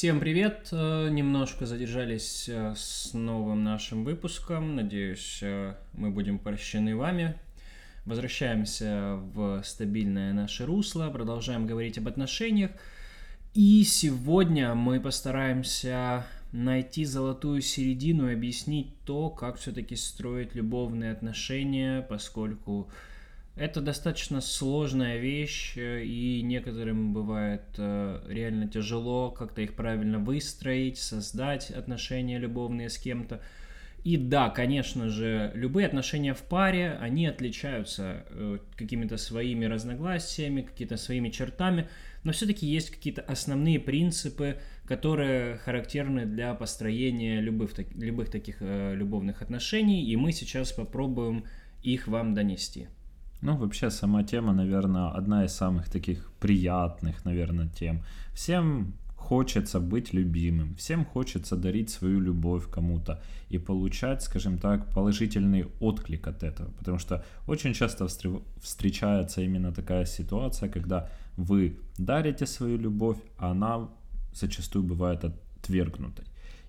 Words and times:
Всем 0.00 0.18
привет! 0.18 0.70
Э, 0.72 1.10
немножко 1.10 1.66
задержались 1.66 2.48
э, 2.48 2.72
с 2.74 3.12
новым 3.12 3.64
нашим 3.64 4.02
выпуском. 4.02 4.74
Надеюсь, 4.74 5.40
э, 5.42 5.74
мы 5.92 6.08
будем 6.08 6.38
прощены 6.38 6.96
вами. 6.96 7.34
Возвращаемся 8.06 9.18
в 9.34 9.62
стабильное 9.62 10.32
наше 10.32 10.64
русло, 10.64 11.10
продолжаем 11.10 11.66
говорить 11.66 11.98
об 11.98 12.08
отношениях. 12.08 12.70
И 13.52 13.84
сегодня 13.84 14.74
мы 14.74 15.00
постараемся 15.00 16.24
найти 16.50 17.04
золотую 17.04 17.60
середину 17.60 18.30
и 18.30 18.32
объяснить 18.32 18.98
то, 19.04 19.28
как 19.28 19.58
все-таки 19.58 19.96
строить 19.96 20.54
любовные 20.54 21.12
отношения, 21.12 22.00
поскольку 22.00 22.90
это 23.56 23.80
достаточно 23.80 24.40
сложная 24.40 25.18
вещь, 25.18 25.76
э, 25.76 26.04
и 26.04 26.40
некоторым 26.42 27.12
бывает 27.12 27.64
э, 27.76 28.22
реально 28.28 28.68
тяжело 28.68 29.30
как-то 29.30 29.60
их 29.60 29.74
правильно 29.74 30.18
выстроить, 30.18 30.98
создать 30.98 31.70
отношения 31.70 32.38
любовные 32.38 32.88
с 32.88 32.98
кем-то. 32.98 33.40
И 34.02 34.16
да, 34.16 34.48
конечно 34.48 35.10
же, 35.10 35.52
любые 35.54 35.86
отношения 35.86 36.32
в 36.32 36.40
паре, 36.40 36.96
они 37.00 37.26
отличаются 37.26 38.24
э, 38.30 38.58
какими-то 38.76 39.18
своими 39.18 39.66
разногласиями, 39.66 40.62
какими-то 40.62 40.96
своими 40.96 41.28
чертами, 41.28 41.86
но 42.22 42.32
все-таки 42.32 42.66
есть 42.66 42.90
какие-то 42.90 43.20
основные 43.20 43.78
принципы, 43.78 44.58
которые 44.86 45.58
характерны 45.58 46.24
для 46.24 46.54
построения 46.54 47.40
любых, 47.40 47.72
любых 47.94 48.30
таких 48.30 48.60
любовных 48.60 49.42
отношений, 49.42 50.04
и 50.04 50.16
мы 50.16 50.32
сейчас 50.32 50.72
попробуем 50.72 51.44
их 51.82 52.08
вам 52.08 52.34
донести. 52.34 52.88
Ну, 53.42 53.56
вообще, 53.56 53.90
сама 53.90 54.22
тема, 54.22 54.52
наверное, 54.52 55.10
одна 55.10 55.44
из 55.44 55.52
самых 55.52 55.88
таких 55.88 56.30
приятных, 56.40 57.24
наверное, 57.24 57.68
тем. 57.68 58.02
Всем 58.34 58.92
хочется 59.16 59.80
быть 59.80 60.14
любимым, 60.14 60.74
всем 60.74 61.04
хочется 61.04 61.56
дарить 61.56 61.90
свою 61.90 62.20
любовь 62.20 62.68
кому-то 62.70 63.22
и 63.48 63.58
получать, 63.58 64.22
скажем 64.22 64.58
так, 64.58 64.86
положительный 64.94 65.66
отклик 65.80 66.26
от 66.28 66.42
этого. 66.42 66.70
Потому 66.78 66.98
что 66.98 67.24
очень 67.46 67.74
часто 67.74 68.08
встречается 68.60 69.40
именно 69.40 69.72
такая 69.72 70.04
ситуация, 70.06 70.68
когда 70.68 71.08
вы 71.36 71.76
дарите 71.98 72.46
свою 72.46 72.78
любовь, 72.78 73.18
а 73.38 73.50
она 73.50 73.88
зачастую 74.34 74.84
бывает 74.84 75.24
отвергнутой. 75.24 76.24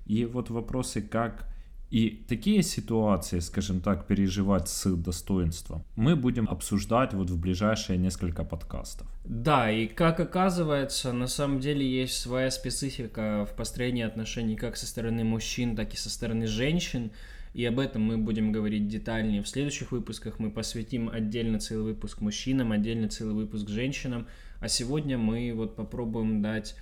И 0.06 0.26
вот 0.26 0.50
вопросы, 0.50 1.02
как 1.02 1.48
и 1.92 2.24
такие 2.30 2.64
ситуации, 2.64 3.40
скажем 3.40 3.82
так, 3.82 4.08
переживать 4.08 4.70
с 4.70 4.90
достоинством, 4.96 5.84
мы 5.98 6.16
будем 6.16 6.48
обсуждать 6.50 7.14
вот 7.14 7.30
в 7.30 7.38
ближайшие 7.38 7.98
несколько 7.98 8.46
подкастов. 8.46 9.08
Да, 9.26 9.70
и 9.70 9.88
как 9.88 10.22
оказывается, 10.22 11.12
на 11.12 11.28
самом 11.28 11.60
деле 11.60 11.86
есть 11.86 12.16
своя 12.18 12.50
специфика 12.50 13.46
в 13.46 13.58
построении 13.58 14.04
отношений 14.04 14.56
как 14.56 14.78
со 14.78 14.88
стороны 14.88 15.26
мужчин, 15.26 15.76
так 15.76 15.94
и 15.94 15.98
со 15.98 16.10
стороны 16.10 16.48
женщин. 16.48 17.12
И 17.54 17.66
об 17.66 17.78
этом 17.78 18.04
мы 18.04 18.18
будем 18.18 18.54
говорить 18.54 18.88
детальнее. 18.88 19.44
В 19.44 19.50
следующих 19.50 19.92
выпусках 19.92 20.40
мы 20.40 20.50
посвятим 20.50 21.10
отдельно 21.10 21.60
целый 21.60 21.84
выпуск 21.94 22.22
мужчинам, 22.22 22.72
отдельно 22.72 23.10
целый 23.10 23.36
выпуск 23.36 23.68
женщинам. 23.68 24.28
А 24.62 24.70
сегодня 24.70 25.18
мы 25.18 25.52
вот 25.54 25.76
попробуем 25.76 26.42
дать 26.42 26.78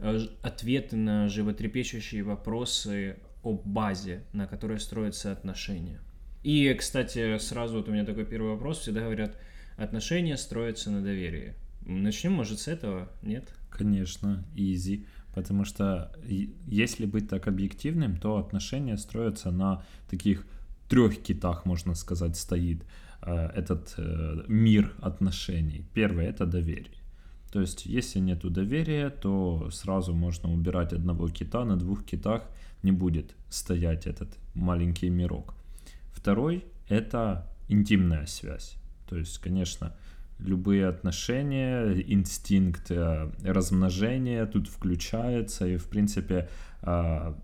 э, 0.00 0.18
ответы 0.42 0.96
на 0.96 1.28
животрепещущие 1.28 2.24
вопросы 2.24 3.18
о 3.42 3.52
базе, 3.52 4.24
на 4.32 4.46
которой 4.46 4.80
строятся 4.80 5.32
отношения. 5.32 6.00
И, 6.42 6.72
кстати, 6.74 7.38
сразу 7.38 7.78
вот 7.78 7.88
у 7.88 7.92
меня 7.92 8.04
такой 8.04 8.24
первый 8.24 8.52
вопрос. 8.52 8.78
Всегда 8.78 9.02
говорят, 9.02 9.36
отношения 9.76 10.36
строятся 10.36 10.90
на 10.90 11.02
доверии. 11.02 11.54
Начнем, 11.84 12.32
может, 12.32 12.60
с 12.60 12.68
этого, 12.68 13.08
нет? 13.22 13.54
Конечно, 13.70 14.44
easy. 14.54 15.06
Потому 15.34 15.64
что 15.64 16.12
если 16.66 17.06
быть 17.06 17.28
так 17.28 17.48
объективным, 17.48 18.16
то 18.16 18.38
отношения 18.38 18.96
строятся 18.96 19.50
на 19.50 19.84
таких 20.10 20.46
трех 20.88 21.22
китах, 21.22 21.64
можно 21.64 21.94
сказать, 21.94 22.36
стоит 22.36 22.84
э, 23.22 23.50
этот 23.54 23.94
э, 23.98 24.44
мир 24.48 24.94
отношений. 25.00 25.84
Первое 25.94 26.28
это 26.28 26.46
доверие. 26.46 26.98
То 27.52 27.60
есть, 27.60 27.86
если 27.86 28.18
нету 28.20 28.50
доверия, 28.50 29.10
то 29.10 29.70
сразу 29.70 30.14
можно 30.14 30.52
убирать 30.52 30.92
одного 30.92 31.28
кита, 31.28 31.64
на 31.64 31.76
двух 31.76 32.04
китах 32.04 32.42
не 32.82 32.92
будет 32.92 33.34
стоять 33.48 34.06
этот 34.06 34.36
маленький 34.54 35.10
мирок. 35.10 35.54
Второй– 36.12 36.64
это 36.88 37.46
интимная 37.68 38.26
связь. 38.26 38.76
То 39.08 39.16
есть, 39.16 39.38
конечно, 39.38 39.94
любые 40.38 40.86
отношения, 40.86 41.92
инстинкт 42.06 42.90
э, 42.90 43.30
размножения 43.42 44.46
тут 44.46 44.68
включается, 44.68 45.66
и, 45.66 45.76
в 45.76 45.88
принципе, 45.88 46.48
э, 46.82 47.34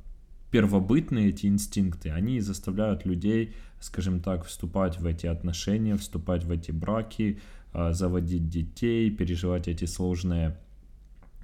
первобытные 0.50 1.30
эти 1.30 1.46
инстинкты, 1.46 2.10
они 2.10 2.40
заставляют 2.40 3.04
людей, 3.04 3.54
скажем 3.80 4.20
так, 4.20 4.44
вступать 4.44 5.00
в 5.00 5.06
эти 5.06 5.26
отношения, 5.26 5.96
вступать 5.96 6.44
в 6.44 6.50
эти 6.50 6.70
браки, 6.70 7.40
э, 7.72 7.92
заводить 7.92 8.48
детей, 8.48 9.10
переживать 9.10 9.66
эти 9.66 9.86
сложные 9.86 10.56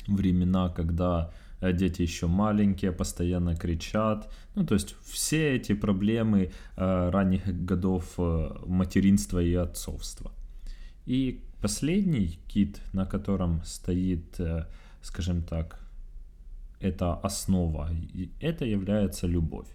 времена, 0.06 0.68
когда 0.68 1.32
дети 1.60 2.02
еще 2.02 2.26
маленькие, 2.26 2.92
постоянно 2.92 3.56
кричат. 3.56 4.30
Ну, 4.54 4.64
то 4.64 4.74
есть 4.74 4.96
все 5.02 5.56
эти 5.56 5.74
проблемы 5.74 6.50
э, 6.76 7.10
ранних 7.10 7.46
годов 7.66 8.14
э, 8.18 8.50
материнства 8.66 9.38
и 9.38 9.54
отцовства. 9.54 10.32
И 11.06 11.40
последний 11.60 12.38
кит, 12.48 12.80
на 12.92 13.06
котором 13.06 13.62
стоит, 13.64 14.40
скажем 15.02 15.42
так, 15.42 15.80
это 16.80 17.14
основа, 17.14 17.90
это 18.40 18.64
является 18.64 19.26
любовь. 19.26 19.68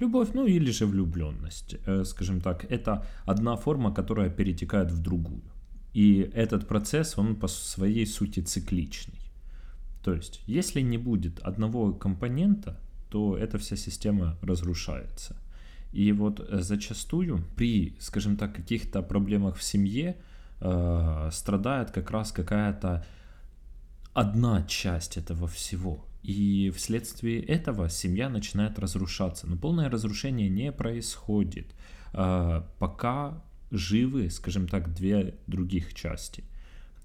Любовь, 0.00 0.28
ну 0.34 0.46
или 0.46 0.70
же 0.70 0.86
влюбленность, 0.86 1.76
скажем 2.04 2.40
так, 2.40 2.64
это 2.70 3.04
одна 3.24 3.56
форма, 3.56 3.92
которая 3.94 4.30
перетекает 4.30 4.90
в 4.90 5.02
другую. 5.02 5.42
И 5.94 6.30
этот 6.34 6.68
процесс, 6.68 7.18
он 7.18 7.36
по 7.36 7.48
своей 7.48 8.06
сути 8.06 8.40
цикличный. 8.40 9.27
То 10.02 10.14
есть, 10.14 10.40
если 10.46 10.80
не 10.80 10.98
будет 10.98 11.40
одного 11.40 11.92
компонента, 11.92 12.80
то 13.10 13.36
эта 13.36 13.58
вся 13.58 13.76
система 13.76 14.36
разрушается. 14.42 15.36
И 15.92 16.12
вот 16.12 16.40
э, 16.40 16.60
зачастую 16.60 17.44
при, 17.56 17.96
скажем 17.98 18.36
так, 18.36 18.54
каких-то 18.54 19.02
проблемах 19.02 19.56
в 19.56 19.62
семье 19.62 20.16
э, 20.60 21.30
страдает 21.32 21.90
как 21.90 22.10
раз 22.10 22.32
какая-то 22.32 23.04
одна 24.12 24.62
часть 24.64 25.16
этого 25.16 25.48
всего. 25.48 26.04
И 26.22 26.70
вследствие 26.76 27.42
этого 27.42 27.88
семья 27.88 28.28
начинает 28.28 28.78
разрушаться. 28.78 29.46
Но 29.46 29.56
полное 29.56 29.88
разрушение 29.88 30.50
не 30.50 30.72
происходит, 30.72 31.74
э, 32.12 32.62
пока 32.78 33.42
живы, 33.70 34.30
скажем 34.30 34.68
так, 34.68 34.94
две 34.94 35.34
других 35.46 35.94
части– 35.94 36.44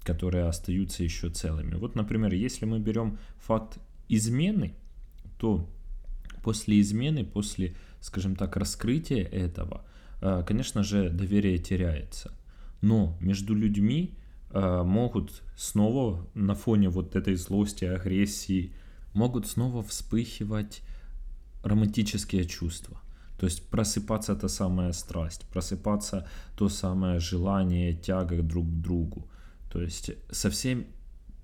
которые 0.04 0.44
остаются 0.44 1.02
еще 1.02 1.30
целыми. 1.30 1.74
Вот, 1.74 1.94
например, 1.94 2.32
если 2.34 2.66
мы 2.66 2.78
берем 2.78 3.18
факт 3.38 3.78
измены, 4.08 4.74
то 5.38 5.68
после 6.42 6.80
измены, 6.80 7.24
после, 7.24 7.74
скажем 8.00 8.36
так, 8.36 8.56
раскрытия 8.56 9.24
этого, 9.24 9.84
э, 10.20 10.44
конечно 10.46 10.82
же, 10.82 11.10
доверие 11.10 11.58
теряется. 11.58 12.32
Но 12.82 13.16
между 13.20 13.54
людьми 13.54 14.14
э, 14.50 14.82
могут 14.82 15.42
снова 15.56 16.26
на 16.34 16.54
фоне 16.54 16.90
вот 16.90 17.16
этой 17.16 17.36
злости, 17.36 17.86
агрессии, 17.86 18.74
могут 19.14 19.46
снова 19.46 19.82
вспыхивать 19.82 20.82
романтические 21.62 22.44
чувства. 22.44 23.00
То 23.38 23.46
есть 23.46 23.68
просыпаться 23.68 24.36
та 24.36 24.48
самая 24.48 24.92
страсть, 24.92 25.46
просыпаться 25.52 26.26
то 26.56 26.68
самое 26.68 27.18
желание, 27.18 27.94
тяга 27.94 28.42
друг 28.42 28.66
к 28.66 28.80
другу. 28.82 29.28
То 29.74 29.82
есть 29.82 30.10
совсем 30.30 30.86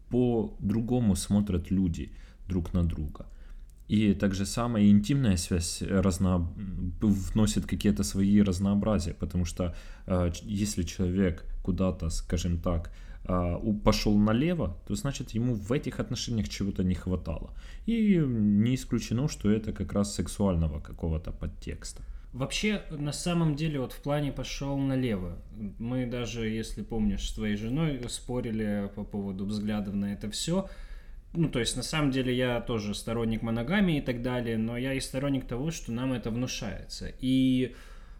по-другому 0.08 1.16
смотрят 1.16 1.72
люди 1.72 2.12
друг 2.48 2.72
на 2.74 2.84
друга. 2.84 3.26
И 3.88 4.14
также 4.14 4.46
самая 4.46 4.88
интимная 4.88 5.36
связь 5.36 5.82
разно... 5.82 6.48
вносит 7.00 7.66
какие-то 7.66 8.04
свои 8.04 8.40
разнообразия, 8.42 9.14
потому 9.14 9.44
что 9.44 9.74
э, 10.06 10.32
если 10.44 10.84
человек 10.84 11.44
куда-то, 11.64 12.08
скажем 12.10 12.58
так, 12.58 12.92
э, 13.24 13.56
пошел 13.84 14.16
налево, 14.16 14.76
то 14.86 14.94
значит 14.94 15.34
ему 15.34 15.54
в 15.54 15.72
этих 15.72 15.98
отношениях 15.98 16.48
чего-то 16.48 16.84
не 16.84 16.94
хватало. 16.94 17.50
И 17.86 18.16
не 18.16 18.74
исключено, 18.76 19.28
что 19.28 19.50
это 19.50 19.72
как 19.72 19.92
раз 19.92 20.14
сексуального 20.14 20.78
какого-то 20.78 21.32
подтекста. 21.32 22.04
Вообще, 22.32 22.82
на 22.90 23.12
самом 23.12 23.56
деле, 23.56 23.80
вот 23.80 23.92
в 23.92 24.00
плане 24.02 24.30
пошел 24.30 24.78
налево. 24.78 25.38
Мы 25.78 26.06
даже, 26.06 26.48
если 26.48 26.82
помнишь, 26.82 27.28
с 27.28 27.34
твоей 27.34 27.56
женой 27.56 28.00
спорили 28.08 28.88
по 28.94 29.02
поводу 29.02 29.46
взглядов 29.46 29.94
на 29.94 30.12
это 30.12 30.30
все. 30.30 30.68
Ну, 31.32 31.48
то 31.48 31.58
есть, 31.58 31.76
на 31.76 31.82
самом 31.82 32.12
деле, 32.12 32.36
я 32.36 32.60
тоже 32.60 32.94
сторонник 32.94 33.42
моногамии 33.42 33.98
и 33.98 34.00
так 34.00 34.22
далее, 34.22 34.58
но 34.58 34.76
я 34.76 34.94
и 34.94 35.00
сторонник 35.00 35.46
того, 35.46 35.72
что 35.72 35.90
нам 35.90 36.12
это 36.12 36.30
внушается. 36.30 37.12
И 37.18 37.74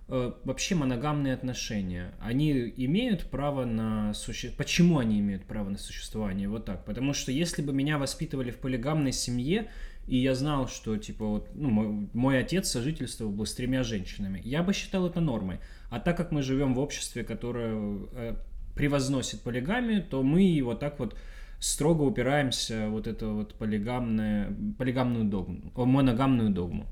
э, 0.08 0.32
вообще 0.42 0.74
моногамные 0.74 1.34
отношения, 1.34 2.12
они 2.20 2.52
имеют 2.76 3.30
право 3.30 3.64
на 3.64 4.12
существование? 4.14 4.58
Почему 4.58 4.98
они 4.98 5.20
имеют 5.20 5.44
право 5.44 5.70
на 5.70 5.78
существование? 5.78 6.48
Вот 6.48 6.64
так. 6.64 6.84
Потому 6.84 7.12
что 7.14 7.30
если 7.30 7.62
бы 7.62 7.72
меня 7.72 7.96
воспитывали 7.96 8.50
в 8.50 8.58
полигамной 8.58 9.12
семье, 9.12 9.70
и 10.10 10.16
я 10.16 10.34
знал, 10.34 10.66
что, 10.66 10.96
типа, 10.96 11.24
вот, 11.24 11.48
ну, 11.54 11.70
мой, 11.70 12.08
мой 12.12 12.38
отец 12.40 12.68
сожительствовал 12.68 13.30
бы 13.30 13.46
с 13.46 13.54
тремя 13.54 13.84
женщинами, 13.84 14.42
я 14.44 14.64
бы 14.64 14.72
считал 14.72 15.06
это 15.06 15.20
нормой. 15.20 15.60
А 15.88 16.00
так 16.00 16.16
как 16.16 16.32
мы 16.32 16.42
живем 16.42 16.74
в 16.74 16.80
обществе, 16.80 17.22
которое 17.22 17.98
э, 18.12 18.34
превозносит 18.74 19.42
полигамию, 19.42 20.02
то 20.02 20.24
мы 20.24 20.60
вот 20.64 20.80
так 20.80 20.98
вот 20.98 21.16
строго 21.60 22.02
упираемся 22.02 22.88
вот 22.88 23.06
это 23.06 23.28
вот 23.28 23.54
полигамное, 23.54 24.52
полигамную 24.78 25.26
догму, 25.26 25.70
моногамную 25.76 26.50
догму. 26.50 26.86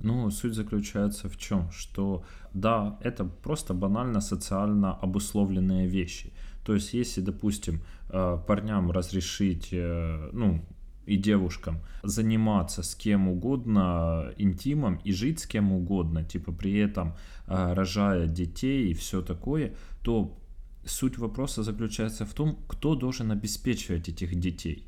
Ну, 0.00 0.30
суть 0.30 0.54
заключается 0.54 1.28
в 1.28 1.36
чем? 1.36 1.70
Что 1.70 2.24
да, 2.54 2.98
это 3.02 3.26
просто 3.26 3.74
банально 3.74 4.22
социально 4.22 4.94
обусловленные 4.94 5.86
вещи. 5.86 6.32
То 6.64 6.74
есть, 6.74 6.94
если, 6.94 7.20
допустим, 7.20 7.82
э, 8.08 8.38
парням 8.46 8.90
разрешить, 8.90 9.68
э, 9.72 10.30
ну, 10.32 10.62
и 11.08 11.16
девушкам 11.16 11.80
заниматься 12.02 12.82
с 12.82 12.94
кем 12.94 13.28
угодно 13.28 14.32
интимом 14.38 15.00
и 15.06 15.12
жить 15.12 15.40
с 15.40 15.46
кем 15.46 15.72
угодно, 15.72 16.22
типа 16.24 16.52
при 16.52 16.78
этом 16.78 17.14
э, 17.46 17.74
рожая 17.74 18.26
детей 18.26 18.90
и 18.90 18.94
все 18.94 19.22
такое, 19.22 19.74
то 20.02 20.38
суть 20.84 21.18
вопроса 21.18 21.62
заключается 21.62 22.24
в 22.24 22.34
том, 22.34 22.58
кто 22.68 22.94
должен 22.94 23.30
обеспечивать 23.30 24.08
этих 24.08 24.34
детей. 24.40 24.84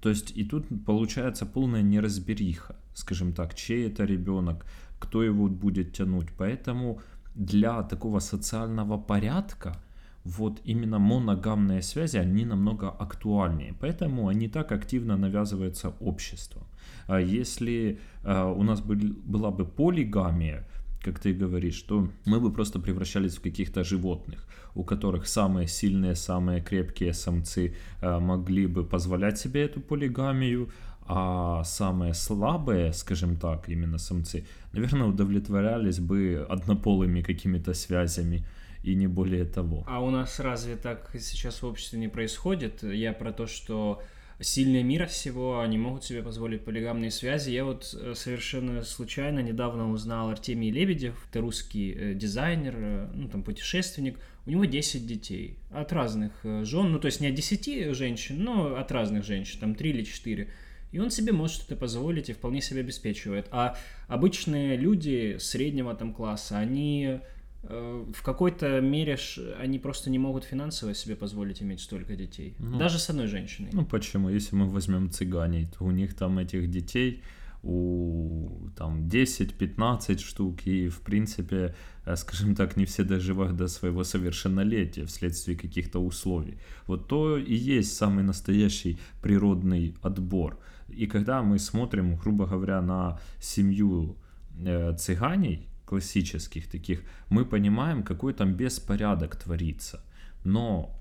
То 0.00 0.10
есть 0.10 0.36
и 0.36 0.44
тут 0.44 0.66
получается 0.86 1.46
полная 1.46 1.82
неразбериха, 1.82 2.76
скажем 2.94 3.32
так, 3.32 3.54
чей 3.54 3.88
это 3.88 4.04
ребенок, 4.04 4.64
кто 5.00 5.22
его 5.22 5.48
будет 5.48 5.92
тянуть. 5.92 6.28
Поэтому 6.38 7.00
для 7.34 7.82
такого 7.82 8.20
социального 8.20 8.98
порядка 8.98 9.76
вот 10.24 10.60
именно 10.64 10.98
моногамные 10.98 11.82
связи, 11.82 12.18
они 12.18 12.44
намного 12.44 12.88
актуальнее. 12.88 13.74
Поэтому 13.80 14.28
они 14.28 14.48
так 14.48 14.72
активно 14.72 15.16
навязываются 15.16 15.94
обществом. 16.00 16.62
А 17.06 17.20
если 17.20 17.98
а, 18.24 18.52
у 18.52 18.62
нас 18.62 18.80
была 18.80 19.50
бы 19.50 19.64
полигамия, 19.64 20.66
как 21.02 21.18
ты 21.18 21.32
говоришь, 21.32 21.82
то 21.82 22.08
мы 22.26 22.40
бы 22.40 22.52
просто 22.52 22.80
превращались 22.80 23.36
в 23.36 23.40
каких-то 23.40 23.84
животных, 23.84 24.46
у 24.74 24.84
которых 24.84 25.26
самые 25.26 25.68
сильные, 25.68 26.14
самые 26.14 26.60
крепкие 26.60 27.12
самцы 27.12 27.74
э, 28.00 28.18
могли 28.18 28.66
бы 28.66 28.84
позволять 28.84 29.38
себе 29.38 29.62
эту 29.62 29.80
полигамию, 29.80 30.68
а 31.06 31.64
самые 31.64 32.12
слабые, 32.14 32.92
скажем 32.92 33.36
так, 33.36 33.68
именно 33.68 33.98
самцы, 33.98 34.44
наверное, 34.72 35.06
удовлетворялись 35.06 36.00
бы 36.00 36.46
однополыми 36.50 37.22
какими-то 37.22 37.74
связями 37.74 38.44
и 38.88 38.94
не 38.94 39.06
более 39.06 39.44
того. 39.44 39.84
А 39.86 40.02
у 40.02 40.10
нас 40.10 40.40
разве 40.40 40.76
так 40.76 41.10
сейчас 41.18 41.62
в 41.62 41.66
обществе 41.66 41.98
не 41.98 42.08
происходит? 42.08 42.82
Я 42.82 43.12
про 43.12 43.32
то, 43.32 43.46
что 43.46 44.02
сильные 44.40 44.82
мира 44.82 45.06
всего, 45.06 45.60
они 45.60 45.78
могут 45.78 46.04
себе 46.04 46.22
позволить 46.22 46.64
полигамные 46.64 47.10
связи. 47.10 47.50
Я 47.50 47.64
вот 47.64 47.94
э, 47.98 48.14
совершенно 48.14 48.82
случайно 48.82 49.40
недавно 49.40 49.90
узнал 49.90 50.30
Артемий 50.30 50.70
Лебедев, 50.70 51.26
это 51.28 51.40
русский 51.40 51.92
э, 51.92 52.14
дизайнер, 52.14 52.74
э, 52.76 53.10
ну 53.14 53.28
там 53.28 53.42
путешественник, 53.42 54.18
у 54.46 54.50
него 54.50 54.64
10 54.64 55.06
детей 55.06 55.58
от 55.70 55.92
разных 55.92 56.32
жен, 56.42 56.92
ну 56.92 56.98
то 56.98 57.06
есть 57.06 57.20
не 57.20 57.26
от 57.26 57.34
10 57.34 57.94
женщин, 57.94 58.42
но 58.42 58.76
от 58.76 58.90
разных 58.92 59.24
женщин, 59.24 59.60
там 59.60 59.74
3 59.74 59.90
или 59.90 60.04
4. 60.04 60.48
И 60.90 60.98
он 60.98 61.10
себе 61.10 61.32
может 61.32 61.64
это 61.66 61.76
позволить 61.76 62.30
и 62.30 62.32
вполне 62.32 62.62
себя 62.62 62.80
обеспечивает. 62.80 63.46
А 63.50 63.76
обычные 64.06 64.76
люди 64.76 65.36
среднего 65.38 65.94
там 65.94 66.14
класса, 66.14 66.56
они 66.56 67.20
в 67.68 68.22
какой-то 68.22 68.80
мере 68.80 69.18
они 69.60 69.78
просто 69.78 70.10
не 70.10 70.18
могут 70.18 70.44
финансово 70.44 70.94
себе 70.94 71.16
позволить 71.16 71.62
иметь 71.62 71.80
столько 71.80 72.16
детей. 72.16 72.54
Ну, 72.58 72.78
Даже 72.78 72.98
с 72.98 73.10
одной 73.10 73.26
женщиной. 73.26 73.70
Ну 73.72 73.84
почему? 73.84 74.30
Если 74.30 74.56
мы 74.56 74.66
возьмем 74.66 75.10
цыганей, 75.10 75.66
то 75.66 75.84
у 75.84 75.90
них 75.90 76.14
там 76.14 76.38
этих 76.38 76.70
детей 76.70 77.22
у 77.62 78.70
там 78.76 79.08
10-15 79.08 80.18
штук, 80.18 80.66
и 80.66 80.88
в 80.88 81.00
принципе, 81.00 81.74
э, 82.06 82.16
скажем 82.16 82.54
так, 82.54 82.76
не 82.76 82.84
все 82.84 83.04
доживают 83.04 83.56
до 83.56 83.68
своего 83.68 84.04
совершеннолетия 84.04 85.04
вследствие 85.04 85.56
каких-то 85.56 85.98
условий. 85.98 86.58
Вот 86.86 87.08
то 87.08 87.36
и 87.36 87.54
есть 87.54 87.96
самый 87.96 88.22
настоящий 88.24 88.98
природный 89.22 89.94
отбор. 90.02 90.58
И 90.88 91.06
когда 91.06 91.42
мы 91.42 91.58
смотрим, 91.58 92.16
грубо 92.16 92.46
говоря, 92.46 92.80
на 92.80 93.18
семью 93.40 94.16
э, 94.58 94.96
цыганей, 94.96 95.67
классических 95.88 96.68
таких, 96.68 97.02
мы 97.30 97.44
понимаем, 97.44 98.02
какой 98.02 98.34
там 98.34 98.54
беспорядок 98.54 99.36
творится. 99.36 100.00
Но, 100.44 100.94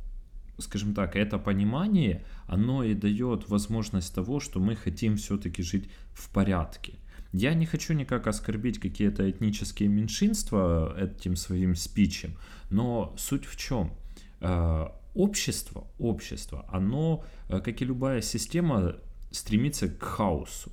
скажем 0.60 0.94
так, 0.94 1.16
это 1.16 1.38
понимание, 1.40 2.24
оно 2.48 2.84
и 2.84 2.94
дает 2.94 3.50
возможность 3.50 4.16
того, 4.16 4.40
что 4.40 4.60
мы 4.60 4.76
хотим 4.76 5.16
все-таки 5.18 5.62
жить 5.62 5.90
в 6.14 6.30
порядке. 6.30 6.94
Я 7.34 7.54
не 7.54 7.66
хочу 7.66 7.94
никак 7.94 8.28
оскорбить 8.28 8.80
какие-то 8.80 9.30
этнические 9.30 9.90
меньшинства 9.90 10.96
этим 10.98 11.36
своим 11.36 11.76
спичем, 11.76 12.38
но 12.70 13.14
суть 13.18 13.46
в 13.46 13.58
чем? 13.58 13.92
Э, 14.40 14.88
общество, 15.14 15.88
общество, 16.00 16.66
оно, 16.72 17.26
э, 17.50 17.60
как 17.60 17.82
и 17.82 17.86
любая 17.86 18.22
система, 18.22 18.96
стремится 19.32 19.90
к 19.90 20.02
хаосу. 20.02 20.72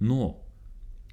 Но 0.00 0.49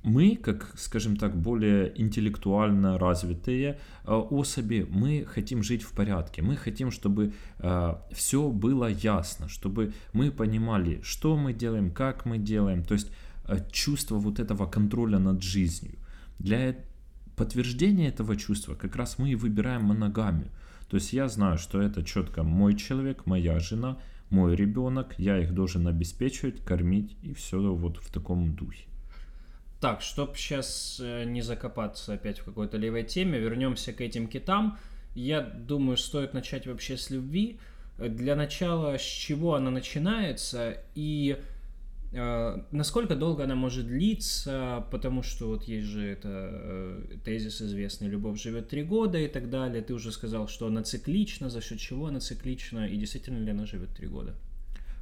мы, 0.07 0.37
как, 0.37 0.71
скажем 0.77 1.17
так, 1.17 1.35
более 1.35 1.91
интеллектуально 2.01 2.97
развитые 2.97 3.77
э, 4.05 4.13
особи, 4.13 4.87
мы 4.89 5.25
хотим 5.25 5.63
жить 5.63 5.83
в 5.83 5.91
порядке, 5.91 6.41
мы 6.41 6.55
хотим, 6.55 6.91
чтобы 6.91 7.33
э, 7.59 7.95
все 8.11 8.49
было 8.49 8.89
ясно, 8.89 9.49
чтобы 9.49 9.93
мы 10.13 10.31
понимали, 10.31 11.01
что 11.03 11.35
мы 11.35 11.53
делаем, 11.53 11.91
как 11.91 12.25
мы 12.25 12.37
делаем, 12.37 12.83
то 12.83 12.93
есть 12.93 13.11
э, 13.47 13.57
чувство 13.71 14.15
вот 14.15 14.39
этого 14.39 14.65
контроля 14.65 15.19
над 15.19 15.43
жизнью. 15.43 15.95
Для 16.39 16.75
подтверждения 17.35 18.07
этого 18.07 18.37
чувства 18.37 18.75
как 18.75 18.95
раз 18.95 19.19
мы 19.19 19.31
и 19.31 19.35
выбираем 19.35 19.83
моногамию. 19.83 20.51
То 20.89 20.95
есть 20.95 21.13
я 21.13 21.27
знаю, 21.27 21.57
что 21.57 21.81
это 21.81 22.01
четко 22.01 22.43
мой 22.43 22.75
человек, 22.75 23.25
моя 23.25 23.59
жена, 23.59 23.97
мой 24.29 24.55
ребенок, 24.55 25.15
я 25.17 25.37
их 25.37 25.53
должен 25.53 25.85
обеспечивать, 25.85 26.63
кормить 26.63 27.17
и 27.23 27.33
все 27.33 27.57
вот 27.57 27.97
в 27.97 28.09
таком 28.09 28.55
духе. 28.55 28.87
Так, 29.79 30.01
чтобы 30.01 30.35
сейчас 30.35 30.99
э, 30.99 31.23
не 31.25 31.41
закопаться 31.41 32.13
опять 32.13 32.39
в 32.39 32.45
какой-то 32.45 32.77
левой 32.77 33.03
теме, 33.03 33.37
вернемся 33.37 33.93
к 33.93 34.01
этим 34.01 34.27
китам. 34.27 34.79
Я 35.13 35.41
думаю, 35.41 35.97
стоит 35.97 36.33
начать 36.33 36.65
вообще 36.65 36.97
с 36.97 37.11
любви. 37.11 37.59
Для 37.99 38.35
начала, 38.35 38.97
с 38.97 39.01
чего 39.01 39.53
она 39.55 39.69
начинается 39.69 40.77
и 40.95 41.37
э, 42.11 42.57
насколько 42.71 43.15
долго 43.15 43.43
она 43.43 43.55
может 43.55 43.87
длиться, 43.87 44.85
потому 44.91 45.21
что 45.21 45.47
вот 45.47 45.63
есть 45.65 45.87
же 45.87 46.07
это 46.07 46.29
э, 46.31 47.17
тезис 47.23 47.61
известный, 47.61 48.07
любовь 48.07 48.41
живет 48.41 48.69
три 48.69 48.83
года 48.83 49.19
и 49.19 49.27
так 49.27 49.49
далее. 49.49 49.83
Ты 49.83 49.93
уже 49.93 50.11
сказал, 50.11 50.47
что 50.47 50.67
она 50.67 50.81
циклична, 50.81 51.49
за 51.49 51.61
счет 51.61 51.79
чего 51.79 52.07
она 52.07 52.19
циклична 52.19 52.87
и 52.87 52.97
действительно 52.97 53.43
ли 53.43 53.51
она 53.51 53.65
живет 53.67 53.89
три 53.95 54.07
года? 54.07 54.35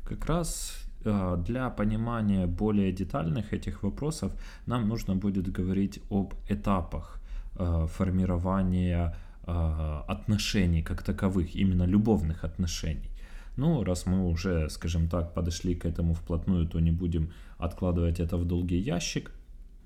Как 0.05 0.25
раз 0.25 0.84
для 1.05 1.69
понимания 1.69 2.47
более 2.47 2.91
детальных 2.91 3.53
этих 3.53 3.83
вопросов 3.83 4.31
нам 4.65 4.87
нужно 4.87 5.15
будет 5.15 5.51
говорить 5.51 5.99
об 6.09 6.33
этапах 6.49 7.21
э, 7.59 7.87
формирования 7.87 9.15
э, 9.47 10.01
отношений 10.07 10.83
как 10.83 11.03
таковых, 11.03 11.55
именно 11.55 11.87
любовных 11.87 12.43
отношений. 12.43 13.11
Ну, 13.57 13.83
раз 13.83 14.05
мы 14.05 14.27
уже, 14.27 14.69
скажем 14.69 15.07
так, 15.07 15.33
подошли 15.33 15.75
к 15.75 15.85
этому 15.85 16.13
вплотную, 16.13 16.67
то 16.67 16.79
не 16.79 16.91
будем 16.91 17.31
откладывать 17.57 18.19
это 18.19 18.37
в 18.37 18.45
долгий 18.45 18.79
ящик. 18.79 19.31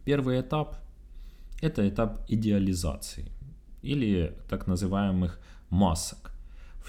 Первый 0.05 0.41
этап– 0.41 0.77
это 1.61 1.87
этап 1.87 2.19
идеализации 2.29 3.25
или 3.83 4.33
так 4.49 4.67
называемых 4.67 5.39
масок. 5.69 6.28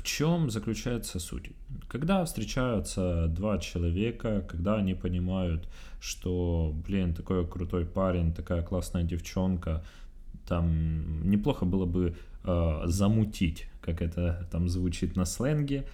В 0.00 0.02
чем 0.02 0.48
заключается 0.50 1.20
суть? 1.20 1.50
Когда 1.86 2.24
встречаются 2.24 3.26
два 3.28 3.58
человека, 3.58 4.40
когда 4.48 4.76
они 4.76 4.94
понимают, 4.94 5.68
что, 6.00 6.74
блин, 6.86 7.12
такой 7.12 7.46
крутой 7.46 7.84
парень, 7.84 8.32
такая 8.32 8.62
классная 8.62 9.02
девчонка, 9.02 9.84
там 10.48 11.28
неплохо 11.28 11.66
было 11.66 11.84
бы 11.84 12.16
э, 12.44 12.82
замутить, 12.86 13.66
как 13.82 14.00
это 14.00 14.48
там 14.50 14.70
звучит 14.70 15.16
на 15.16 15.26
сленге, 15.26 15.86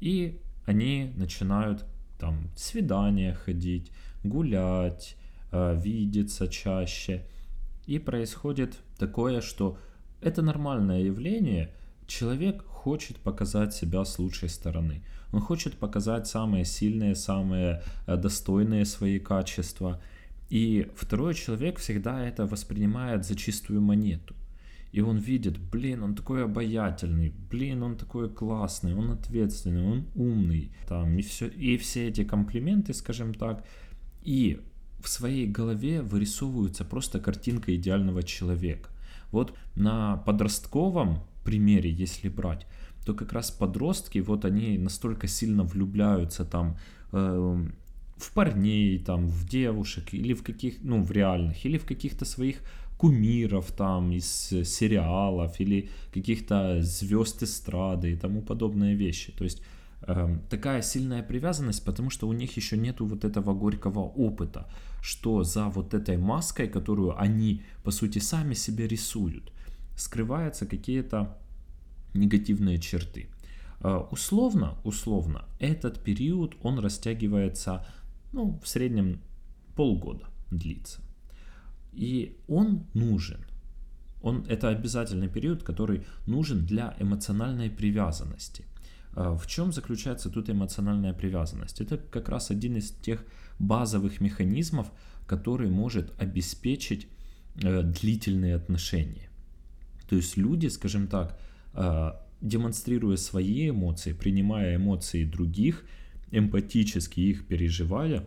и 0.00 0.40
они 0.64 1.12
начинают 1.14 1.84
там 2.18 2.48
свидания 2.56 3.34
ходить, 3.34 3.92
гулять, 4.24 5.16
э, 5.50 5.78
видеться 5.78 6.48
чаще, 6.48 7.26
и 7.86 7.98
происходит 7.98 8.78
такое, 8.96 9.42
что 9.42 9.76
это 10.22 10.40
нормальное 10.40 11.02
явление, 11.02 11.74
человек 12.06 12.64
хочет 12.84 13.16
показать 13.18 13.74
себя 13.74 14.04
с 14.04 14.18
лучшей 14.18 14.48
стороны. 14.48 15.02
Он 15.32 15.40
хочет 15.40 15.74
показать 15.78 16.26
самые 16.26 16.64
сильные, 16.64 17.14
самые 17.14 17.82
э, 18.06 18.16
достойные 18.16 18.84
свои 18.84 19.18
качества. 19.18 20.00
И 20.50 20.88
второй 20.96 21.34
человек 21.34 21.78
всегда 21.78 22.26
это 22.28 22.46
воспринимает 22.46 23.24
за 23.24 23.34
чистую 23.36 23.80
монету. 23.80 24.34
и 24.94 25.00
он 25.00 25.18
видит, 25.18 25.58
блин, 25.58 26.02
он 26.02 26.14
такой 26.14 26.44
обаятельный, 26.44 27.32
блин, 27.50 27.82
он 27.82 27.96
такой 27.96 28.28
классный, 28.28 28.94
он 28.94 29.10
ответственный, 29.10 29.82
он 29.82 30.04
умный, 30.14 30.70
там, 30.88 31.18
и 31.18 31.22
все, 31.22 31.46
и 31.46 31.76
все 31.76 32.08
эти 32.08 32.24
комплименты, 32.24 32.92
скажем 32.94 33.34
так, 33.34 33.64
и 34.26 34.60
в 35.00 35.08
своей 35.08 35.46
голове 35.46 36.02
вырисовывается 36.02 36.84
просто 36.84 37.20
картинка 37.20 37.74
идеального 37.74 38.22
человека. 38.22 38.90
Вот 39.30 39.54
на 39.76 40.16
подростковом 40.16 41.18
примере, 41.44 41.90
если 41.90 42.28
брать, 42.28 42.66
то 43.04 43.14
как 43.14 43.32
раз 43.32 43.50
подростки, 43.50 44.20
вот 44.20 44.44
они 44.44 44.78
настолько 44.78 45.26
сильно 45.26 45.64
влюбляются 45.64 46.44
там 46.44 46.76
э, 47.12 47.66
в 48.16 48.32
парней, 48.32 48.98
там, 48.98 49.26
в 49.26 49.48
девушек, 49.48 50.14
или 50.14 50.34
в 50.34 50.42
каких, 50.42 50.74
ну, 50.82 51.02
в 51.02 51.10
реальных, 51.12 51.66
или 51.66 51.78
в 51.78 51.84
каких-то 51.84 52.24
своих 52.24 52.56
кумиров 52.96 53.72
там 53.72 54.12
из 54.12 54.52
сериалов, 54.64 55.60
или 55.60 55.88
каких-то 56.14 56.82
звезд 56.82 57.42
эстрады 57.42 58.12
и 58.12 58.16
тому 58.16 58.42
подобные 58.42 58.94
вещи. 58.94 59.32
То 59.32 59.44
есть 59.44 59.62
э, 60.02 60.38
такая 60.48 60.82
сильная 60.82 61.22
привязанность, 61.22 61.84
потому 61.84 62.10
что 62.10 62.28
у 62.28 62.32
них 62.32 62.56
еще 62.56 62.76
нету 62.76 63.06
вот 63.06 63.24
этого 63.24 63.54
горького 63.54 64.00
опыта, 64.00 64.66
что 65.02 65.42
за 65.42 65.64
вот 65.64 65.94
этой 65.94 66.16
маской, 66.16 66.68
которую 66.68 67.20
они, 67.20 67.62
по 67.82 67.90
сути, 67.90 68.20
сами 68.20 68.54
себе 68.54 68.86
рисуют, 68.86 69.52
скрываются 69.96 70.66
какие-то 70.66 71.38
негативные 72.14 72.78
черты. 72.78 73.28
Э, 73.80 74.06
условно, 74.10 74.76
условно, 74.84 75.44
этот 75.58 76.02
период, 76.02 76.56
он 76.62 76.78
растягивается, 76.78 77.84
ну, 78.32 78.60
в 78.62 78.68
среднем 78.68 79.20
полгода 79.74 80.26
длится. 80.50 81.00
И 81.92 82.36
он 82.48 82.86
нужен. 82.94 83.44
Он, 84.22 84.46
это 84.48 84.68
обязательный 84.68 85.28
период, 85.28 85.62
который 85.62 86.06
нужен 86.26 86.64
для 86.64 86.94
эмоциональной 87.00 87.70
привязанности. 87.70 88.64
Э, 89.16 89.36
в 89.36 89.46
чем 89.46 89.72
заключается 89.72 90.30
тут 90.30 90.48
эмоциональная 90.48 91.12
привязанность? 91.12 91.80
Это 91.80 91.98
как 91.98 92.28
раз 92.28 92.50
один 92.50 92.76
из 92.76 92.90
тех 92.90 93.24
базовых 93.58 94.20
механизмов, 94.20 94.90
который 95.26 95.70
может 95.70 96.12
обеспечить 96.20 97.08
э, 97.62 97.82
длительные 97.82 98.56
отношения. 98.56 99.28
То 100.12 100.16
есть 100.16 100.36
люди, 100.36 100.66
скажем 100.66 101.06
так, 101.06 101.38
э, 101.72 102.12
демонстрируя 102.42 103.16
свои 103.16 103.70
эмоции, 103.70 104.12
принимая 104.12 104.76
эмоции 104.76 105.24
других, 105.24 105.86
эмпатически 106.30 107.20
их 107.20 107.46
переживая, 107.46 108.26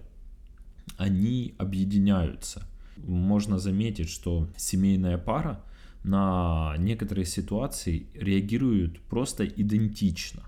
они 0.97 1.53
объединяются. 1.59 2.63
Можно 2.97 3.59
заметить, 3.59 4.09
что 4.09 4.49
семейная 4.57 5.19
пара 5.19 5.63
на 6.03 6.73
некоторые 6.79 7.25
ситуации 7.25 8.07
реагируют 8.15 8.99
просто 9.01 9.45
идентично. 9.45 10.41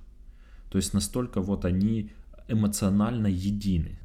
То 0.71 0.79
есть 0.79 0.95
настолько 0.95 1.39
вот 1.39 1.65
они 1.65 2.09
эмоционально 2.47 3.27
едины. 3.27 3.99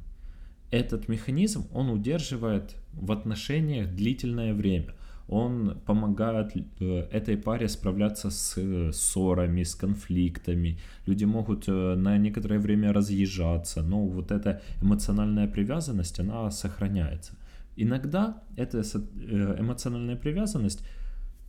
Этот 0.69 1.07
механизм, 1.07 1.65
он 1.73 1.89
удерживает 1.89 2.75
в 2.93 3.11
отношениях 3.11 3.89
длительное 3.89 4.53
время 4.53 4.93
он 5.33 5.79
помогает 5.85 6.55
э, 6.79 7.07
этой 7.11 7.37
паре 7.37 7.67
справляться 7.67 8.29
с 8.29 8.53
э, 8.57 8.91
ссорами, 8.93 9.63
с 9.63 9.75
конфликтами. 9.75 10.77
Люди 11.07 11.25
могут 11.25 11.67
э, 11.67 11.95
на 11.95 12.17
некоторое 12.17 12.59
время 12.59 12.93
разъезжаться, 12.93 13.81
но 13.81 14.05
вот 14.05 14.31
эта 14.31 14.61
эмоциональная 14.83 15.47
привязанность, 15.47 16.19
она 16.19 16.51
сохраняется. 16.51 17.33
Иногда 17.77 18.43
эта 18.57 18.81
эмоциональная 19.59 20.15
привязанность 20.15 20.83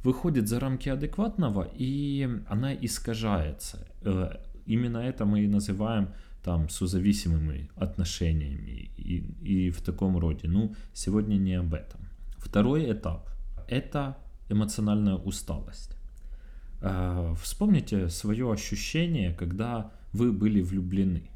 выходит 0.04 0.48
за 0.48 0.60
рамки 0.60 0.88
адекватного, 0.88 1.68
и 1.78 2.28
она 2.48 2.74
искажается. 2.74 3.86
Именно 4.66 4.98
это 4.98 5.26
мы 5.26 5.44
и 5.44 5.48
называем 5.48 6.08
там 6.42 6.68
созависимыми 6.70 7.68
отношениями 7.76 8.90
и, 8.96 9.24
и 9.42 9.70
в 9.70 9.82
таком 9.82 10.16
роде. 10.18 10.48
Ну, 10.48 10.74
сегодня 10.94 11.36
не 11.36 11.58
об 11.60 11.74
этом. 11.74 12.00
Второй 12.38 12.90
этап 12.90 13.33
это 13.68 14.16
эмоциональная 14.48 15.16
усталость. 15.16 15.96
А, 16.80 17.34
вспомните 17.34 18.08
свое 18.08 18.52
ощущение, 18.52 19.32
когда 19.34 19.92
вы 20.12 20.32
были 20.32 20.60
влюблены. 20.60 21.30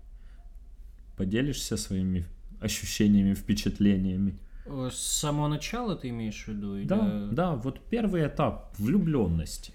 Поделишься 1.17 1.77
своими 1.77 2.27
ощущениями, 2.61 3.35
впечатлениями. 3.35 4.39
Э, 4.67 4.91
с 4.93 4.99
самого 4.99 5.49
начала 5.49 5.97
ты 5.97 6.11
имеешь 6.11 6.45
в 6.45 6.49
виду? 6.49 6.77
Или... 6.77 6.87
Да, 6.87 7.29
да, 7.33 7.55
вот 7.55 7.81
первый 7.91 8.27
этап 8.27 8.75
влюбленности. 8.79 9.73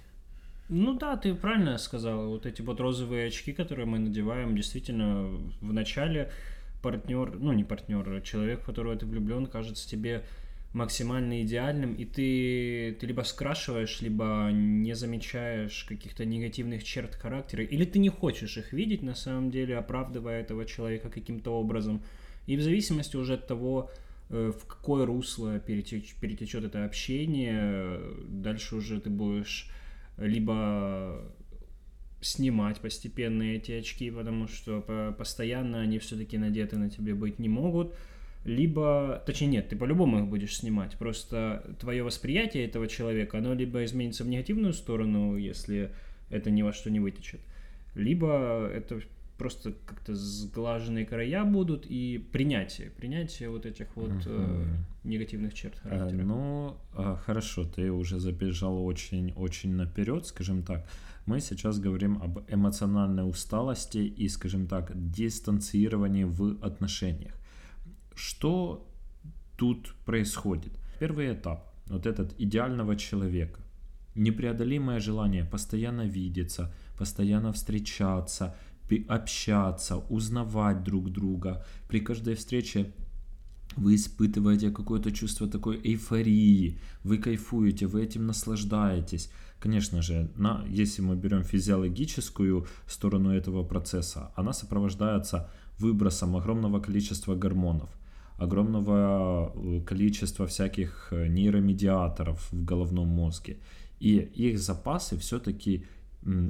Ну 0.70 0.98
да, 0.98 1.18
ты 1.18 1.34
правильно 1.36 1.78
сказал. 1.78 2.30
Вот 2.30 2.46
эти 2.46 2.62
вот 2.62 2.80
розовые 2.80 3.28
очки, 3.28 3.52
которые 3.52 3.86
мы 3.86 4.00
надеваем, 4.00 4.56
действительно 4.56 5.24
в 5.62 5.74
начале 5.74 6.32
партнер, 6.82 7.38
ну 7.40 7.54
не 7.54 7.64
партнер, 7.64 8.08
а 8.10 8.22
человек, 8.22 8.62
в 8.62 8.66
которого 8.66 8.96
ты 8.96 9.06
влюблен, 9.06 9.46
кажется 9.46 9.88
тебе 9.88 10.24
максимально 10.74 11.44
идеальным, 11.44 11.94
и 11.94 12.03
ты, 12.03 12.98
ты 13.00 13.06
либо 13.06 13.22
скрашиваешь, 13.22 14.01
либо 14.01 14.50
не 14.51 14.96
замечаешь 14.96 15.84
каких-то 15.84 16.25
негативных 16.25 16.84
черт 16.84 17.13
характера, 17.15 17.63
или 17.63 17.86
ты 17.86 18.00
не 18.00 18.10
хочешь 18.10 18.58
их 18.58 18.74
видеть 18.74 19.03
на 19.03 19.13
самом 19.13 19.51
деле, 19.51 19.77
оправдывая 19.77 20.42
этого 20.42 20.65
человека 20.65 21.10
каким-то 21.10 21.51
образом. 21.51 22.01
И 22.48 22.58
в 22.58 22.62
зависимости 22.62 23.15
уже 23.15 23.36
от 23.36 23.48
того, 23.48 23.92
э, 24.30 24.51
в 24.51 24.65
какое 24.65 25.06
русло 25.06 25.60
перетеч, 25.60 26.15
перетечет 26.20 26.63
это 26.63 26.86
общение, 26.86 28.01
дальше 28.27 28.75
уже 28.75 29.00
ты 29.00 29.12
будешь 29.12 29.70
либо 30.18 31.22
снимать 32.22 32.80
постепенно 32.80 33.44
эти 33.44 33.74
очки, 33.74 34.10
потому 34.10 34.48
что 34.48 35.13
постоянно 35.18 35.82
они 35.82 36.00
все-таки 36.00 36.38
надеты 36.38 36.77
на 36.77 36.89
тебе 36.89 37.13
быть 37.13 37.38
не 37.38 37.50
могут, 37.50 37.94
либо, 38.46 39.24
точнее 39.26 39.48
нет, 39.48 39.70
ты 39.70 39.76
по-любому 39.76 40.20
их 40.20 40.28
будешь 40.28 40.58
снимать, 40.58 40.98
просто 40.98 41.76
твое 41.80 42.04
восприятие 42.04 42.66
этого 42.66 42.88
человека, 42.88 43.38
оно 43.38 43.54
либо 43.54 43.84
изменится 43.86 44.24
в 44.24 44.28
негативную 44.28 44.74
сторону, 44.74 45.38
если 45.38 45.92
это 46.30 46.52
ни 46.52 46.62
во 46.62 46.74
что 46.74 46.90
не 46.90 47.00
вытечет, 47.00 47.40
либо 47.96 48.70
это 48.74 49.02
просто 49.38 49.74
как-то 49.86 50.16
сглаженные 50.16 51.06
края 51.06 51.44
будут 51.44 51.86
и 51.86 52.18
принятие, 52.32 52.90
принятие 52.92 53.50
вот 53.50 53.66
этих 53.66 53.88
вот 53.96 54.12
uh-huh. 54.12 54.64
э, 54.64 55.08
негативных 55.08 55.54
черт 55.54 55.76
э, 55.84 55.90
характера. 55.90 56.22
А, 56.22 56.26
ну, 56.26 56.78
а, 56.94 57.16
хорошо, 57.16 57.66
ты 57.66 57.92
уже 57.92 58.20
забежал 58.20 58.86
очень-очень 58.86 59.76
наперед, 59.76 60.26
скажем 60.28 60.64
так. 60.64 60.86
Мы 61.26 61.40
сейчас 61.40 61.80
говорим 61.80 62.22
об 62.22 62.40
эмоциональной 62.48 63.28
усталости 63.28 63.98
и, 63.98 64.28
скажем 64.28 64.68
так, 64.68 64.92
дистанцировании 64.94 66.26
в 66.26 66.64
отношениях. 66.64 67.34
Что 68.15 68.88
тут 69.58 69.96
происходит? 70.05 70.74
Первый 71.00 71.34
этап, 71.34 71.74
вот 71.88 72.05
этот 72.05 72.34
идеального 72.39 72.96
человека, 72.96 73.60
непреодолимое 74.15 75.00
желание 75.00 75.43
постоянно 75.43 76.05
видеться, 76.05 76.74
постоянно 76.98 77.51
встречаться, 77.51 78.55
общаться, 79.08 79.98
узнавать 80.10 80.84
друг 80.84 81.12
друга. 81.12 81.65
При 81.88 82.00
каждой 82.00 82.36
встрече 82.36 82.93
вы 83.75 83.96
испытываете 83.96 84.70
какое-то 84.70 85.12
чувство 85.12 85.48
такой 85.48 85.82
эйфории, 85.84 86.79
вы 87.03 87.17
кайфуете, 87.17 87.88
вы 87.88 88.03
этим 88.03 88.27
наслаждаетесь. 88.27 89.32
Конечно 89.60 90.01
же, 90.01 90.29
на, 90.36 90.63
если 90.67 91.01
мы 91.01 91.15
берем 91.15 91.43
физиологическую 91.43 92.67
сторону 92.88 93.32
этого 93.32 93.63
процесса, 93.63 94.32
она 94.36 94.53
сопровождается 94.53 95.50
выбросом 95.79 96.36
огромного 96.36 96.79
количества 96.79 97.36
гормонов– 97.36 97.89
огромного 98.38 99.52
э, 99.56 99.82
количества 99.86 100.46
всяких 100.46 101.10
э, 101.12 101.28
нейромедиаторов 101.28 102.52
в 102.52 102.66
головном 102.66 103.08
мозге. 103.08 103.58
И 104.00 104.18
их 104.18 104.60
запасы 104.60 105.18
все-таки 105.18 105.86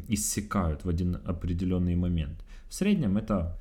иссякают 0.07 0.85
в 0.85 0.89
один 0.89 1.17
определенный 1.25 1.95
момент. 1.95 2.43
В 2.69 2.73
среднем 2.73 3.17
это 3.17 3.57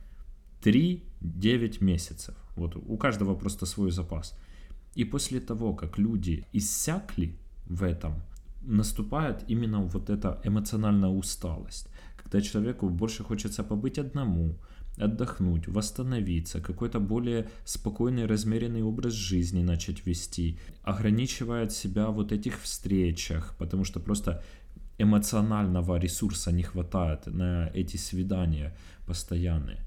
3-9 0.62 1.84
месяцев. 1.84 2.34
Вот 2.56 2.76
у 2.76 2.96
каждого 2.96 3.34
просто 3.34 3.66
свой 3.66 3.90
запас. 3.90 4.34
И 4.94 5.04
после 5.04 5.40
того, 5.40 5.74
как 5.74 5.98
люди 5.98 6.44
иссякли 6.52 7.34
в 7.66 7.82
этом, 7.82 8.14
наступает 8.62 9.44
именно 9.48 9.80
вот 9.80 10.10
эта 10.10 10.40
эмоциональная 10.44 11.08
усталость, 11.10 11.88
когда 12.16 12.40
человеку 12.40 12.88
больше 12.88 13.24
хочется 13.24 13.64
побыть 13.64 13.98
одному, 13.98 14.56
отдохнуть, 14.96 15.68
восстановиться, 15.68 16.60
какой-то 16.60 17.00
более 17.00 17.48
спокойный, 17.64 18.26
размеренный 18.26 18.82
образ 18.82 19.14
жизни 19.14 19.62
начать 19.62 20.06
вести, 20.06 20.58
ограничивает 20.82 21.72
себя 21.72 22.08
вот 22.08 22.32
этих 22.32 22.60
встречах, 22.60 23.54
потому 23.58 23.84
что 23.84 24.00
просто 24.00 24.42
эмоционального 24.98 25.98
ресурса 25.98 26.52
не 26.52 26.62
хватает 26.62 27.26
на 27.26 27.70
эти 27.74 27.96
свидания 27.96 28.76
постоянные. 29.06 29.80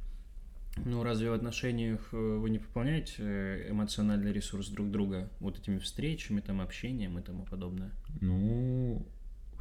Ну, 0.83 1.03
разве 1.03 1.29
в 1.29 1.33
отношениях 1.33 2.09
э, 2.11 2.17
вы 2.17 2.49
не 2.49 2.59
пополняете 2.59 3.13
э, 3.19 3.71
эмоциональный 3.71 4.33
ресурс 4.33 4.67
друг 4.67 4.91
друга 4.91 5.29
вот 5.39 5.57
этими 5.57 5.79
встречами, 5.79 6.41
там, 6.41 6.59
общением 6.59 7.17
и 7.17 7.21
тому 7.21 7.45
подобное? 7.45 7.91
Ну, 8.19 9.07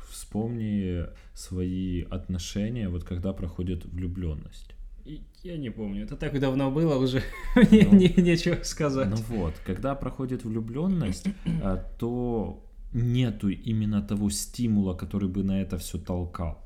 вспомни 0.09 1.07
свои 1.33 2.03
отношения, 2.03 2.89
вот 2.89 3.05
когда 3.05 3.33
проходит 3.33 3.85
влюбленность. 3.85 4.74
Я 5.42 5.58
не 5.58 5.70
помню, 5.70 6.04
это 6.04 6.16
так 6.16 6.40
давно 6.40 6.70
было 6.70 6.96
уже, 6.96 7.23
мне 7.70 7.87
Ну. 7.90 7.99
не- 7.99 8.23
нечего 8.23 8.56
сказать. 8.64 9.08
Ну 9.11 9.16
вот, 9.37 9.54
когда 9.66 9.94
проходит 9.94 10.44
влюбленность, 10.44 11.26
а, 11.62 11.76
то 11.99 12.64
нету 12.94 13.49
именно 13.49 14.00
того 14.02 14.30
стимула, 14.30 14.94
который 14.94 15.28
бы 15.28 15.42
на 15.44 15.61
это 15.61 15.76
все 15.76 15.99
толкал. 15.99 16.56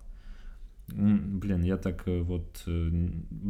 Блин, 0.88 1.64
я 1.64 1.76
так 1.76 2.08
э, 2.08 2.22
вот 2.22 2.62
э, 2.66 2.90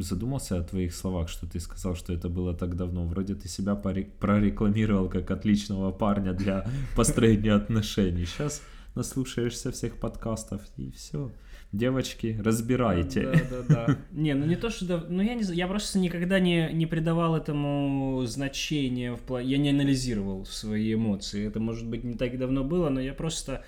задумался 0.01 0.59
о 0.59 0.63
твоих 0.65 0.93
словах, 0.95 1.29
что 1.29 1.47
ты 1.47 1.61
сказал, 1.61 1.95
что 1.95 2.13
это 2.13 2.29
было 2.29 2.53
так 2.55 2.75
давно. 2.75 3.05
Вроде 3.07 3.35
ты 3.35 3.49
себя 3.49 3.77
прорекламировал 3.77 5.09
как 5.09 5.31
отличного 5.31 5.93
парня 5.93 6.33
для 6.33 6.65
построения 6.97 7.53
отношений. 7.55 8.25
Сейчас 8.27 8.63
наслушаешься 8.97 9.71
всех 9.71 10.01
подкастов 10.01 10.63
и 10.79 10.91
все. 10.91 11.31
Девочки, 11.73 12.41
разбирайте. 12.43 13.31
Да, 13.51 13.63
да, 13.63 13.87
да. 13.87 13.99
Не, 14.11 14.35
ну 14.35 14.47
не 14.47 14.57
то, 14.57 14.71
что... 14.71 15.05
Ну 15.09 15.23
я 15.23 15.35
не 15.35 15.43
знаю, 15.43 15.59
я 15.59 15.69
просто 15.69 15.99
никогда 15.99 16.41
не, 16.41 16.71
не 16.73 16.87
придавал 16.87 17.37
этому 17.37 18.25
значения 18.25 19.15
в 19.15 19.21
плане... 19.21 19.51
Я 19.51 19.59
не 19.59 19.71
анализировал 19.71 20.47
свои 20.47 20.95
эмоции. 20.95 21.47
Это, 21.47 21.61
может 21.61 21.87
быть, 21.87 22.05
не 22.05 22.15
так 22.15 22.39
давно 22.39 22.65
было, 22.65 22.89
но 22.89 23.01
я 23.01 23.13
просто... 23.13 23.65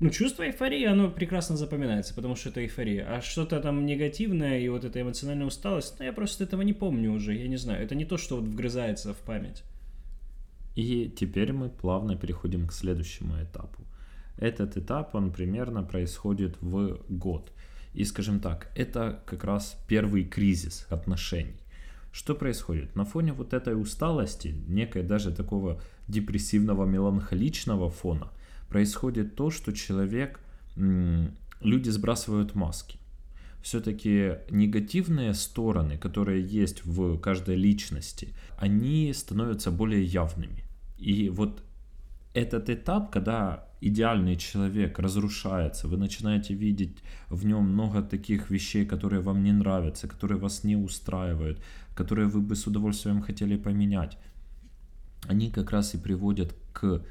Ну, 0.00 0.08
чувство 0.08 0.44
эйфории, 0.44 0.84
оно 0.84 1.10
прекрасно 1.10 1.56
запоминается, 1.56 2.14
потому 2.14 2.36
что 2.36 2.48
это 2.48 2.62
эйфория. 2.62 3.06
А 3.06 3.20
что-то 3.20 3.60
там 3.60 3.84
негативное 3.84 4.58
и 4.58 4.68
вот 4.68 4.84
эта 4.84 5.02
эмоциональная 5.02 5.46
усталость, 5.46 5.96
ну, 5.98 6.06
я 6.06 6.12
просто 6.12 6.44
этого 6.44 6.62
не 6.62 6.72
помню 6.72 7.12
уже, 7.12 7.34
я 7.34 7.48
не 7.48 7.58
знаю. 7.58 7.84
Это 7.84 7.94
не 7.94 8.06
то, 8.06 8.16
что 8.16 8.36
вот 8.36 8.46
вгрызается 8.46 9.12
в 9.12 9.18
память. 9.18 9.62
И 10.74 11.12
теперь 11.14 11.52
мы 11.52 11.68
плавно 11.68 12.16
переходим 12.16 12.66
к 12.66 12.72
следующему 12.72 13.34
этапу. 13.42 13.82
Этот 14.36 14.76
этап, 14.76 15.14
он 15.14 15.32
примерно 15.32 15.82
происходит 15.82 16.56
в 16.60 17.00
год. 17.08 17.52
И, 17.94 18.04
скажем 18.04 18.40
так, 18.40 18.70
это 18.74 19.22
как 19.26 19.44
раз 19.44 19.76
первый 19.86 20.24
кризис 20.24 20.86
отношений. 20.88 21.60
Что 22.10 22.34
происходит? 22.34 22.94
На 22.96 23.04
фоне 23.04 23.32
вот 23.32 23.52
этой 23.54 23.80
усталости, 23.80 24.54
некой 24.66 25.02
даже 25.02 25.30
такого 25.32 25.80
депрессивного, 26.08 26.84
меланхоличного 26.84 27.90
фона, 27.90 28.32
происходит 28.68 29.34
то, 29.34 29.50
что 29.50 29.72
человек, 29.72 30.40
люди 30.76 31.90
сбрасывают 31.90 32.54
маски. 32.54 32.98
Все-таки 33.62 34.38
негативные 34.50 35.34
стороны, 35.34 35.96
которые 35.96 36.44
есть 36.44 36.84
в 36.84 37.18
каждой 37.18 37.56
личности, 37.56 38.34
они 38.58 39.12
становятся 39.14 39.70
более 39.70 40.02
явными. 40.02 40.64
И 40.98 41.28
вот 41.28 41.62
этот 42.34 42.68
этап, 42.70 43.10
когда 43.12 43.68
идеальный 43.82 44.36
человек 44.36 44.98
разрушается, 44.98 45.88
вы 45.88 45.96
начинаете 45.96 46.54
видеть 46.54 47.02
в 47.28 47.44
нем 47.44 47.64
много 47.64 48.02
таких 48.02 48.50
вещей, 48.50 48.86
которые 48.86 49.20
вам 49.20 49.42
не 49.42 49.52
нравятся, 49.52 50.08
которые 50.08 50.38
вас 50.38 50.64
не 50.64 50.76
устраивают, 50.76 51.60
которые 51.94 52.28
вы 52.28 52.40
бы 52.40 52.54
с 52.54 52.66
удовольствием 52.66 53.20
хотели 53.22 53.56
поменять, 53.56 54.16
они 55.28 55.50
как 55.50 55.70
раз 55.72 55.94
и 55.94 55.98
приводят 55.98 56.54
к 56.72 57.02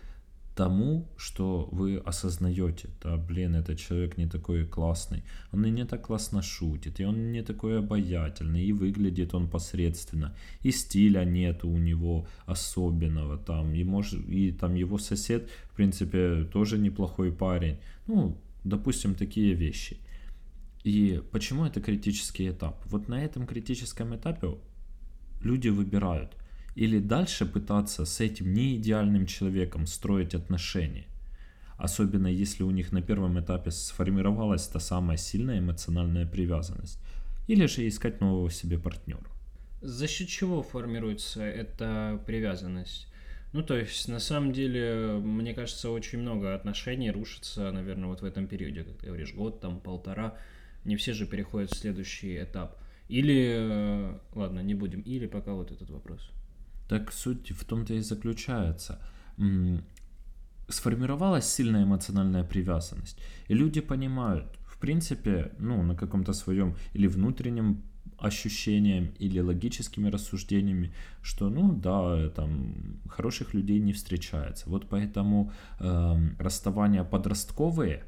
тому, 0.56 1.08
что 1.18 1.70
вы 1.72 1.98
осознаете, 1.98 2.90
да, 3.02 3.18
блин, 3.18 3.56
этот 3.56 3.80
человек 3.80 4.18
не 4.18 4.28
такой 4.28 4.66
классный, 4.66 5.24
он 5.52 5.66
и 5.66 5.72
не 5.72 5.86
так 5.86 6.08
классно 6.08 6.42
шутит, 6.42 7.00
и 7.00 7.06
он 7.06 7.32
не 7.32 7.42
такой 7.42 7.80
обаятельный, 7.80 8.64
и 8.64 8.74
выглядит 8.74 9.34
он 9.34 9.50
посредственно, 9.50 10.36
и 10.62 10.72
стиля 10.72 11.24
нету 11.24 11.70
у 11.70 11.78
него 11.78 12.28
особенного, 12.46 13.38
там, 13.38 13.74
и, 13.74 13.84
может, 13.84 14.28
и 14.28 14.52
там 14.52 14.76
его 14.76 14.98
сосед, 14.98 15.50
в 15.72 15.76
принципе, 15.76 16.44
тоже 16.44 16.78
неплохой 16.78 17.32
парень, 17.32 17.78
ну, 18.08 18.38
допустим, 18.64 19.16
такие 19.16 19.54
вещи. 19.54 19.98
И 20.84 21.22
почему 21.32 21.66
это 21.66 21.80
критический 21.80 22.50
этап? 22.50 22.84
Вот 22.86 23.08
на 23.08 23.24
этом 23.24 23.46
критическом 23.46 24.16
этапе 24.16 24.58
люди 25.42 25.70
выбирают 25.70 26.36
или 26.76 27.00
дальше 27.00 27.46
пытаться 27.46 28.06
с 28.06 28.20
этим 28.20 28.54
неидеальным 28.54 29.26
человеком 29.26 29.88
строить 29.88 30.36
отношения. 30.36 31.06
Особенно 31.78 32.28
если 32.28 32.64
у 32.64 32.72
них 32.72 32.92
на 32.92 33.02
первом 33.02 33.40
этапе 33.40 33.72
сформировалась 33.72 34.68
та 34.68 34.80
самая 34.80 35.18
сильная 35.18 35.60
эмоциональная 35.60 36.28
привязанность. 36.28 37.00
Или 37.48 37.66
же 37.66 37.88
искать 37.88 38.22
нового 38.22 38.52
себе 38.52 38.78
партнера. 38.78 39.26
За 39.82 40.08
счет 40.08 40.28
чего 40.28 40.62
формируется 40.62 41.42
эта 41.42 42.22
привязанность? 42.28 43.08
Ну, 43.52 43.64
то 43.64 43.76
есть, 43.76 44.08
на 44.08 44.20
самом 44.20 44.54
деле, 44.54 45.20
мне 45.22 45.54
кажется, 45.54 45.90
очень 45.90 46.20
много 46.20 46.54
отношений 46.54 47.12
рушится, 47.12 47.72
наверное, 47.72 48.08
вот 48.08 48.22
в 48.22 48.26
этом 48.26 48.48
периоде, 48.48 48.84
как 48.84 48.98
ты 48.98 49.08
говоришь, 49.08 49.34
год, 49.34 49.60
там, 49.60 49.80
полтора. 49.80 50.38
Не 50.86 50.96
все 50.96 51.14
же 51.14 51.26
переходят 51.26 51.72
в 51.72 51.78
следующий 51.78 52.42
этап. 52.42 52.78
Или, 53.10 53.56
э, 53.58 54.18
ладно, 54.36 54.62
не 54.62 54.74
будем, 54.74 55.02
или 55.02 55.28
пока 55.28 55.54
вот 55.54 55.72
этот 55.72 55.90
вопрос. 55.90 56.30
Так 56.88 57.12
суть 57.14 57.52
в 57.52 57.66
том-то 57.66 57.94
и 57.94 58.02
заключается. 58.02 59.00
Сформировалась 60.68 61.46
сильная 61.46 61.84
эмоциональная 61.84 62.44
привязанность, 62.44 63.20
и 63.50 63.54
люди 63.54 63.82
понимают, 63.82 64.58
в 64.66 64.78
принципе, 64.78 65.52
ну, 65.60 65.84
на 65.84 65.96
каком-то 65.96 66.34
своем 66.34 66.76
или 66.94 67.08
внутреннем 67.08 67.84
ощущением 68.22 69.12
или 69.20 69.40
логическими 69.40 70.10
рассуждениями, 70.10 70.94
что, 71.22 71.50
ну 71.50 71.74
да, 71.74 72.30
там 72.30 72.76
хороших 73.10 73.54
людей 73.54 73.80
не 73.80 73.94
встречается. 73.94 74.70
Вот 74.70 74.88
поэтому 74.90 75.52
эм, 75.80 76.36
расставания 76.40 77.04
подростковые, 77.04 78.04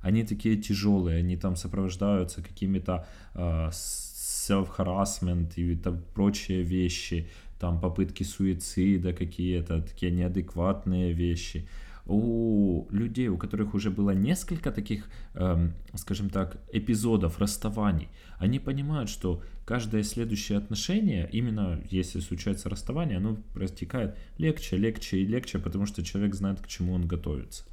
они 0.00 0.24
такие 0.24 0.56
тяжелые, 0.56 1.18
они 1.18 1.36
там 1.36 1.56
сопровождаются 1.56 2.42
какими-то 2.42 3.06
э, 3.34 3.70
self-harassment 3.70 5.52
и 5.56 5.76
там 5.76 6.02
прочие 6.14 6.62
вещи, 6.62 7.28
там 7.58 7.80
попытки 7.80 8.22
суицида 8.22 9.12
какие-то, 9.12 9.82
такие 9.82 10.12
неадекватные 10.12 11.12
вещи. 11.12 11.68
У 12.06 12.86
людей, 12.90 13.28
у 13.28 13.36
которых 13.36 13.74
уже 13.74 13.90
было 13.90 14.12
несколько 14.12 14.70
таких, 14.72 15.10
эм, 15.34 15.74
скажем 15.94 16.30
так, 16.30 16.56
эпизодов 16.72 17.38
расставаний, 17.38 18.08
они 18.38 18.58
понимают, 18.58 19.10
что 19.10 19.42
каждое 19.66 20.02
следующее 20.02 20.56
отношение, 20.56 21.28
именно 21.30 21.82
если 21.90 22.20
случается 22.20 22.70
расставание, 22.70 23.18
оно 23.18 23.36
протекает 23.52 24.16
легче, 24.38 24.78
легче 24.78 25.18
и 25.18 25.26
легче, 25.26 25.58
потому 25.58 25.84
что 25.84 26.02
человек 26.02 26.34
знает, 26.34 26.60
к 26.60 26.66
чему 26.66 26.94
он 26.94 27.06
готовится. 27.06 27.64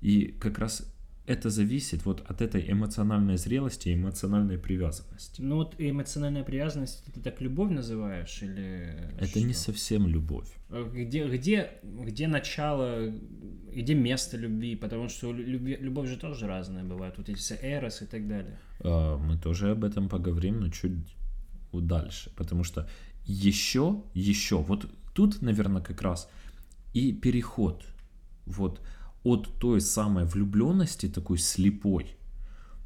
И 0.00 0.26
как 0.38 0.58
раз 0.60 0.93
это 1.26 1.48
зависит 1.48 2.04
вот 2.04 2.20
от 2.30 2.42
этой 2.42 2.70
эмоциональной 2.70 3.36
зрелости 3.38 3.88
и 3.88 3.94
эмоциональной 3.94 4.58
привязанности. 4.58 5.40
Ну, 5.40 5.56
вот 5.56 5.74
эмоциональная 5.78 6.44
привязанность, 6.44 7.02
ты 7.14 7.20
так 7.20 7.40
любовь 7.40 7.70
называешь, 7.70 8.42
или... 8.42 9.10
Это 9.18 9.40
не 9.40 9.54
что? 9.54 9.62
совсем 9.62 10.06
любовь. 10.06 10.48
Э, 10.70 10.84
Где, 10.92 11.26
где, 11.26 11.70
где 11.82 12.28
начало, 12.28 13.10
где 13.74 13.94
место 13.94 14.36
любви? 14.36 14.76
Потому 14.76 15.08
что 15.08 15.32
любви- 15.32 15.78
любовь 15.80 16.08
же 16.08 16.16
тоже 16.18 16.46
разная 16.46 16.84
бывает. 16.84 17.14
Вот 17.16 17.28
эти 17.28 17.54
эрос 17.62 18.02
и 18.02 18.06
так 18.06 18.28
далее. 18.28 18.58
А, 18.80 19.16
Мы 19.16 19.38
тоже 19.38 19.70
об 19.70 19.82
этом 19.84 20.08
поговорим, 20.08 20.60
но 20.60 20.68
чуть 20.68 20.92
дальше. 21.72 22.30
Потому 22.36 22.64
что 22.64 22.86
еще, 23.24 24.02
еще, 24.14 24.56
вот 24.58 24.86
тут, 25.14 25.40
наверное, 25.42 25.80
как 25.82 26.02
раз 26.02 26.28
и 26.92 27.12
переход 27.12 27.82
вот 28.46 28.80
от 29.24 29.58
той 29.58 29.80
самой 29.80 30.24
влюбленности, 30.24 31.08
такой 31.08 31.38
слепой, 31.38 32.16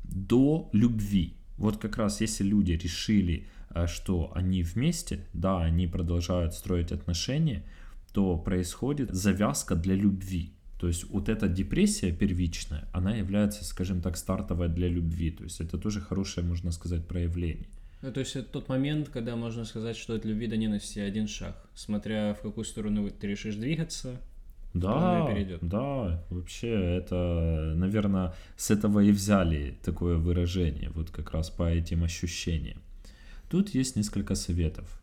до 0.04 0.70
любви. 0.72 1.34
Вот 1.58 1.76
как 1.76 1.96
раз 1.96 2.20
если 2.20 2.44
люди 2.44 2.72
решили, 2.72 3.46
а, 3.70 3.86
что 3.86 4.32
они 4.34 4.62
вместе, 4.62 5.26
да, 5.34 5.60
они 5.60 5.86
продолжают 5.86 6.54
строить 6.54 6.92
отношения, 6.92 7.64
то 8.12 8.38
происходит 8.38 9.10
завязка 9.12 9.74
для 9.74 9.94
любви. 9.94 10.52
То 10.80 10.86
есть 10.86 11.10
вот 11.10 11.28
эта 11.28 11.48
депрессия 11.48 12.12
первичная, 12.12 12.88
она 12.92 13.14
является, 13.16 13.64
скажем 13.64 14.00
так, 14.00 14.16
стартовой 14.16 14.68
для 14.68 14.88
любви. 14.88 15.32
То 15.32 15.44
есть 15.44 15.60
это 15.60 15.76
тоже 15.76 16.00
хорошее, 16.00 16.46
можно 16.46 16.70
сказать, 16.70 17.06
проявление. 17.06 17.66
Ну, 18.00 18.12
то 18.12 18.20
есть 18.20 18.36
это 18.36 18.48
тот 18.48 18.68
момент, 18.68 19.08
когда 19.08 19.34
можно 19.34 19.64
сказать, 19.64 19.96
что 19.96 20.14
от 20.14 20.24
любви 20.24 20.46
до 20.46 20.56
ненависти 20.56 21.00
один 21.00 21.26
шаг. 21.26 21.68
Смотря 21.74 22.34
в 22.34 22.42
какую 22.42 22.64
сторону 22.64 23.10
ты 23.10 23.26
решишь 23.26 23.56
двигаться. 23.56 24.20
Да, 24.74 25.26
перейдет. 25.26 25.58
да, 25.62 26.22
вообще 26.30 26.96
это, 26.96 27.72
наверное, 27.74 28.34
с 28.56 28.70
этого 28.70 29.00
и 29.00 29.10
взяли 29.10 29.78
такое 29.82 30.18
выражение, 30.18 30.90
вот 30.94 31.10
как 31.10 31.32
раз 31.32 31.50
по 31.50 31.68
этим 31.68 32.04
ощущениям. 32.04 32.78
Тут 33.50 33.70
есть 33.70 33.96
несколько 33.96 34.34
советов, 34.34 35.00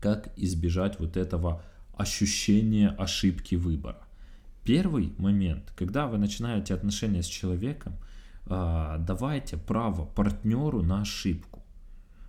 как 0.00 0.32
избежать 0.36 1.00
вот 1.00 1.16
этого 1.16 1.62
ощущения 1.96 2.90
ошибки 2.90 3.54
выбора. 3.54 4.02
Первый 4.64 5.12
момент, 5.18 5.72
когда 5.76 6.06
вы 6.06 6.18
начинаете 6.18 6.74
отношения 6.74 7.22
с 7.22 7.26
человеком, 7.26 7.94
а, 8.46 8.98
давайте 8.98 9.56
право 9.56 10.04
партнеру 10.04 10.82
на 10.82 11.00
ошибку. 11.00 11.62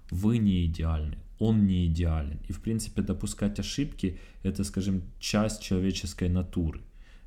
Вы 0.09 0.37
не 0.37 0.65
идеальны, 0.65 1.17
он 1.39 1.65
не 1.65 1.85
идеален. 1.87 2.39
И, 2.47 2.53
в 2.53 2.61
принципе, 2.61 3.01
допускать 3.01 3.59
ошибки– 3.59 4.19
это, 4.43 4.63
скажем, 4.63 5.03
часть 5.19 5.61
человеческой 5.61 6.29
натуры. 6.29 6.81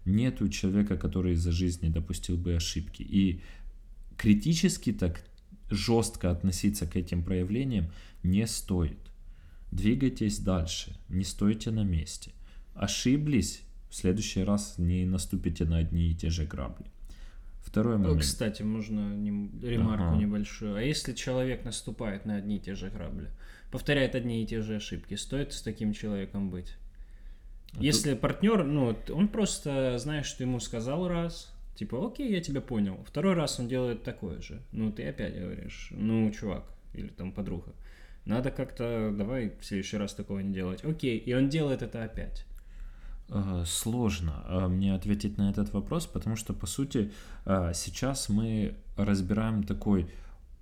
нету 0.04 0.48
человека, 0.48 0.96
который 0.96 1.34
за 1.34 1.52
жизнь 1.52 1.84
не 1.84 1.90
допустил 1.90 2.36
бы 2.38 2.54
ошибки. 2.56 3.02
И 3.02 3.42
критически 4.16 4.92
так 4.92 5.22
жестко 5.70 6.30
относиться 6.30 6.86
к 6.86 6.96
этим 6.96 7.22
проявлениям 7.22 7.90
не 8.22 8.46
стоит. 8.46 8.98
Двигайтесь 9.70 10.38
дальше, 10.38 10.96
не 11.10 11.24
стойте 11.24 11.70
на 11.70 11.84
месте. 11.84 12.30
Ошиблись, 12.74 13.60
в 13.90 13.94
следующий 13.94 14.44
раз 14.44 14.78
не 14.78 15.04
наступите 15.04 15.64
на 15.66 15.78
одни 15.78 16.10
и 16.10 16.14
те 16.14 16.30
же 16.30 16.46
грабли. 16.46 16.86
Второй 17.60 17.96
О, 17.96 17.98
момент. 17.98 18.22
Кстати, 18.22 18.62
можно 18.62 19.12
ремарку 19.62 20.04
Ага. 20.04 20.16
небольшую. 20.16 20.76
А 20.76 20.80
если 20.80 21.12
человек 21.12 21.66
наступает 21.66 22.24
на 22.24 22.36
одни 22.36 22.56
и 22.56 22.60
те 22.60 22.74
же 22.74 22.88
грабли, 22.88 23.28
повторяет 23.70 24.14
одни 24.14 24.42
и 24.42 24.46
те 24.46 24.60
же 24.60 24.76
ошибки, 24.76 25.14
стоит 25.14 25.52
с 25.52 25.62
таким 25.62 25.92
человеком 25.92 26.50
быть? 26.50 26.76
А 27.74 27.82
Если 27.82 28.14
партнер, 28.14 28.64
ну, 28.64 28.96
он 29.12 29.28
просто, 29.28 29.98
знаешь, 29.98 30.26
что 30.26 30.42
ему 30.42 30.58
сказал 30.60 31.08
раз, 31.08 31.52
типа, 31.74 32.06
окей, 32.06 32.30
я 32.32 32.40
тебя 32.40 32.60
понял. 32.60 33.04
Второй 33.06 33.34
раз 33.34 33.60
он 33.60 33.68
делает 33.68 34.02
такое 34.02 34.40
же. 34.40 34.62
Ну, 34.72 34.90
ты 34.90 35.08
опять 35.08 35.38
говоришь, 35.38 35.88
ну, 35.90 36.30
чувак, 36.30 36.64
или 36.94 37.08
там 37.08 37.32
подруга, 37.32 37.74
надо 38.24 38.50
как-то, 38.50 39.14
давай 39.16 39.52
в 39.58 39.64
следующий 39.64 39.96
раз 39.96 40.14
такого 40.14 40.40
не 40.40 40.52
делать. 40.52 40.84
Окей, 40.84 41.18
и 41.18 41.34
он 41.34 41.48
делает 41.48 41.82
это 41.82 42.04
опять. 42.04 42.44
Э, 43.28 43.64
Сложно 43.66 44.44
э, 44.46 44.68
мне 44.68 44.94
ответить 44.94 45.38
на 45.38 45.50
этот 45.50 45.72
вопрос, 45.72 46.06
потому 46.06 46.36
что, 46.36 46.54
по 46.54 46.66
сути, 46.66 47.10
э, 47.44 47.72
сейчас 47.74 48.28
мы 48.28 48.74
разбираем 48.96 49.62
такой 49.62 50.10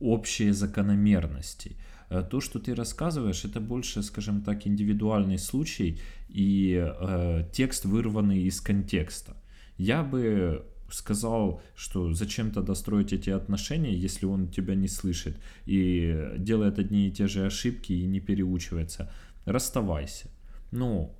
общие 0.01 0.53
закономерности. 0.53 1.77
Э, 2.11 2.23
То, 2.29 2.41
что 2.41 2.59
ты 2.59 2.75
рассказываешь, 2.75 3.45
это 3.45 3.61
больше, 3.61 4.03
скажем 4.03 4.43
так, 4.43 4.67
индивидуальный 4.67 5.39
случай 5.39 5.99
и 6.29 6.75
э, 6.77 7.45
текст, 7.53 7.85
вырванный 7.85 8.43
из 8.43 8.61
контекста. 8.61 9.37
Я 9.79 10.03
бы 10.03 10.65
сказал, 10.91 11.63
что 11.75 12.13
зачем 12.13 12.51
тогда 12.51 12.75
строить 12.75 13.13
эти 13.13 13.31
отношения, 13.31 13.95
если 13.95 14.27
он 14.27 14.49
тебя 14.49 14.75
не 14.75 14.89
слышит 14.89 15.37
и 15.67 16.35
делает 16.39 16.79
одни 16.79 17.09
и 17.09 17.11
те 17.11 17.27
же 17.27 17.45
ошибки 17.45 17.93
и 17.93 18.07
не 18.07 18.21
переучивается. 18.21 19.13
Расставайся. 19.45 20.29
Ну, 20.71 21.15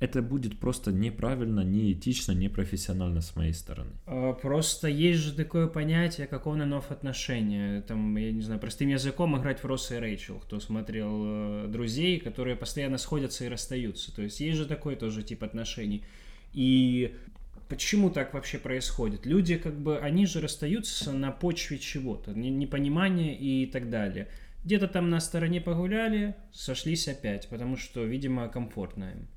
это 0.00 0.22
будет 0.22 0.60
просто 0.60 0.92
неправильно, 0.92 1.60
неэтично, 1.60 2.32
непрофессионально 2.32 3.20
с 3.20 3.34
моей 3.34 3.52
стороны. 3.52 3.90
А, 4.06 4.32
Просто 4.32 4.88
есть 4.88 5.20
же 5.20 5.34
такое 5.34 5.66
понятие, 5.66 6.26
как 6.28 6.46
and 6.46 6.70
off 6.70 6.90
отношения. 6.90 7.82
Там, 7.82 8.16
я 8.16 8.30
не 8.30 8.42
знаю, 8.42 8.60
простым 8.60 8.88
языком 8.88 9.36
играть 9.36 9.62
в 9.62 9.66
Росса 9.66 9.96
и 9.96 9.98
Рэйчел, 9.98 10.38
кто 10.38 10.60
смотрел 10.60 11.22
э, 11.24 11.66
друзей, 11.68 12.20
которые 12.20 12.54
постоянно 12.56 12.98
сходятся 12.98 13.44
и 13.44 13.48
расстаются. 13.48 14.14
То 14.14 14.22
есть 14.22 14.40
есть 14.40 14.56
же 14.56 14.66
такой 14.66 14.94
тоже 14.94 15.22
тип 15.24 15.42
отношений. 15.42 16.04
И 16.52 17.16
почему 17.68 18.10
так 18.10 18.34
вообще 18.34 18.58
происходит? 18.58 19.26
Люди 19.26 19.56
как 19.56 19.78
бы, 19.78 19.98
они 19.98 20.26
же 20.26 20.40
расстаются 20.40 21.12
на 21.12 21.32
почве 21.32 21.78
чего-то, 21.78 22.32
не- 22.32 22.50
непонимания 22.50 23.34
и 23.36 23.66
так 23.66 23.90
далее. 23.90 24.28
Где-то 24.64 24.86
там 24.86 25.10
на 25.10 25.18
стороне 25.20 25.60
погуляли, 25.60 26.36
сошлись 26.52 27.08
опять, 27.08 27.48
потому 27.48 27.76
что, 27.76 28.04
видимо, 28.04 28.48
комфортно 28.48 29.10
им. 29.10 29.28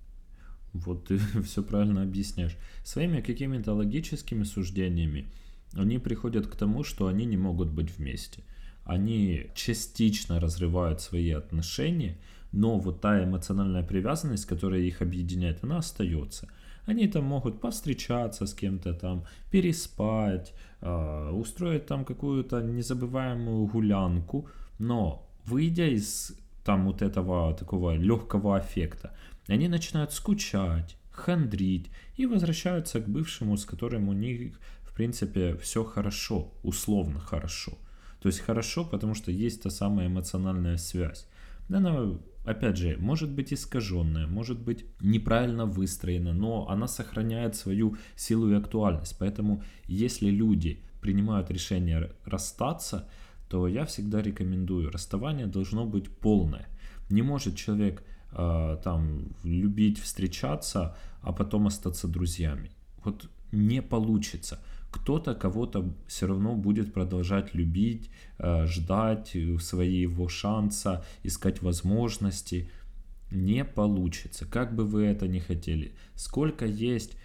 Вот 0.73 1.07
ты 1.07 1.17
все 1.43 1.63
правильно 1.63 2.03
объясняешь. 2.03 2.57
Своими 2.83 3.21
какими-то 3.21 3.73
логическими 3.73 4.43
суждениями 4.43 5.25
они 5.73 5.99
приходят 5.99 6.47
к 6.47 6.55
тому, 6.55 6.83
что 6.83 7.07
они 7.07 7.25
не 7.25 7.37
могут 7.37 7.69
быть 7.69 7.97
вместе. 7.97 8.43
Они 8.83 9.47
частично 9.55 10.39
разрывают 10.39 11.01
свои 11.01 11.31
отношения, 11.31 12.17
но 12.51 12.77
вот 12.79 13.01
та 13.01 13.23
эмоциональная 13.23 13.83
привязанность, 13.83 14.45
которая 14.45 14.81
их 14.81 15.01
объединяет, 15.01 15.63
она 15.63 15.77
остается. 15.77 16.47
Они 16.85 17.07
там 17.07 17.25
могут 17.25 17.61
повстречаться 17.61 18.45
с 18.45 18.53
кем-то 18.53 18.93
там, 18.93 19.23
переспать, 19.51 20.53
а, 20.81 21.31
устроить 21.31 21.85
там 21.85 22.03
какую-то 22.05 22.61
незабываемую 22.61 23.67
гулянку, 23.67 24.49
но 24.79 25.29
выйдя 25.45 25.87
из 25.87 26.33
там 26.65 26.85
вот 26.85 27.01
этого 27.01 27.53
такого 27.53 27.95
легкого 27.95 28.57
аффекта, 28.57 29.15
они 29.51 29.67
начинают 29.67 30.13
скучать, 30.13 30.97
хандрить 31.11 31.89
и 32.15 32.25
возвращаются 32.25 32.99
к 32.99 33.07
бывшему, 33.07 33.57
с 33.57 33.65
которым 33.65 34.09
у 34.09 34.13
них, 34.13 34.59
в 34.83 34.93
принципе, 34.93 35.55
все 35.57 35.83
хорошо, 35.83 36.53
условно 36.63 37.19
хорошо. 37.19 37.77
То 38.21 38.27
есть 38.29 38.39
хорошо, 38.39 38.85
потому 38.85 39.13
что 39.15 39.31
есть 39.31 39.63
та 39.63 39.69
самая 39.69 40.07
эмоциональная 40.07 40.77
связь. 40.77 41.27
Она, 41.69 42.17
опять 42.45 42.77
же, 42.77 42.97
может 42.99 43.31
быть 43.31 43.53
искаженная, 43.53 44.27
может 44.27 44.59
быть 44.59 44.85
неправильно 45.01 45.65
выстроена, 45.65 46.33
но 46.33 46.69
она 46.69 46.87
сохраняет 46.87 47.55
свою 47.55 47.97
силу 48.15 48.51
и 48.51 48.55
актуальность. 48.55 49.15
Поэтому, 49.19 49.63
если 49.87 50.29
люди 50.29 50.83
принимают 51.01 51.49
решение 51.49 52.11
расстаться, 52.25 53.09
то 53.49 53.67
я 53.67 53.85
всегда 53.85 54.21
рекомендую, 54.21 54.91
расставание 54.91 55.47
должно 55.47 55.85
быть 55.85 56.09
полное. 56.09 56.67
Не 57.09 57.21
может 57.21 57.57
человек 57.57 58.03
там 58.31 59.25
любить, 59.43 59.99
встречаться, 59.99 60.95
а 61.21 61.31
потом 61.33 61.67
остаться 61.67 62.07
друзьями. 62.07 62.71
Вот 63.03 63.29
не 63.51 63.81
получится. 63.81 64.59
Кто-то 64.91 65.35
кого-то 65.35 65.93
все 66.07 66.27
равно 66.27 66.55
будет 66.55 66.93
продолжать 66.93 67.53
любить, 67.55 68.09
э, 68.39 68.65
ждать 68.67 69.35
э, 69.35 69.57
своего 69.57 70.27
шанса, 70.27 71.03
искать 71.23 71.61
возможности. 71.61 72.69
Не 73.31 73.63
получится, 73.63 74.45
как 74.45 74.75
бы 74.75 74.85
вы 74.85 75.05
это 75.05 75.27
ни 75.27 75.39
хотели. 75.39 75.93
Сколько 76.15 76.65
есть 76.65 77.15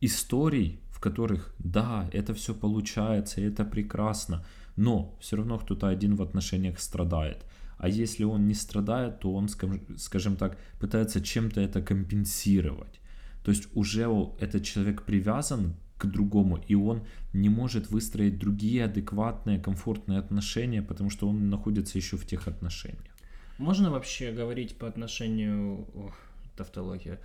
историй, 0.00 0.80
в 0.90 1.00
которых, 1.00 1.54
да, 1.58 2.08
это 2.12 2.32
все 2.32 2.54
получается, 2.54 3.42
это 3.42 3.64
прекрасно, 3.64 4.44
но 4.76 5.14
все 5.20 5.36
равно 5.36 5.58
кто-то 5.58 5.88
один 5.88 6.16
в 6.16 6.22
отношениях 6.22 6.80
страдает. 6.80 7.44
А 7.82 7.88
если 7.88 8.24
он 8.24 8.46
не 8.46 8.54
страдает, 8.54 9.18
то 9.18 9.34
он, 9.34 9.48
скажем- 9.48 10.36
так, 10.36 10.56
пытается 10.78 11.20
чем-то 11.20 11.60
это 11.60 11.82
компенсировать. 11.82 13.00
То 13.44 13.50
есть 13.50 13.68
уже 13.74 14.06
этот 14.38 14.62
человек 14.62 15.02
привязан 15.02 15.74
к 15.98 16.06
другому, 16.06 16.58
и 16.70 16.76
он 16.76 17.02
не 17.32 17.48
может 17.48 17.90
выстроить 17.90 18.38
другие 18.38 18.84
адекватные, 18.84 19.58
комфортные 19.58 20.20
отношения, 20.20 20.82
потому 20.82 21.10
что 21.10 21.28
он 21.28 21.50
находится 21.50 21.98
еще 21.98 22.16
в 22.16 22.24
тех 22.24 22.46
отношениях. 22.46 23.16
Можно 23.58 23.90
вообще 23.90 24.30
говорить 24.30 24.76
по 24.78 24.86
отношению... 24.86 25.88
Ох, 25.94 26.14
тавтология. 26.56 27.18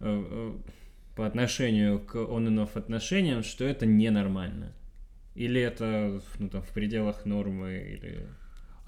Э, 0.00 0.24
э, 0.30 0.52
По 1.14 1.26
отношению 1.26 2.00
к 2.00 2.16
on 2.16 2.48
and 2.48 2.58
off 2.58 2.76
отношениям, 2.76 3.42
что 3.42 3.64
это 3.64 3.86
ненормально? 3.86 4.72
Или 5.36 5.60
это 5.60 6.20
ну, 6.40 6.48
там, 6.48 6.62
в 6.62 6.72
пределах 6.72 7.26
нормы, 7.26 7.74
или... 7.94 8.26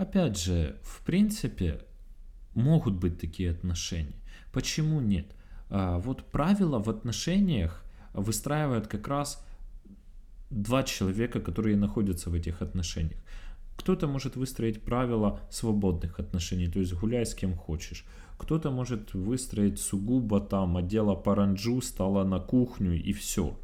Опять 0.02 0.36
же, 0.36 0.74
в 0.82 1.00
принципе, 1.04 1.80
могут 2.54 2.94
быть 2.94 3.20
такие 3.20 3.52
отношения. 3.52 4.16
Почему 4.52 5.00
нет? 5.00 5.26
А, 5.70 5.98
вот 5.98 6.24
правила 6.24 6.80
в 6.80 6.90
отношениях 6.90 7.84
выстраивают 8.12 8.88
как 8.88 9.06
раз 9.06 9.46
два 10.50 10.82
человека, 10.82 11.38
которые 11.38 11.76
находятся 11.76 12.30
в 12.30 12.34
этих 12.34 12.62
отношениях. 12.62 13.20
Кто-то 13.76 14.08
может 14.08 14.34
выстроить 14.34 14.82
правила 14.82 15.38
свободных 15.50 16.18
отношений, 16.18 16.66
то 16.66 16.80
есть 16.80 16.94
гуляй 16.94 17.24
с 17.24 17.32
кем 17.32 17.54
хочешь. 17.54 18.04
Кто-то 18.38 18.72
может 18.72 19.14
выстроить 19.14 19.78
сугубо 19.78 20.40
там 20.40 20.76
отдела 20.76 21.14
паранджу, 21.14 21.80
стала 21.80 22.24
на 22.24 22.40
кухню 22.40 23.00
и 23.00 23.12
все. 23.12 23.56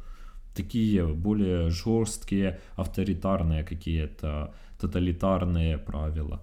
Такие 0.55 1.05
более 1.05 1.69
жесткие, 1.69 2.61
авторитарные 2.77 3.65
какие-то, 3.65 4.53
тоталитарные 4.79 5.77
правила. 5.77 6.41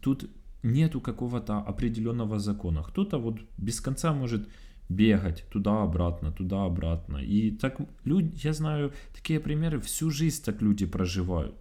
Тут 0.00 0.30
нету 0.62 1.00
какого-то 1.00 1.58
определенного 1.58 2.38
закона. 2.38 2.82
Кто-то 2.82 3.18
вот 3.18 3.38
без 3.58 3.80
конца 3.80 4.12
может 4.12 4.48
бегать 4.88 5.44
туда-обратно, 5.50 6.32
туда-обратно. 6.32 7.18
И 7.18 7.50
так 7.50 7.80
люди, 8.04 8.46
я 8.46 8.52
знаю 8.52 8.92
такие 9.14 9.40
примеры, 9.40 9.80
всю 9.80 10.10
жизнь 10.10 10.42
так 10.44 10.62
люди 10.62 10.86
проживают. 10.86 11.54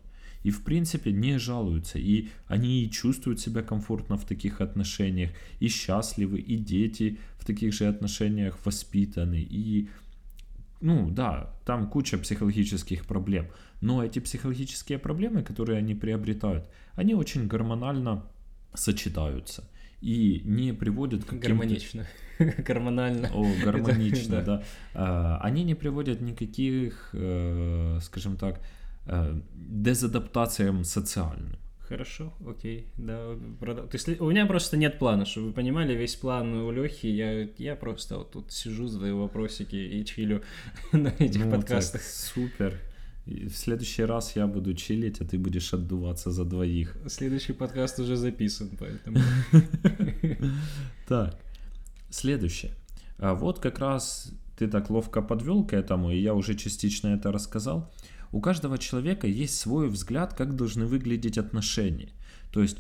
И 0.44 0.52
в 0.52 0.64
принципе 0.64 1.12
не 1.12 1.40
жалуются. 1.40 2.00
И 2.00 2.28
они 2.48 2.84
и 2.84 2.92
чувствуют 2.92 3.40
себя 3.40 3.62
комфортно 3.64 4.18
в 4.18 4.26
таких 4.26 4.62
отношениях, 4.62 5.32
и 5.60 5.68
счастливы, 5.68 6.40
и 6.40 6.58
дети 6.58 7.18
в 7.38 7.46
таких 7.46 7.74
же 7.74 7.88
отношениях 7.88 8.58
воспитаны. 8.66 9.42
И 9.42 9.90
ну 10.82 11.10
да, 11.10 11.54
там 11.66 11.90
куча 11.90 12.18
психологических 12.18 13.06
проблем. 13.06 13.48
Но 13.82 14.04
эти 14.04 14.20
психологические 14.20 14.98
проблемы, 14.98 15.44
которые 15.44 15.80
они 15.80 15.96
приобретают, 15.96 16.70
они 16.96 17.14
очень 17.16 17.48
гормонально 17.48 18.24
сочетаются 18.74 19.64
и 20.02 20.42
не 20.46 20.74
приводят 20.74 21.24
к. 21.26 21.34
Гармонично. 21.34 22.06
Гормонально. 22.40 23.30
О, 23.34 23.46
гармонично, 23.64 24.42
Да. 24.42 24.44
да. 24.44 24.64
А, 24.94 25.40
Они 25.42 25.64
не 25.64 25.76
приводят 25.76 26.22
никаких, 26.22 27.10
э, 27.14 28.00
скажем 28.02 28.38
так, 28.38 28.62
э, 29.06 29.42
дезадаптациям 29.56 30.84
социальным. 30.84 31.58
Хорошо, 31.88 32.34
окей, 32.46 32.88
да. 32.98 33.38
Продал. 33.60 33.88
То 33.88 33.96
есть 33.96 34.10
у 34.20 34.30
меня 34.30 34.46
просто 34.46 34.76
нет 34.76 35.00
плана, 35.00 35.24
чтобы 35.26 35.48
вы 35.48 35.54
понимали, 35.54 35.96
весь 35.96 36.16
план 36.16 36.54
у 36.54 36.72
Лехи, 36.72 37.08
я, 37.08 37.48
я 37.58 37.76
просто 37.78 38.18
вот 38.18 38.32
тут 38.32 38.52
сижу, 38.52 38.88
задаю 38.88 39.20
вопросики 39.20 39.76
и 39.76 40.04
чилю 40.04 40.44
на 40.92 41.08
этих 41.20 41.46
Ну, 41.46 41.52
подкастах. 41.52 42.02
так 42.02 42.10
супер. 42.10 42.80
И 43.26 43.48
в 43.48 43.56
следующий 43.58 44.04
раз 44.04 44.36
я 44.36 44.48
буду 44.48 44.74
чилить, 44.74 45.22
а 45.22 45.26
ты 45.26 45.38
будешь 45.38 45.74
отдуваться 45.74 46.32
за 46.32 46.44
двоих. 46.46 46.98
Следующий 47.08 47.54
подкаст 47.54 48.00
уже 48.00 48.16
записан, 48.18 48.70
поэтому... 48.80 49.20
Так, 51.08 51.40
следующее. 52.10 52.72
А 53.18 53.34
вот 53.34 53.60
как 53.60 53.80
раз 53.80 54.32
ты 54.58 54.68
так 54.68 54.90
ловко 54.90 55.22
подвел 55.22 55.66
к 55.66 55.74
этому, 55.74 56.12
и 56.12 56.20
я 56.20 56.34
уже 56.34 56.56
частично 56.56 57.10
это 57.10 57.32
рассказал. 57.32 57.92
У 58.32 58.42
каждого 58.42 58.78
человека 58.78 59.28
есть 59.28 59.60
свой 59.60 59.90
взгляд, 59.90 60.34
как 60.34 60.56
должны 60.56 60.86
выглядеть 60.86 61.38
отношения. 61.38 62.10
То 62.52 62.62
есть, 62.62 62.78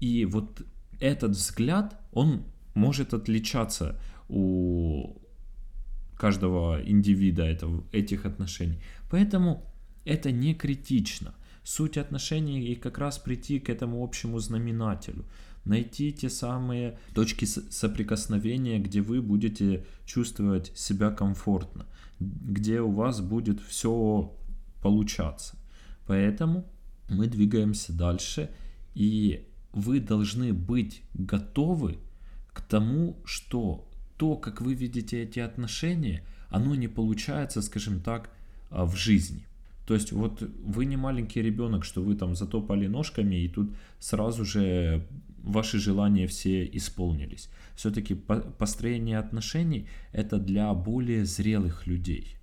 и 0.00 0.24
вот 0.24 0.62
этот 1.00 1.32
взгляд, 1.32 2.00
он 2.12 2.44
может 2.74 3.14
отличаться 3.14 4.00
у 4.28 5.16
каждого 6.16 6.80
индивида 6.82 7.44
этого, 7.44 7.84
этих 7.92 8.24
отношений. 8.24 8.78
Поэтому 9.10 9.64
это 10.04 10.30
не 10.30 10.54
критично. 10.54 11.34
Суть 11.62 11.96
отношений 11.96 12.66
и 12.66 12.74
как 12.74 12.98
раз 12.98 13.18
прийти 13.18 13.58
к 13.58 13.70
этому 13.70 14.04
общему 14.04 14.38
знаменателю. 14.38 15.24
Найти 15.64 16.12
те 16.12 16.28
самые 16.28 16.98
точки 17.14 17.46
соприкосновения, 17.46 18.78
где 18.78 19.00
вы 19.00 19.22
будете 19.22 19.86
чувствовать 20.04 20.72
себя 20.76 21.10
комфортно, 21.10 21.86
где 22.20 22.82
у 22.82 22.90
вас 22.90 23.22
будет 23.22 23.60
все 23.62 24.36
получаться. 24.84 25.56
Поэтому 26.06 26.64
мы 27.08 27.26
двигаемся 27.26 27.92
дальше, 27.92 28.50
и 28.94 29.46
вы 29.72 30.00
должны 30.00 30.52
быть 30.52 31.02
готовы 31.14 31.96
к 32.52 32.60
тому, 32.60 33.16
что 33.24 33.88
то, 34.18 34.36
как 34.36 34.60
вы 34.60 34.74
видите 34.74 35.22
эти 35.22 35.40
отношения, 35.40 36.22
оно 36.50 36.74
не 36.74 36.88
получается, 36.88 37.62
скажем 37.62 38.00
так, 38.00 38.30
а, 38.70 38.84
в 38.84 38.94
жизни. 38.94 39.46
То 39.86 39.94
есть 39.94 40.12
вот 40.12 40.42
вы 40.42 40.84
не 40.84 40.96
маленький 40.96 41.42
ребенок, 41.42 41.84
что 41.84 42.02
вы 42.02 42.14
там 42.14 42.34
затопали 42.34 42.86
ножками, 42.86 43.36
и 43.36 43.48
тут 43.48 43.74
сразу 43.98 44.44
же 44.44 45.06
ваши 45.42 45.78
желания 45.78 46.26
все 46.26 46.66
исполнились. 46.66 47.48
Все-таки 47.74 48.14
построение 48.58 49.18
отношений 49.18 49.86
это 50.12 50.38
для 50.38 50.74
более 50.74 51.24
зрелых 51.24 51.86
людей 51.86 52.36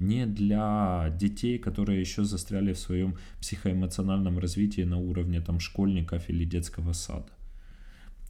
не 0.00 0.26
для 0.26 1.14
детей, 1.20 1.58
которые 1.58 2.00
еще 2.00 2.24
застряли 2.24 2.72
в 2.72 2.78
своем 2.78 3.16
психоэмоциональном 3.40 4.38
развитии 4.38 4.82
на 4.82 4.98
уровне 4.98 5.40
там 5.40 5.60
школьников 5.60 6.28
или 6.30 6.44
детского 6.44 6.92
сада. 6.94 7.28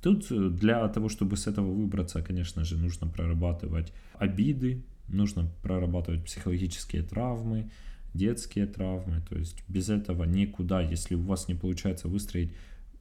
Тут 0.03 0.31
э, 0.31 0.49
для 0.51 0.89
того, 0.89 1.09
чтобы 1.09 1.37
с 1.37 1.47
этого 1.47 1.73
выбраться, 1.73 2.23
конечно 2.23 2.65
же, 2.65 2.77
нужно 2.77 3.07
прорабатывать 3.07 3.93
обиды, 4.15 4.83
нужно 5.09 5.49
прорабатывать 5.63 6.25
психологические 6.25 7.03
травмы, 7.03 7.71
детские 8.15 8.67
травмы. 8.67 9.23
То 9.29 9.39
есть 9.39 9.63
без 9.69 9.89
этого 9.89 10.25
никуда. 10.25 10.81
Если 10.81 11.15
у 11.15 11.23
вас 11.23 11.49
не 11.49 11.55
получается 11.55 12.09
выстроить 12.09 12.53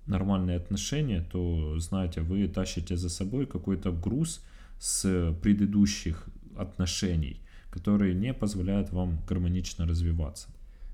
нормальные 0.05 0.57
отношения, 0.57 1.25
то, 1.31 1.79
знаете, 1.79 2.21
вы 2.21 2.47
тащите 2.47 2.97
за 2.97 3.09
собой 3.09 3.45
какой-то 3.45 3.91
груз 3.91 4.43
с 4.79 5.33
предыдущих 5.41 6.27
отношений, 6.55 7.41
которые 7.69 8.13
не 8.13 8.33
позволяют 8.33 8.91
вам 8.91 9.21
гармонично 9.27 9.85
развиваться. 9.85 10.49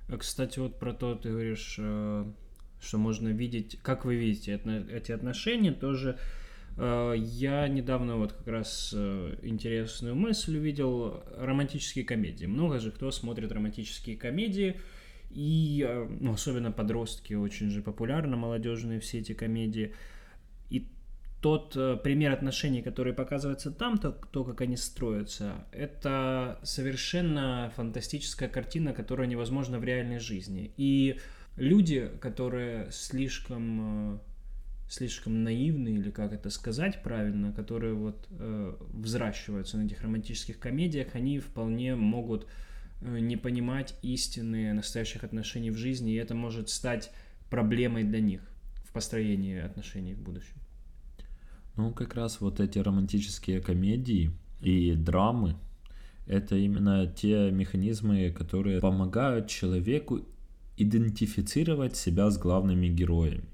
А, 0.08 0.18
Кстати, 0.18 0.60
вот 0.60 0.80
про 0.80 0.94
то 0.94 1.16
ты 1.16 1.32
говоришь, 1.32 1.76
э, 1.80 2.26
что 2.82 2.98
можно 2.98 3.30
видеть, 3.30 3.80
как 3.82 4.06
вы 4.06 4.16
видите 4.16 4.60
эти 4.92 5.12
отношения, 5.12 5.72
тоже 5.72 6.18
э, 6.78 7.14
я 7.18 7.68
недавно 7.68 8.18
вот 8.18 8.34
как 8.34 8.48
раз 8.48 8.94
э, 8.96 9.38
интересную 9.42 10.16
мысль 10.16 10.58
увидел, 10.58 11.24
романтические 11.38 12.06
комедии. 12.06 12.46
Много 12.46 12.80
же 12.80 12.92
кто 12.92 13.12
смотрит 13.12 13.52
романтические 13.52 14.18
комедии, 14.18 14.80
и 15.32 15.88
ну, 16.22 16.34
особенно 16.34 16.72
подростки 16.72 17.34
очень 17.34 17.70
же 17.70 17.82
популярны, 17.82 18.38
молодежные 18.38 19.00
все 19.00 19.20
эти 19.20 19.34
комедии. 19.34 19.94
И 20.70 20.88
тот 21.46 21.76
э, 21.78 21.96
пример 22.04 22.32
отношений, 22.32 22.82
который 22.82 23.14
показывается 23.14 23.70
там, 23.70 24.00
то, 24.00 24.12
то, 24.32 24.44
как 24.44 24.62
они 24.62 24.76
строятся, 24.76 25.68
это 25.72 26.60
совершенно 26.64 27.72
фантастическая 27.76 28.50
картина, 28.50 28.94
которая 28.94 29.28
невозможна 29.28 29.78
в 29.78 29.84
реальной 29.84 30.18
жизни. 30.18 30.74
И 30.76 31.20
люди, 31.56 32.10
которые 32.20 32.90
слишком, 32.90 34.16
э, 34.16 34.20
слишком 34.90 35.44
наивны, 35.44 35.90
или 35.90 36.10
как 36.10 36.34
это 36.34 36.50
сказать 36.50 37.04
правильно, 37.04 37.54
которые 37.54 37.94
вот 37.94 38.26
э, 38.32 38.76
взращиваются 38.80 39.78
на 39.78 39.86
этих 39.86 40.02
романтических 40.02 40.58
комедиях, 40.58 41.14
они 41.14 41.38
вполне 41.38 41.96
могут 41.96 42.48
э, 43.02 43.20
не 43.20 43.38
понимать 43.38 43.94
истины 44.02 44.74
настоящих 44.74 45.24
отношений 45.24 45.70
в 45.70 45.78
жизни, 45.78 46.12
и 46.12 46.16
это 46.16 46.34
может 46.34 46.70
стать 46.70 47.12
проблемой 47.52 48.04
для 48.04 48.20
них 48.20 48.42
в 48.84 48.92
построении 48.94 49.60
отношений 49.60 50.16
в 50.16 50.24
будущем. 50.24 50.65
Ну, 51.78 51.92
как 51.92 52.16
раз 52.16 52.40
вот 52.42 52.60
эти 52.60 52.80
романтические 52.80 53.62
комедии 53.62 54.32
и 54.62 54.94
драмы, 54.94 55.56
это 56.26 56.56
именно 56.56 57.06
те 57.06 57.52
механизмы, 57.52 58.32
которые 58.32 58.80
помогают 58.80 59.48
человеку 59.48 60.22
идентифицировать 60.78 61.96
себя 61.96 62.30
с 62.30 62.38
главными 62.38 62.88
героями. 62.88 63.46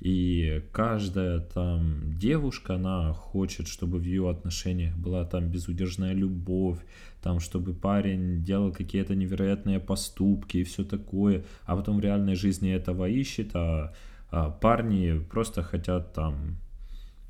И 0.00 0.62
каждая 0.72 1.40
там 1.40 2.18
девушка, 2.18 2.74
она 2.74 3.12
хочет, 3.14 3.66
чтобы 3.66 3.98
в 3.98 4.02
ее 4.02 4.28
отношениях 4.28 4.94
была 4.96 5.24
там 5.24 5.48
безудержная 5.48 6.12
любовь, 6.12 6.78
там, 7.22 7.40
чтобы 7.40 7.72
парень 7.72 8.44
делал 8.44 8.72
какие-то 8.72 9.14
невероятные 9.14 9.80
поступки 9.80 10.58
и 10.58 10.64
все 10.64 10.84
такое, 10.84 11.44
а 11.64 11.76
потом 11.76 11.96
в 11.96 12.00
реальной 12.00 12.34
жизни 12.34 12.70
этого 12.70 13.08
ищет, 13.08 13.50
а, 13.54 13.94
а 14.30 14.50
парни 14.50 15.18
просто 15.18 15.62
хотят 15.62 16.12
там, 16.12 16.58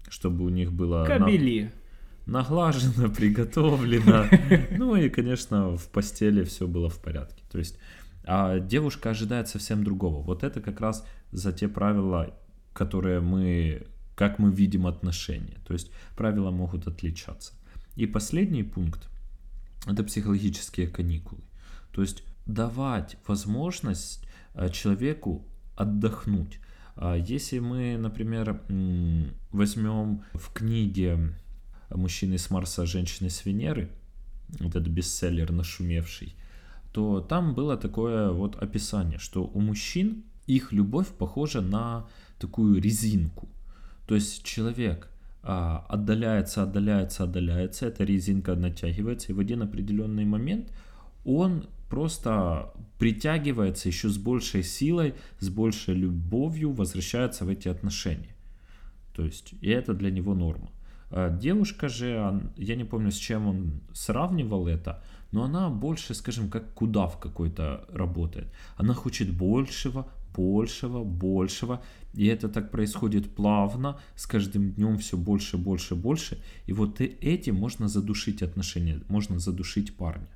чтобы 0.09 0.45
у 0.45 0.49
них 0.49 0.73
было... 0.73 1.01
на- 1.01 1.07
Кабели. 1.07 1.73
наглажено, 2.27 3.09
приготовлено. 3.17 4.27
Ну 4.79 4.97
и, 4.97 5.09
конечно, 5.09 5.77
в 5.77 5.89
постели 5.89 6.43
все 6.45 6.67
было 6.67 6.89
в 6.89 6.99
порядке. 7.01 7.43
То 7.51 7.59
есть, 7.59 7.79
а 8.25 8.59
девушка 8.59 9.11
ожидает 9.11 9.49
совсем 9.49 9.85
другого. 9.85 10.23
Вот 10.23 10.43
это 10.43 10.61
как 10.61 10.81
раз 10.81 11.07
за 11.33 11.53
те 11.53 11.69
правила, 11.69 12.35
которые 12.73 13.21
мы, 13.21 13.87
как 14.15 14.39
мы 14.39 14.51
видим 14.51 14.87
отношения. 14.87 15.59
То 15.67 15.73
есть 15.73 15.91
правила 16.17 16.51
могут 16.51 16.87
отличаться. 16.89 17.53
И 17.95 18.07
последний 18.07 18.65
пункт– 18.65 19.09
это 19.87 20.03
психологические 20.05 20.89
каникулы. 20.89 21.43
То 21.93 22.03
есть 22.03 22.25
давать 22.47 23.17
возможность 23.27 24.27
э, 24.55 24.69
человеку 24.71 25.47
отдохнуть. 25.77 26.59
А 26.97 27.15
Если 27.15 27.59
мы, 27.59 27.99
например, 27.99 28.61
возьмем 29.53 30.23
в 30.33 30.53
книге 30.53 31.35
«Мужчины 31.91 32.39
с 32.39 32.51
Марса, 32.51 32.87
женщины 32.87 33.29
с 33.29 33.45
Венеры», 33.45 33.91
этот 34.61 34.87
бестселлер 34.89 35.53
нашумевший, 35.53 36.35
то 36.93 37.21
там 37.21 37.55
было 37.55 37.77
такое 37.77 38.31
вот 38.31 38.57
описание, 38.63 39.19
что 39.19 39.45
у 39.45 39.61
мужчин 39.61 40.25
их 40.47 40.73
любовь 40.73 41.09
похожа 41.09 41.61
на 41.61 42.07
такую 42.39 42.81
резинку. 42.81 43.49
То 44.07 44.15
есть 44.15 44.45
человек 44.45 45.11
а, 45.43 45.85
отдаляется, 45.89 46.63
отдаляется, 46.63 47.25
отдаляется, 47.25 47.87
эта 47.87 48.05
резинка 48.05 48.55
натягивается, 48.55 49.33
и 49.33 49.35
в 49.35 49.41
один 49.41 49.63
определенный 49.63 50.25
момент 50.25 50.73
он 51.25 51.67
просто 51.89 52.73
притягивается 52.99 53.89
еще 53.89 54.09
с 54.09 54.19
большей 54.19 54.63
силой, 54.63 55.15
с 55.39 55.49
большей 55.49 55.95
любовью, 55.95 56.73
возвращается 56.73 57.45
в 57.45 57.49
эти 57.49 57.69
отношения. 57.69 58.35
То 59.15 59.25
есть, 59.25 59.55
и 59.61 59.69
это 59.69 59.95
для 59.95 60.11
него 60.11 60.35
норма. 60.35 60.71
А 61.11 61.31
Девушка 61.31 61.89
же, 61.89 62.51
я 62.57 62.77
не 62.77 62.85
помню, 62.85 63.11
с 63.11 63.17
чем 63.17 63.47
он 63.47 63.81
сравнивал 63.93 64.67
это, 64.67 65.03
но 65.33 65.45
она 65.45 65.71
больше, 65.71 66.15
скажем, 66.15 66.49
как 66.49 66.73
кудав 66.75 67.19
какой-то 67.19 67.87
работает. 67.89 68.53
Она 68.77 68.95
хочет 68.95 69.33
большего, 69.33 70.09
большего, 70.35 71.05
большего, 71.05 71.83
и 72.15 72.27
это 72.27 72.49
так 72.49 72.71
происходит 72.71 73.35
плавно, 73.35 73.99
с 74.15 74.27
каждым 74.27 74.73
днем 74.73 74.99
все 74.99 75.17
больше, 75.17 75.57
больше, 75.57 75.95
больше, 75.95 76.43
и 76.67 76.73
вот 76.73 77.01
этим 77.01 77.57
можно 77.57 77.89
задушить 77.89 78.43
отношения, 78.43 79.01
можно 79.09 79.39
задушить 79.39 79.97
парня. 79.97 80.29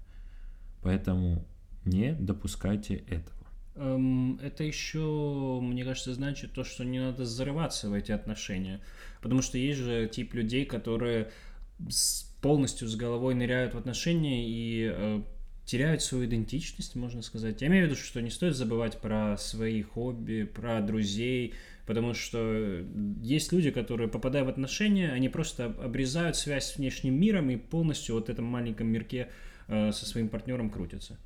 Поэтому 0.82 1.44
не 1.84 2.12
допускайте 2.12 2.96
этого. 3.08 3.40
Эм, 3.76 4.38
Это 4.42 4.64
еще, 4.64 5.60
мне 5.62 5.84
кажется, 5.84 6.14
значит 6.14 6.52
то, 6.52 6.64
что 6.64 6.84
не 6.84 6.98
надо 6.98 7.24
зарываться 7.24 7.88
в 7.88 7.94
эти 7.94 8.12
отношения. 8.12 8.80
Потому 9.22 9.42
что 9.42 9.58
есть 9.58 9.78
же 9.78 10.08
тип 10.08 10.34
людей, 10.34 10.64
которые 10.64 11.30
полностью 12.42 12.88
с 12.88 12.96
головой 12.96 13.34
ныряют 13.34 13.74
в 13.74 13.78
отношения 13.78 14.46
и 14.48 14.90
э, 14.92 15.22
теряют 15.64 16.02
свою 16.02 16.26
идентичность, 16.26 16.96
можно 16.96 17.22
сказать. 17.22 17.60
Я 17.62 17.68
имею 17.68 17.86
в 17.86 17.90
виду, 17.90 18.00
что 18.00 18.20
не 18.20 18.30
стоит 18.30 18.56
забывать 18.56 19.00
про 19.00 19.36
свои 19.38 19.82
хобби, 19.82 20.42
про 20.42 20.80
друзей, 20.80 21.54
потому 21.86 22.12
что 22.12 22.84
есть 23.22 23.52
люди, 23.52 23.70
которые, 23.70 24.08
попадая 24.08 24.44
в 24.44 24.48
отношения, 24.48 25.12
они 25.12 25.28
просто 25.28 25.66
обрезают 25.66 26.36
связь 26.36 26.72
с 26.72 26.76
внешним 26.76 27.20
миром 27.20 27.50
и 27.50 27.56
полностью 27.56 28.16
вот 28.16 28.26
в 28.26 28.30
этом 28.30 28.46
маленьком 28.46 28.88
мирке 28.88 29.28
со 29.70 30.06
своим 30.06 30.28
партнером 30.28 30.70
крутятся. 30.70 31.16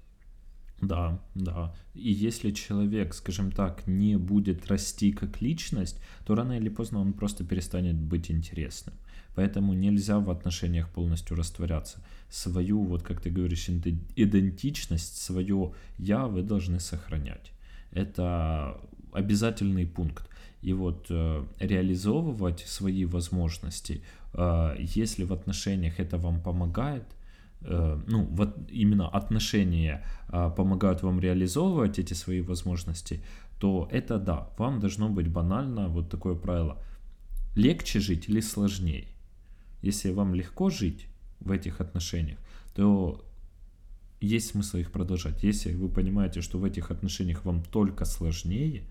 Да, 0.81 1.19
да. 1.35 1.75
И 1.95 2.11
если 2.11 2.51
человек, 2.51 3.15
скажем 3.15 3.51
так, 3.51 3.87
не 3.87 4.17
будет 4.17 4.67
расти 4.67 5.13
как 5.13 5.41
личность, 5.41 6.01
то 6.27 6.35
рано 6.35 6.59
или 6.59 6.69
поздно 6.69 7.01
он 7.01 7.13
просто 7.13 7.45
перестанет 7.45 7.97
быть 7.97 8.31
интересным. 8.31 8.95
Поэтому 9.35 9.73
нельзя 9.73 10.19
в 10.19 10.31
отношениях 10.31 10.89
полностью 10.91 11.37
растворяться. 11.37 11.99
Свою, 12.31 12.85
вот 12.85 13.03
как 13.03 13.21
ты 13.21 13.31
говоришь, 13.31 13.69
идентичность, 13.69 15.17
свое 15.23 15.73
я 15.99 16.27
вы 16.27 16.43
должны 16.43 16.81
сохранять. 16.81 17.53
Это 17.91 18.81
обязательный 19.13 19.87
пункт. 19.87 20.29
И 20.63 20.73
вот 20.73 21.07
э, 21.11 21.45
реализовывать 21.61 22.61
свои 22.61 23.05
возможности, 23.05 24.03
э, 24.33 24.77
если 24.79 25.25
в 25.25 25.33
отношениях 25.33 26.01
это 26.01 26.17
вам 26.17 26.41
помогает, 26.41 27.03
э, 27.03 27.24
ну, 28.07 28.25
вот 28.25 28.57
именно 28.71 29.09
отношения 29.09 30.05
э, 30.29 30.51
помогают 30.57 31.03
вам 31.03 31.21
реализовывать 31.21 31.99
эти 31.99 32.15
свои 32.15 32.41
возможности, 32.41 33.23
то 33.59 33.89
это 33.91 34.19
да, 34.19 34.51
вам 34.59 34.81
должно 34.81 35.09
быть 35.09 35.29
банально 35.29 35.89
вот 35.89 36.11
такое 36.11 36.35
правило. 36.35 36.77
Легче 37.57 38.01
жить 38.01 38.29
или 38.29 38.41
сложнее? 38.41 39.07
Если 39.83 40.13
вам 40.13 40.35
легко 40.35 40.71
жить 40.71 41.07
в 41.41 41.51
этих 41.51 41.81
отношениях, 41.81 42.39
то 42.75 43.25
есть 44.21 44.51
смысл 44.51 44.79
их 44.79 44.91
продолжать. 44.91 45.43
Если 45.43 45.73
вы 45.75 45.89
понимаете, 45.89 46.41
что 46.41 46.59
в 46.59 46.65
этих 46.65 46.91
отношениях 46.91 47.45
вам 47.45 47.63
только 47.63 48.05
сложнее, 48.05 48.85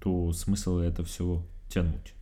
то 0.00 0.32
смысл 0.32 0.78
это 0.78 1.04
все 1.04 1.42
тянуть. 1.68 2.14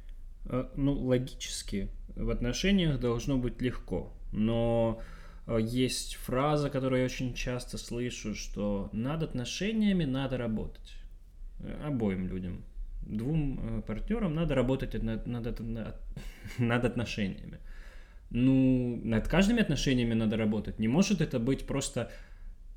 А, 0.47 0.71
ну, 0.77 0.93
логически, 0.93 1.89
в 2.17 2.31
отношениях 2.31 3.01
должно 3.01 3.39
быть 3.39 3.61
легко, 3.61 4.13
но 4.33 5.01
есть 5.47 6.15
фраза, 6.15 6.71
которую 6.71 7.01
я 7.01 7.05
очень 7.07 7.35
часто 7.35 7.79
слышу, 7.79 8.35
что 8.35 8.89
над 8.93 9.23
отношениями 9.23 10.05
надо 10.05 10.39
работать. 10.39 10.97
Э, 11.61 11.87
обоим 11.87 12.29
людям 12.29 12.65
двум 13.07 13.61
э, 13.63 13.83
партнерам 13.83 14.35
надо 14.35 14.55
работать 14.55 15.03
над, 15.03 15.27
над, 15.27 15.61
над, 15.61 16.01
над 16.59 16.85
отношениями. 16.85 17.59
Ну, 18.31 19.01
над 19.05 19.29
каждыми 19.29 19.61
отношениями 19.61 20.15
надо 20.15 20.37
работать. 20.37 20.79
Не 20.79 20.89
может 20.89 21.21
это 21.21 21.39
быть 21.39 21.67
просто 21.67 22.11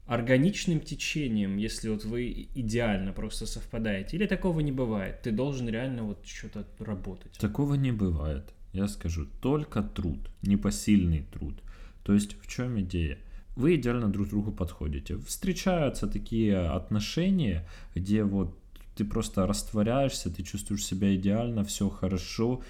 органичным 0.06 0.80
течением, 0.80 1.58
если 1.58 1.90
вот 1.90 2.06
вы 2.06 2.50
идеально 2.56 3.12
просто 3.14 3.46
совпадаете. 3.46 4.18
Или 4.18 4.28
такого 4.28 4.62
не 4.62 4.72
бывает. 4.72 5.22
Ты 5.22 5.32
должен 5.32 5.68
реально 5.70 6.04
вот 6.04 6.26
что-то 6.26 6.66
работать. 6.80 7.34
Такого 7.40 7.76
не 7.76 7.92
бывает. 7.92 8.54
Я 8.74 8.88
скажу, 8.88 9.26
только 9.42 9.82
труд, 9.82 10.30
непосильный 10.42 11.26
труд. 11.34 11.62
То 12.08 12.14
есть 12.14 12.38
в 12.42 12.48
чем 12.48 12.80
идея? 12.80 13.18
Вы 13.58 13.76
идеально 13.76 14.08
друг 14.08 14.30
другу 14.30 14.54
подходите. 14.54 15.18
Встречаются 15.18 16.08
такие 16.08 16.58
отношения, 16.58 17.68
где 17.96 18.24
вот 18.24 18.58
ты 18.96 19.04
просто 19.04 19.46
растворяешься, 19.46 20.34
ты 20.34 20.42
чувствуешь 20.42 20.86
себя 20.86 21.14
идеально, 21.18 21.66
все 21.66 21.90
хорошо, 21.90 22.62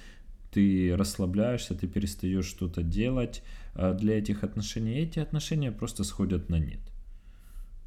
ты 0.52 0.96
расслабляешься, 0.98 1.76
ты 1.76 1.88
перестаешь 1.88 2.48
что-то 2.48 2.82
делать 2.82 3.44
а 3.76 3.94
для 3.94 4.18
этих 4.18 4.44
отношений. 4.44 4.96
Эти 4.96 5.20
отношения 5.20 5.72
просто 5.72 6.04
сходят 6.04 6.50
на 6.50 6.58
нет. 6.58 6.82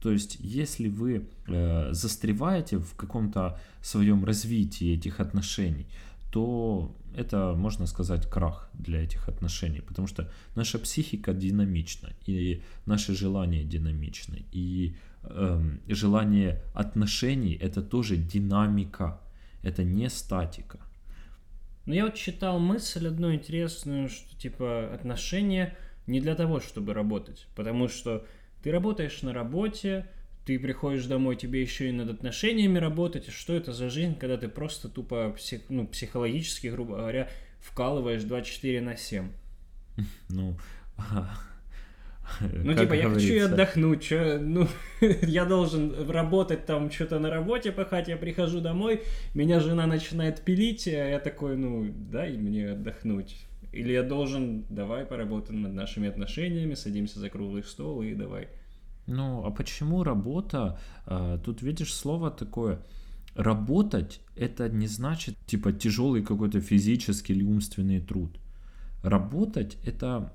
То 0.01 0.13
есть, 0.13 0.37
если 0.39 0.89
вы 0.89 1.29
э, 1.49 1.89
застреваете 1.93 2.79
в 2.79 2.95
каком-то 2.95 3.59
своем 3.83 4.25
развитии 4.25 4.95
этих 4.95 5.19
отношений, 5.19 5.89
то 6.31 6.95
это, 7.16 7.55
можно 7.57 7.87
сказать, 7.87 8.27
крах 8.29 8.71
для 8.73 9.03
этих 9.03 9.29
отношений, 9.29 9.81
потому 9.81 10.09
что 10.09 10.31
наша 10.55 10.79
психика 10.79 11.33
динамична, 11.33 12.11
и 12.27 12.62
наши 12.87 13.14
желания 13.14 13.64
динамичны, 13.64 14.45
и 14.53 14.97
эм, 15.25 15.81
желание 15.88 16.62
отношений 16.75 17.55
это 17.55 17.83
тоже 17.83 18.16
динамика, 18.16 19.21
это 19.62 19.85
не 19.85 20.09
статика. 20.09 20.79
Ну, 21.87 21.95
я 21.95 22.05
вот 22.05 22.14
читал 22.14 22.61
мысль 22.61 23.09
одну 23.09 23.35
интересную, 23.35 24.09
что 24.09 24.37
типа 24.37 24.95
отношения 24.95 25.77
не 26.07 26.21
для 26.21 26.35
того, 26.35 26.61
чтобы 26.61 26.95
работать, 26.95 27.49
потому 27.57 27.88
что 27.88 28.25
ты 28.62 28.71
работаешь 28.71 29.23
на 29.23 29.33
работе, 29.33 30.07
ты 30.44 30.59
приходишь 30.59 31.07
домой, 31.07 31.37
тебе 31.37 31.62
еще 31.62 31.88
и 31.88 31.92
над 31.92 32.11
отношениями 32.11 32.79
работать. 32.79 33.29
Что 33.31 33.55
это 33.55 33.72
за 33.72 33.90
жизнь, 33.90 34.16
когда 34.18 34.37
ты 34.37 34.48
просто 34.48 34.88
тупо 34.88 35.31
псих, 35.37 35.62
ну, 35.68 35.87
психологически, 35.87 36.68
грубо 36.68 36.96
говоря, 36.96 37.29
вкалываешь 37.61 38.22
24 38.22 38.81
на 38.81 38.96
7? 38.96 39.31
Ну, 40.29 40.57
ну, 42.40 42.74
типа, 42.74 42.94
я 42.94 43.09
хочу 43.11 43.35
и 43.35 43.38
отдохнуть, 43.38 44.03
чё, 44.03 44.38
ну, 44.40 44.66
я 45.22 45.44
должен 45.44 46.09
работать 46.09 46.64
там 46.66 46.90
что-то 46.90 47.18
на 47.18 47.31
работе 47.31 47.72
пахать, 47.72 48.09
я 48.09 48.16
прихожу 48.16 48.61
домой, 48.61 49.03
меня 49.35 49.61
жена 49.61 49.87
начинает 49.87 50.42
пилить, 50.42 50.87
а 50.88 51.09
я 51.09 51.18
такой, 51.18 51.57
ну, 51.57 51.87
дай 51.92 52.37
мне 52.37 52.70
отдохнуть. 52.70 53.46
Или 53.72 53.92
я 53.92 54.03
должен, 54.03 54.64
давай 54.68 55.05
поработаем 55.05 55.62
над 55.62 55.74
нашими 55.74 56.09
отношениями, 56.09 56.74
садимся 56.74 57.20
за 57.20 57.31
круглый 57.31 57.62
стол 57.62 58.03
и 58.03 58.14
давай. 58.14 58.48
Ну, 59.07 59.45
а 59.45 59.51
почему 59.51 60.05
работа? 60.05 60.79
А, 61.07 61.39
тут 61.39 61.63
видишь 61.63 61.95
слово 61.95 62.31
такое. 62.31 62.79
Работать 63.35 64.21
это 64.37 64.69
не 64.69 64.89
значит 64.89 65.37
типа 65.47 65.73
тяжелый 65.73 66.23
какой-то 66.23 66.61
физический 66.61 67.33
или 67.33 67.45
умственный 67.45 68.01
труд. 68.01 68.39
Работать 69.03 69.79
это 69.85 70.33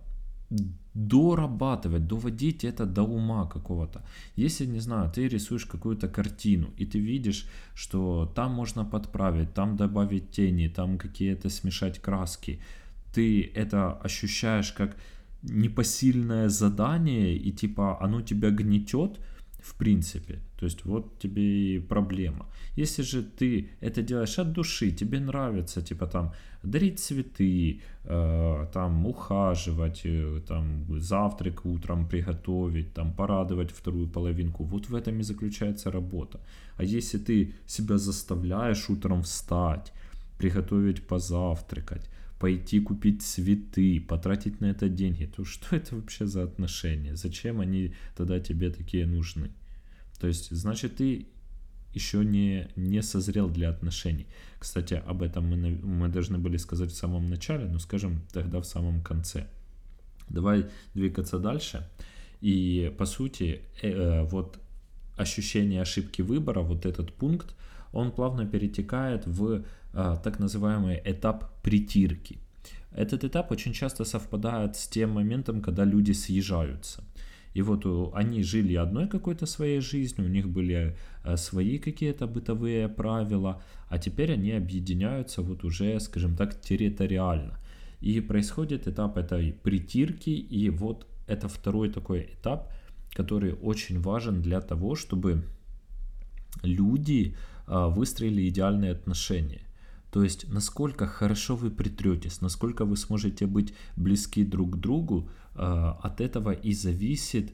дорабатывать, 0.93 2.07
доводить 2.07 2.63
это 2.63 2.85
до 2.85 3.03
ума 3.03 3.45
какого-то. 3.47 4.05
Если, 4.35 4.65
не 4.65 4.79
знаю, 4.79 5.11
ты 5.11 5.27
рисуешь 5.27 5.65
какую-то 5.65 6.07
картину, 6.07 6.69
и 6.77 6.85
ты 6.85 6.99
видишь, 6.99 7.49
что 7.73 8.31
там 8.35 8.53
можно 8.53 8.85
подправить, 8.85 9.53
там 9.53 9.75
добавить 9.75 10.31
тени, 10.31 10.67
там 10.67 10.97
какие-то 10.97 11.49
смешать 11.49 11.99
краски, 11.99 12.61
ты 13.13 13.51
это 13.55 13.93
ощущаешь 13.93 14.71
как 14.71 14.95
непосильное 15.49 16.49
задание, 16.49 17.37
и 17.37 17.51
типа 17.51 17.97
оно 18.01 18.21
тебя 18.21 18.49
гнетет, 18.49 19.19
в 19.65 19.73
принципе. 19.73 20.39
То 20.59 20.65
есть 20.65 20.85
вот 20.85 21.19
тебе 21.19 21.75
и 21.75 21.79
проблема. 21.79 22.45
Если 22.77 23.03
же 23.03 23.23
ты 23.23 23.69
это 23.81 24.01
делаешь 24.01 24.39
от 24.39 24.53
души, 24.53 24.91
тебе 24.91 25.19
нравится, 25.19 25.81
типа 25.81 26.07
там 26.07 26.33
дарить 26.63 26.99
цветы, 26.99 27.81
э, 28.03 28.67
там 28.73 29.05
ухаживать, 29.05 30.01
э, 30.05 30.41
там 30.47 30.85
завтрак 30.99 31.65
утром 31.65 32.07
приготовить, 32.07 32.93
там 32.93 33.13
порадовать 33.13 33.71
вторую 33.71 34.07
половинку, 34.07 34.63
вот 34.63 34.89
в 34.89 34.95
этом 34.95 35.19
и 35.19 35.23
заключается 35.23 35.91
работа. 35.91 36.39
А 36.77 36.83
если 36.83 37.17
ты 37.17 37.53
себя 37.67 37.97
заставляешь 37.97 38.89
утром 38.89 39.21
встать, 39.21 39.93
приготовить 40.37 41.07
позавтракать, 41.07 42.09
пойти 42.39 42.79
купить 42.79 43.21
цветы, 43.21 44.01
потратить 44.01 44.61
на 44.61 44.65
это 44.65 44.89
деньги, 44.89 45.25
то 45.25 45.45
что 45.45 45.75
это 45.75 45.95
вообще 45.95 46.25
за 46.25 46.43
отношения? 46.43 47.15
Зачем 47.15 47.61
они 47.61 47.93
тогда 48.15 48.39
тебе 48.39 48.69
такие 48.69 49.05
нужны? 49.05 49.51
То 50.19 50.27
есть, 50.27 50.51
значит, 50.51 50.97
ты 50.97 51.27
еще 51.93 52.25
не, 52.25 52.67
не 52.75 53.01
созрел 53.01 53.49
для 53.49 53.69
отношений. 53.69 54.27
Кстати, 54.59 55.01
об 55.05 55.21
этом 55.21 55.45
мы, 55.45 55.57
мы 55.57 56.09
должны 56.09 56.37
были 56.37 56.57
сказать 56.57 56.91
в 56.91 56.95
самом 56.95 57.25
начале, 57.27 57.65
но 57.65 57.79
скажем 57.79 58.21
тогда 58.33 58.59
в 58.59 58.65
самом 58.65 59.01
конце. 59.01 59.47
Давай 60.29 60.65
двигаться 60.93 61.39
дальше. 61.39 61.87
И 62.41 62.93
по 62.97 63.05
сути, 63.05 63.61
э, 63.81 63.91
э, 63.91 64.23
вот 64.23 64.59
ощущение 65.15 65.81
ошибки 65.81 66.21
выбора, 66.21 66.61
вот 66.61 66.85
этот 66.85 67.13
пункт, 67.13 67.55
он 67.91 68.11
плавно 68.11 68.45
перетекает 68.45 69.25
в 69.27 69.63
а, 69.93 70.15
так 70.17 70.39
называемый 70.39 71.01
этап 71.05 71.61
притирки. 71.61 72.37
Этот 72.91 73.23
этап 73.23 73.51
очень 73.51 73.73
часто 73.73 74.05
совпадает 74.05 74.75
с 74.75 74.87
тем 74.87 75.11
моментом, 75.11 75.61
когда 75.61 75.85
люди 75.85 76.13
съезжаются. 76.13 77.03
И 77.55 77.61
вот 77.61 77.85
они 78.13 78.43
жили 78.43 78.75
одной 78.75 79.07
какой-то 79.07 79.45
своей 79.45 79.79
жизнью, 79.79 80.27
у 80.27 80.29
них 80.29 80.49
были 80.49 80.97
а, 81.23 81.37
свои 81.37 81.77
какие-то 81.77 82.27
бытовые 82.27 82.89
правила, 82.89 83.61
а 83.89 83.97
теперь 83.97 84.33
они 84.33 84.51
объединяются 84.51 85.41
вот 85.41 85.63
уже, 85.63 85.99
скажем 85.99 86.35
так, 86.35 86.59
территориально. 86.59 87.57
И 88.01 88.19
происходит 88.19 88.87
этап 88.87 89.17
этой 89.17 89.53
притирки, 89.53 90.29
и 90.29 90.69
вот 90.69 91.07
это 91.27 91.47
второй 91.47 91.89
такой 91.89 92.29
этап, 92.33 92.71
который 93.13 93.53
очень 93.53 94.01
важен 94.01 94.41
для 94.41 94.59
того, 94.59 94.95
чтобы 94.95 95.43
люди 96.61 97.35
выстроили 97.67 98.47
идеальные 98.47 98.91
отношения. 98.91 99.61
То 100.11 100.23
есть, 100.23 100.47
насколько 100.47 101.07
хорошо 101.07 101.55
вы 101.55 101.71
притретесь, 101.71 102.41
насколько 102.41 102.85
вы 102.85 102.95
сможете 102.95 103.47
быть 103.47 103.73
близки 103.97 104.45
друг 104.45 104.75
к 104.75 104.79
другу, 104.79 105.29
а, 105.55 105.99
от 106.03 106.21
этого 106.21 106.51
и 106.51 106.73
зависит 106.73 107.53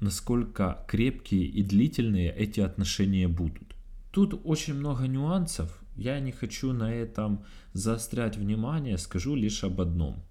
насколько 0.00 0.84
крепкие 0.88 1.44
и 1.44 1.62
длительные 1.62 2.34
эти 2.34 2.60
отношения 2.60 3.28
будут. 3.28 3.74
Тут 4.12 4.40
очень 4.44 4.74
много 4.74 5.06
нюансов, 5.06 5.78
я 5.94 6.18
не 6.20 6.32
хочу 6.32 6.72
на 6.72 6.92
этом 6.92 7.44
заострять 7.74 8.36
внимание, 8.36 8.96
скажу 8.98 9.34
лишь 9.34 9.62
об 9.62 9.80
одном. 9.80 10.24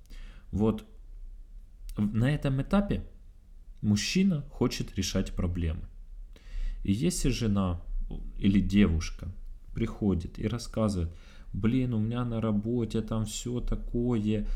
Вот 0.52 0.86
на 1.98 2.34
этом 2.34 2.62
этапе 2.62 3.06
мужчина 3.82 4.44
хочет 4.50 4.96
решать 4.96 5.34
проблемы. 5.34 5.88
И 6.84 6.92
если 6.92 7.30
жена 7.30 7.82
или 8.38 8.60
девушка 8.60 9.28
приходит 9.74 10.40
и 10.40 10.48
рассказывает, 10.48 11.14
блин, 11.54 11.94
у 11.94 12.00
меня 12.00 12.26
на 12.26 12.42
работе 12.42 13.02
там 13.02 13.26
все 13.26 13.60
такое, 13.60 14.48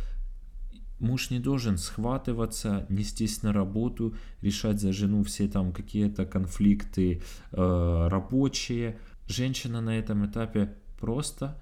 муж 1.00 1.30
не 1.30 1.40
должен 1.40 1.78
схватываться, 1.78 2.86
нестись 2.90 3.44
на 3.44 3.54
работу, 3.54 4.16
решать 4.42 4.80
за 4.80 4.94
жену 4.94 5.24
все 5.24 5.48
там 5.48 5.72
какие-то 5.72 6.26
конфликты 6.26 7.22
э, 7.52 8.08
рабочие. 8.10 8.98
Женщина 9.28 9.82
на 9.82 9.98
этом 9.98 10.26
этапе 10.26 10.76
просто 11.00 11.62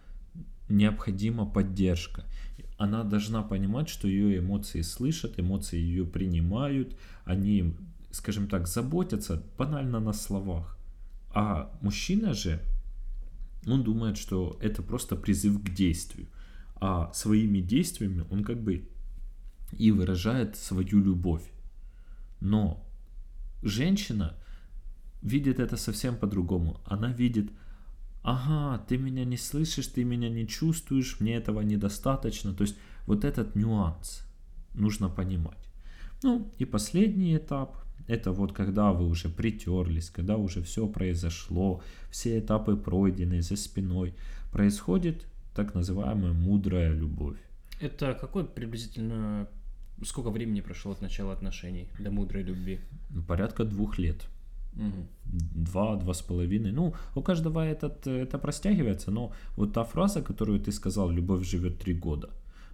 необходима 0.69 1.45
поддержка. 1.45 2.23
Она 2.77 3.03
должна 3.03 3.43
понимать, 3.43 3.89
что 3.89 4.07
ее 4.07 4.39
эмоции 4.39 4.81
слышат, 4.81 5.39
эмоции 5.39 5.77
ее 5.77 6.05
принимают, 6.05 6.97
они, 7.25 7.75
скажем 8.11 8.47
так, 8.47 8.67
заботятся 8.67 9.43
банально 9.57 9.99
на 9.99 10.13
словах. 10.13 10.77
А 11.33 11.77
мужчина 11.81 12.33
же, 12.33 12.61
он 13.65 13.83
думает, 13.83 14.17
что 14.17 14.57
это 14.61 14.81
просто 14.81 15.15
призыв 15.15 15.63
к 15.63 15.69
действию. 15.69 16.27
А 16.75 17.11
своими 17.13 17.59
действиями 17.59 18.25
он 18.29 18.43
как 18.43 18.61
бы 18.61 18.89
и 19.71 19.91
выражает 19.91 20.57
свою 20.57 20.99
любовь. 20.99 21.43
Но 22.39 22.85
женщина 23.61 24.35
видит 25.21 25.59
это 25.59 25.77
совсем 25.77 26.17
по-другому. 26.17 26.81
Она 26.85 27.11
видит, 27.11 27.51
ага, 28.23 28.83
ты 28.85 28.97
меня 28.97 29.25
не 29.25 29.37
слышишь, 29.37 29.87
ты 29.87 30.03
меня 30.03 30.29
не 30.29 30.47
чувствуешь, 30.47 31.19
мне 31.19 31.35
этого 31.35 31.61
недостаточно. 31.61 32.53
То 32.53 32.63
есть 32.63 32.75
вот 33.05 33.23
этот 33.23 33.55
нюанс 33.55 34.23
нужно 34.73 35.09
понимать. 35.09 35.69
Ну 36.23 36.51
и 36.57 36.65
последний 36.65 37.37
этап, 37.37 37.77
это 38.07 38.31
вот 38.31 38.53
когда 38.53 38.91
вы 38.91 39.07
уже 39.07 39.29
притерлись, 39.29 40.09
когда 40.09 40.37
уже 40.37 40.61
все 40.61 40.87
произошло, 40.87 41.81
все 42.09 42.39
этапы 42.39 42.75
пройдены 42.75 43.41
за 43.41 43.55
спиной, 43.55 44.13
происходит 44.51 45.25
так 45.55 45.75
называемая 45.75 46.33
мудрая 46.33 46.93
любовь. 46.93 47.37
Это 47.79 48.13
какой 48.13 48.45
приблизительно 48.45 49.47
сколько 50.05 50.31
времени 50.31 50.61
прошло 50.61 50.91
от 50.91 51.01
начала 51.01 51.33
отношений 51.33 51.87
до 51.99 52.11
мудрой 52.11 52.43
любви? 52.43 52.79
Порядка 53.27 53.63
двух 53.63 53.99
лет. 53.99 54.27
Угу. 54.75 55.07
Два, 55.55 55.95
два 55.95 56.13
с 56.13 56.21
половиной. 56.21 56.71
Ну, 56.71 56.93
у 57.15 57.21
каждого 57.21 57.59
этот, 57.59 58.07
это 58.07 58.37
простягивается, 58.39 59.11
но 59.11 59.31
вот 59.57 59.73
та 59.73 59.83
фраза, 59.83 60.21
которую 60.21 60.59
ты 60.59 60.71
сказал, 60.71 61.11
любовь 61.11 61.45
живет 61.45 61.79
три 61.79 61.93
года, 61.93 62.29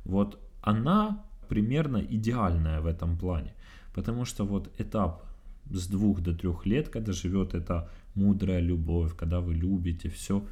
вот 0.05 0.39
она 0.61 1.25
примерно 1.49 1.97
идеальная 1.97 2.81
в 2.81 2.85
этом 2.85 3.17
плане. 3.17 3.53
Потому 3.97 4.25
что 4.25 4.45
вот 4.45 4.69
этап 4.77 5.25
с 5.71 5.87
двух 5.87 6.21
до 6.21 6.31
трех 6.31 6.67
лет, 6.67 6.87
когда 6.87 7.13
живет 7.13 7.55
эта 7.55 7.89
мудрая 8.13 8.59
любовь, 8.59 9.15
когда 9.15 9.39
вы 9.39 9.55
любите 9.55 10.07
все, 10.07 10.45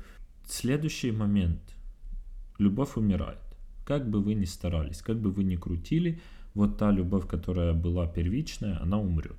следующий 0.48 1.12
момент, 1.12 1.60
любовь 2.58 2.98
умирает. 2.98 3.38
Как 3.86 4.10
бы 4.10 4.20
вы 4.20 4.34
ни 4.34 4.46
старались, 4.46 5.04
как 5.04 5.20
бы 5.20 5.30
вы 5.30 5.44
ни 5.44 5.58
крутили, 5.58 6.20
вот 6.56 6.80
та 6.80 6.90
любовь, 6.90 7.28
которая 7.28 7.74
была 7.74 8.08
первичная, 8.08 8.82
она 8.82 8.98
умрет. 9.00 9.38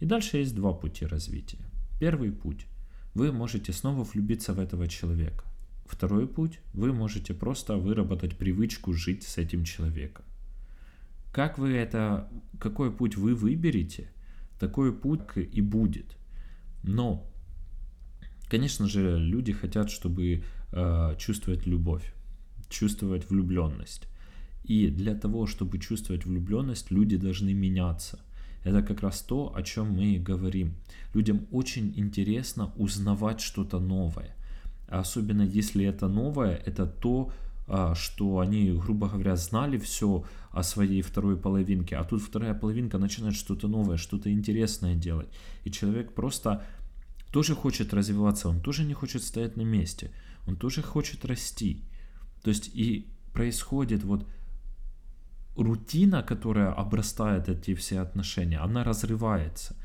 И 0.00 0.06
дальше 0.06 0.38
есть 0.38 0.56
два 0.56 0.72
пути 0.72 1.06
развития. 1.06 1.64
Первый 2.00 2.32
путь. 2.32 2.66
Вы 3.14 3.30
можете 3.30 3.72
снова 3.72 4.02
влюбиться 4.02 4.54
в 4.54 4.58
этого 4.58 4.88
человека. 4.88 5.44
Второй 5.86 6.26
путь. 6.26 6.58
Вы 6.74 6.92
можете 6.92 7.32
просто 7.32 7.76
выработать 7.76 8.36
привычку 8.36 8.92
жить 8.92 9.22
с 9.22 9.38
этим 9.38 9.62
человеком. 9.62 10.24
Как 11.32 11.58
вы 11.58 11.72
это, 11.72 12.28
какой 12.58 12.90
путь 12.92 13.16
вы 13.16 13.34
выберете, 13.34 14.10
такой 14.58 14.92
путь 14.92 15.22
и 15.36 15.60
будет. 15.60 16.16
Но, 16.82 17.30
конечно 18.48 18.88
же, 18.88 19.18
люди 19.18 19.52
хотят, 19.52 19.90
чтобы 19.90 20.42
э, 20.72 21.14
чувствовать 21.18 21.66
любовь, 21.66 22.12
чувствовать 22.68 23.30
влюбленность. 23.30 24.06
И 24.64 24.88
для 24.88 25.14
того, 25.14 25.46
чтобы 25.46 25.78
чувствовать 25.78 26.26
влюбленность, 26.26 26.90
люди 26.90 27.16
должны 27.16 27.54
меняться. 27.54 28.18
Это 28.64 28.82
как 28.82 29.00
раз 29.00 29.22
то, 29.22 29.54
о 29.54 29.62
чем 29.62 29.92
мы 29.92 30.14
и 30.14 30.18
говорим. 30.18 30.74
Людям 31.14 31.46
очень 31.50 31.92
интересно 31.96 32.72
узнавать 32.76 33.40
что-то 33.40 33.80
новое. 33.80 34.36
Особенно 34.88 35.42
если 35.42 35.84
это 35.84 36.08
новое, 36.08 36.60
это 36.66 36.86
то, 36.86 37.32
что 37.94 38.40
они, 38.40 38.72
грубо 38.72 39.08
говоря, 39.08 39.36
знали 39.36 39.78
все 39.78 40.24
о 40.50 40.62
своей 40.62 41.02
второй 41.02 41.36
половинке, 41.36 41.96
а 41.96 42.04
тут 42.04 42.22
вторая 42.22 42.54
половинка 42.54 42.98
начинает 42.98 43.34
что-то 43.34 43.68
новое, 43.68 43.96
что-то 43.96 44.32
интересное 44.32 44.94
делать. 44.94 45.28
И 45.64 45.70
человек 45.70 46.12
просто 46.14 46.64
тоже 47.32 47.54
хочет 47.54 47.94
развиваться, 47.94 48.48
он 48.48 48.60
тоже 48.60 48.84
не 48.84 48.94
хочет 48.94 49.22
стоять 49.22 49.56
на 49.56 49.62
месте, 49.62 50.10
он 50.46 50.56
тоже 50.56 50.82
хочет 50.82 51.24
расти. 51.24 51.84
То 52.42 52.50
есть 52.50 52.70
и 52.74 53.06
происходит 53.32 54.02
вот 54.02 54.26
рутина, 55.56 56.22
которая 56.22 56.72
обрастает 56.72 57.48
эти 57.48 57.74
все 57.74 58.00
отношения, 58.00 58.58
она 58.58 58.84
разрывается. 58.84 59.76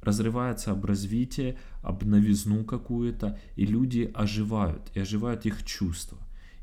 Разрывается 0.00 0.70
об 0.70 0.84
развитие, 0.84 1.58
об 1.82 2.04
новизну 2.04 2.64
какую-то, 2.64 3.38
и 3.56 3.66
люди 3.66 4.10
оживают, 4.14 4.90
и 4.94 5.00
оживают 5.00 5.44
их 5.44 5.64
чувства. 5.64 6.18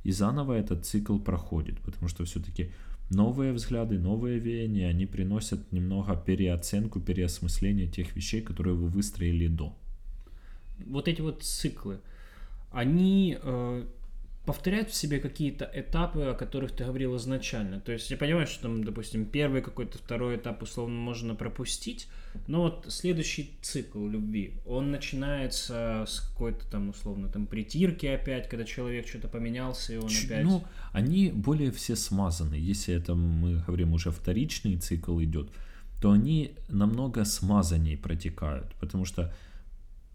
И 0.06 0.12
заново 0.12 0.54
этот 0.54 0.86
цикл 0.86 1.18
проходит, 1.18 1.80
потому 1.80 2.08
что 2.10 2.24
все-таки 2.26 2.70
новые 3.10 3.54
взгляды, 3.54 3.98
новые 3.98 4.40
веяния, 4.40 4.90
они 4.90 5.08
приносят 5.08 5.72
немного 5.72 6.16
переоценку, 6.16 7.00
переосмысление 7.00 7.88
тех 7.88 8.16
вещей, 8.16 8.42
которые 8.42 8.76
вы 8.76 8.88
выстроили 8.88 9.48
до. 9.48 9.76
Вот 10.86 11.08
эти 11.08 11.22
вот 11.22 11.42
циклы, 11.42 12.00
они 12.72 13.38
э, 13.42 13.86
повторяют 14.46 14.90
в 14.90 14.96
себе 14.96 15.20
какие-то 15.20 15.70
этапы, 15.74 16.22
о 16.22 16.34
которых 16.34 16.72
ты 16.72 16.84
говорил 16.84 17.16
изначально. 17.18 17.80
То 17.80 17.92
есть 17.92 18.10
я 18.12 18.18
понимаю, 18.18 18.48
что 18.48 18.64
там, 18.64 18.84
допустим, 18.84 19.26
первый 19.26 19.62
какой-то 19.62 19.98
второй 19.98 20.38
этап 20.38 20.62
условно 20.62 20.96
можно 20.96 21.36
пропустить, 21.36 22.08
но 22.48 22.64
вот 22.64 22.86
следующий 22.90 23.52
цикл 23.62 24.08
любви, 24.08 24.54
он 24.66 24.92
начинается 24.92 26.06
с 26.08 26.20
какой-то 26.20 26.66
там 26.70 26.90
условно 26.90 27.30
там 27.30 27.48
притирки 27.48 28.06
опять, 28.06 28.48
когда 28.48 28.66
человек 28.66 29.08
что-то 29.08 29.28
поменялся, 29.28 29.94
и 29.94 29.98
он 29.98 30.10
Ч- 30.10 30.28
опять... 30.28 30.44
Ну, 30.44 30.64
они 30.92 31.30
более 31.30 31.72
все 31.72 31.96
смазаны. 31.96 32.56
Если 32.56 32.94
это 32.94 33.16
мы 33.16 33.64
говорим 33.66 33.94
уже 33.94 34.12
вторичный 34.12 34.78
цикл 34.78 35.20
идет, 35.22 35.50
то 36.02 36.12
они 36.12 36.52
намного 36.70 37.26
смазаннее 37.26 37.98
протекают, 37.98 38.74
потому 38.80 39.06
что 39.06 39.34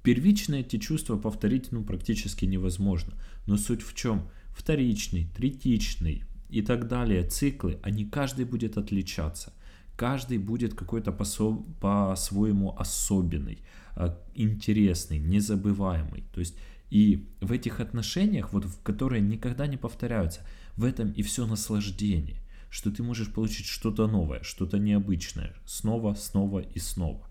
Первичные 0.03 0.63
эти 0.63 0.79
чувства 0.79 1.17
повторить 1.17 1.73
ну, 1.73 1.85
практически 1.85 2.47
невозможно. 2.47 3.15
Но 3.47 3.57
суть 3.57 3.83
в 3.83 3.95
чем? 3.95 4.29
Вторичный, 4.51 5.29
третичный 5.37 6.25
и 6.49 6.63
так 6.63 6.89
далее 6.89 7.23
циклы, 7.23 7.79
они 7.83 8.05
каждый 8.05 8.45
будет 8.45 8.77
отличаться. 8.77 9.53
Каждый 9.97 10.39
будет 10.39 10.75
какой-то 10.75 11.13
по-своему 11.13 12.75
особенный, 12.79 13.59
а, 13.95 14.19
интересный, 14.35 15.19
незабываемый. 15.19 16.25
То 16.33 16.41
есть 16.41 16.57
и 16.91 17.29
в 17.41 17.53
этих 17.53 17.81
отношениях, 17.81 18.53
вот, 18.53 18.65
в 18.65 18.83
которые 18.83 19.21
никогда 19.21 19.67
не 19.67 19.77
повторяются, 19.77 20.41
в 20.77 20.85
этом 20.85 21.13
и 21.13 21.23
все 21.23 21.47
наслаждение, 21.47 22.39
что 22.71 22.91
ты 22.91 23.03
можешь 23.03 23.33
получить 23.33 23.67
что-то 23.67 24.07
новое, 24.07 24.43
что-то 24.43 24.79
необычное, 24.79 25.55
снова, 25.67 26.15
снова 26.15 26.61
и 26.61 26.79
снова. 26.79 27.29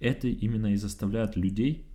Это 0.00 0.28
именно 0.28 0.72
и 0.72 0.76
заставляет 0.76 1.36
людей 1.36 1.87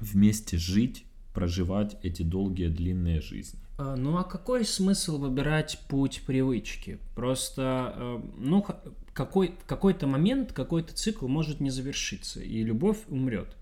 вместе 0.00 0.56
жить, 0.56 1.04
проживать 1.34 1.96
эти 2.02 2.22
долгие 2.22 2.68
длинные 2.68 3.20
жизни. 3.20 3.60
А, 3.78 3.96
ну 3.96 4.18
а 4.18 4.24
какой 4.24 4.64
смысл 4.64 5.18
выбирать 5.18 5.80
путь 5.88 6.22
привычки? 6.26 6.98
Просто, 7.14 7.94
э, 7.96 8.20
ну, 8.38 8.66
какой, 9.14 9.54
какой-то 9.66 10.06
момент 10.06 10.52
какой-то 10.52 10.94
цикл 10.94 11.28
может 11.28 11.60
не 11.60 11.70
завершиться, 11.70 12.40
и 12.40 12.62
любовь 12.62 12.98
умрет. 13.08 13.56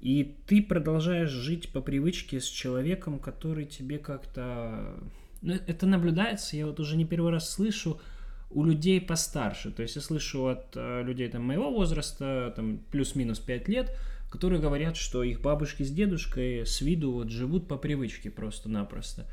И 0.00 0.36
ты 0.46 0.62
продолжаешь 0.62 1.30
жить 1.30 1.70
по 1.70 1.80
привычке 1.80 2.40
с 2.40 2.44
человеком, 2.44 3.18
который 3.18 3.64
тебе 3.64 3.98
как-то... 3.98 4.94
Ну, 5.42 5.54
это 5.54 5.86
наблюдается, 5.86 6.56
я 6.56 6.66
вот 6.66 6.80
уже 6.80 6.96
не 6.96 7.04
первый 7.04 7.32
раз 7.32 7.50
слышу 7.50 8.00
у 8.50 8.64
людей 8.64 9.00
постарше. 9.00 9.70
То 9.70 9.82
есть 9.82 9.96
я 9.96 10.02
слышу 10.02 10.46
от 10.46 10.76
э, 10.76 11.02
людей 11.02 11.28
там, 11.28 11.44
моего 11.44 11.70
возраста, 11.70 12.52
там 12.54 12.78
плюс-минус 12.90 13.38
5 13.38 13.68
лет, 13.68 13.96
которые 14.36 14.60
говорят, 14.60 14.98
что 14.98 15.22
их 15.22 15.40
бабушки 15.40 15.82
с 15.82 15.90
дедушкой 15.90 16.66
с 16.66 16.82
виду 16.82 17.10
вот 17.12 17.30
живут 17.30 17.68
по 17.68 17.78
привычке 17.78 18.30
просто-напросто. 18.30 19.26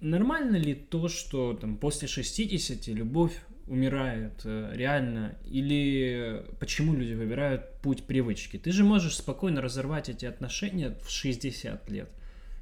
Нормально 0.00 0.54
ли 0.54 0.74
то, 0.74 1.08
что 1.08 1.54
там 1.54 1.76
после 1.76 2.06
60 2.06 2.86
любовь 2.86 3.32
умирает 3.66 4.42
э, 4.44 4.70
реально, 4.74 5.34
или 5.44 6.44
почему 6.60 6.94
люди 6.94 7.14
выбирают 7.14 7.80
путь 7.82 8.04
привычки. 8.04 8.58
Ты 8.58 8.70
же 8.70 8.84
можешь 8.84 9.16
спокойно 9.16 9.60
разорвать 9.60 10.08
эти 10.08 10.24
отношения 10.24 10.96
в 11.02 11.10
60 11.10 11.90
лет 11.90 12.08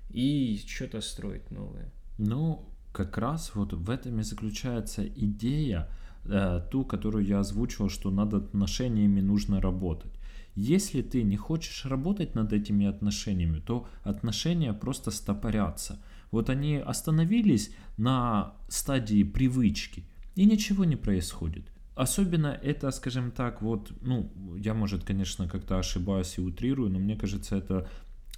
и 0.09 0.59
что-то 0.67 1.03
строить 1.03 1.51
новое. 1.51 1.93
Ну, 2.17 2.67
как 2.93 3.19
раз 3.19 3.55
вот 3.55 3.75
в 3.75 3.91
этом 3.91 4.21
и 4.21 4.23
заключается 4.23 5.07
идея, 5.07 5.91
э, 6.25 6.63
ту, 6.71 6.87
которую 6.87 7.27
я 7.27 7.41
озвучивал, 7.41 7.91
что 7.91 8.11
над 8.11 8.33
отношениями 8.33 9.21
нужно 9.21 9.61
работать. 9.61 10.13
Если 10.57 11.03
ты 11.03 11.23
не 11.23 11.37
хочешь 11.37 11.85
работать 11.85 12.35
над 12.35 12.53
этими 12.53 12.87
отношениями, 12.87 13.61
то 13.61 13.87
отношения 14.03 14.73
просто 14.73 15.11
стопорятся. 15.11 15.99
Вот 16.31 16.49
они 16.51 16.77
остановились 16.77 17.71
на 17.97 18.55
стадии 18.69 19.25
привычки, 19.25 20.05
и 20.37 20.45
ничего 20.47 20.85
не 20.85 20.97
происходит. 20.97 21.65
Особенно 21.97 22.49
это, 22.49 22.91
скажем 22.91 23.31
так, 23.31 23.63
вот, 23.63 23.93
ну, 24.01 24.33
я, 24.57 24.75
может, 24.75 25.05
конечно, 25.05 25.49
как-то 25.49 25.79
ошибаюсь 25.79 26.39
и 26.39 26.41
утрирую, 26.41 26.91
но 26.91 26.99
мне 26.99 27.17
кажется, 27.17 27.57
это 27.57 27.89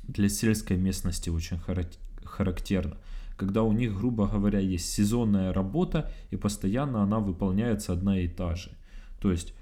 для 0.03 0.29
сельской 0.29 0.77
местности 0.77 1.31
очень 1.31 1.59
характерно. 2.25 2.97
Когда 3.37 3.63
у 3.63 3.73
них, 3.73 3.95
грубо 3.95 4.27
говоря, 4.27 4.59
есть 4.59 4.91
сезонная 4.91 5.53
работа, 5.53 6.11
и 6.31 6.37
постоянно 6.37 7.03
она 7.03 7.19
выполняется 7.19 7.93
одна 7.93 8.19
и 8.19 8.29
та 8.29 8.55
же. 8.55 8.71
То 9.21 9.31
есть 9.31 9.55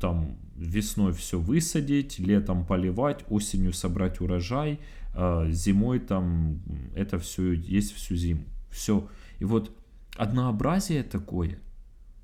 там 0.00 0.38
весной 0.56 1.12
все 1.12 1.38
высадить, 1.38 2.18
летом 2.18 2.64
поливать, 2.66 3.24
осенью 3.28 3.72
собрать 3.72 4.20
урожай, 4.20 4.80
а 5.12 5.50
зимой 5.50 6.00
там 6.00 6.62
это 6.94 7.18
все 7.18 7.52
есть 7.52 7.92
всю 7.94 8.16
зиму. 8.16 8.44
Все. 8.70 9.08
И 9.38 9.44
вот 9.44 9.70
однообразие 10.16 11.02
такое 11.02 11.58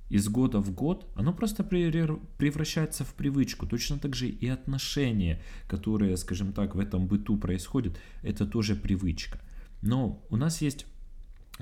из 0.08 0.28
года 0.28 0.58
в 0.58 0.72
год, 0.74 1.06
оно 1.14 1.32
просто 1.32 1.62
превращается 1.62 3.04
в 3.04 3.14
привычку. 3.14 3.66
Точно 3.66 3.98
так 3.98 4.16
же 4.16 4.28
и 4.28 4.48
отношения, 4.48 5.40
которые, 5.68 6.16
скажем 6.16 6.52
так, 6.52 6.74
в 6.74 6.80
этом 6.80 7.06
быту 7.06 7.36
происходят, 7.36 7.96
это 8.22 8.46
тоже 8.46 8.74
привычка. 8.74 9.40
Но 9.82 10.24
у 10.30 10.36
нас 10.36 10.62
есть 10.62 10.86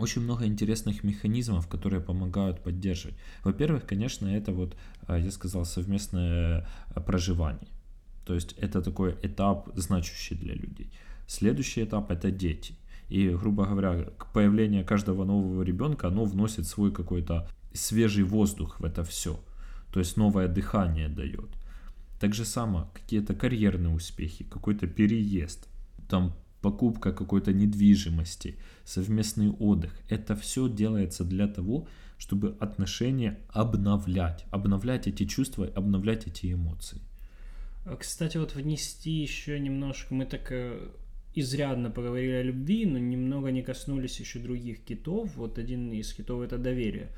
очень 0.00 0.22
много 0.22 0.44
интересных 0.46 1.04
механизмов, 1.04 1.66
которые 1.68 2.00
помогают 2.00 2.62
поддерживать. 2.62 3.16
Во-первых, 3.44 3.86
конечно, 3.86 4.26
это 4.26 4.52
вот, 4.52 4.76
а, 5.06 5.18
я 5.18 5.30
сказал, 5.30 5.64
совместное 5.64 6.66
а, 6.94 7.00
проживание. 7.00 7.68
То 8.24 8.34
есть 8.34 8.52
это 8.58 8.82
такой 8.82 9.16
этап, 9.22 9.70
значущий 9.74 10.36
для 10.36 10.54
людей. 10.54 10.92
Следующий 11.26 11.84
этап 11.84 12.10
это 12.10 12.30
дети. 12.30 12.74
И, 13.08 13.28
грубо 13.30 13.64
говоря, 13.66 14.04
к 14.18 14.32
появлению 14.32 14.84
каждого 14.84 15.24
нового 15.24 15.62
ребенка 15.62 16.08
оно 16.08 16.24
вносит 16.24 16.66
свой 16.66 16.92
какой-то 16.92 17.48
свежий 17.72 18.24
воздух 18.24 18.80
в 18.80 18.84
это 18.84 19.02
все. 19.02 19.40
То 19.92 20.00
есть 20.00 20.16
новое 20.16 20.48
дыхание 20.48 21.08
дает. 21.08 21.48
Так 22.20 22.34
же 22.34 22.44
само 22.44 22.90
какие-то 22.92 23.34
карьерные 23.34 23.94
успехи, 23.94 24.44
какой-то 24.44 24.86
переезд, 24.86 25.68
там 26.08 26.34
покупка 26.60 27.12
какой-то 27.12 27.52
недвижимости, 27.52 28.56
совместный 28.84 29.50
отдых. 29.50 29.92
Это 30.08 30.34
все 30.34 30.68
делается 30.68 31.24
для 31.24 31.46
того, 31.46 31.86
чтобы 32.18 32.56
отношения 32.58 33.38
обновлять, 33.48 34.44
обновлять 34.50 35.06
эти 35.06 35.24
чувства, 35.24 35.70
обновлять 35.74 36.26
эти 36.26 36.52
эмоции. 36.52 37.00
А, 37.84 37.96
кстати, 37.96 38.36
вот 38.38 38.54
внести 38.54 39.10
еще 39.10 39.58
немножко, 39.60 40.14
мы 40.14 40.26
так 40.26 40.50
э, 40.50 40.88
изрядно 41.34 41.90
поговорили 41.90 42.32
о 42.32 42.42
любви, 42.42 42.86
но 42.86 42.98
немного 42.98 43.50
не 43.50 43.62
коснулись 43.62 44.18
еще 44.18 44.40
других 44.40 44.84
китов. 44.84 45.34
Вот 45.36 45.58
один 45.58 45.92
из 45.92 46.12
китов 46.12 46.42
это 46.42 46.58
доверие. 46.58 47.10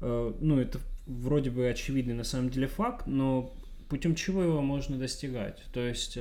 Э, 0.00 0.32
ну, 0.40 0.60
это 0.60 0.78
вроде 1.06 1.50
бы 1.50 1.68
очевидный 1.68 2.14
на 2.14 2.24
самом 2.24 2.50
деле 2.50 2.68
факт, 2.68 3.06
но 3.06 3.52
путем 3.88 4.14
чего 4.14 4.42
его 4.42 4.62
можно 4.62 4.96
достигать? 4.96 5.62
То 5.72 5.80
есть 5.80 6.18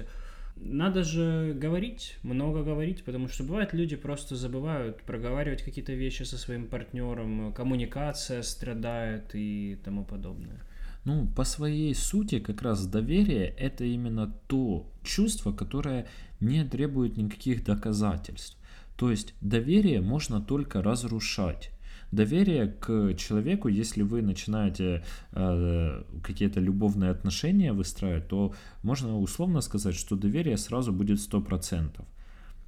надо 0.56 1.04
же 1.04 1.54
говорить, 1.54 2.18
много 2.24 2.64
говорить, 2.64 3.04
потому 3.04 3.28
что 3.28 3.44
бывает 3.44 3.74
люди 3.74 3.96
просто 3.96 4.36
забывают 4.36 5.02
проговаривать 5.04 5.64
какие-то 5.64 5.94
вещи 5.94 6.24
со 6.24 6.38
своим 6.38 6.68
партнером, 6.68 7.54
коммуникация 7.54 8.42
страдает 8.42 9.32
и 9.34 9.78
тому 9.84 10.06
подобное. 10.06 10.62
Ну, 11.04 11.28
по 11.36 11.44
своей 11.44 11.94
сути, 11.94 12.40
как 12.40 12.62
раз 12.64 12.88
доверие– 12.88 13.54
это 13.60 13.84
именно 13.84 14.34
то 14.48 14.92
чувство, 15.04 15.52
которое 15.52 16.08
не 16.40 16.64
требует 16.66 17.18
никаких 17.18 17.64
доказательств. 17.64 18.58
То 18.98 19.12
есть 19.12 19.36
доверие 19.42 20.02
можно 20.02 20.42
только 20.42 20.82
разрушать. 20.82 21.70
Доверие 22.16 22.68
к 22.68 23.14
человеку, 23.16 23.68
если 23.68 24.02
вы 24.04 24.22
начинаете 24.22 25.04
э, 25.34 26.04
какие-то 26.24 26.62
любовные 26.62 27.12
отношения 27.12 27.74
выстраивать, 27.74 28.28
то 28.30 28.54
можно 28.84 29.20
условно 29.20 29.62
сказать, 29.62 29.96
что 29.96 30.16
доверие 30.16 30.58
сразу 30.58 30.94
будет 30.94 31.20
100%. 31.20 32.06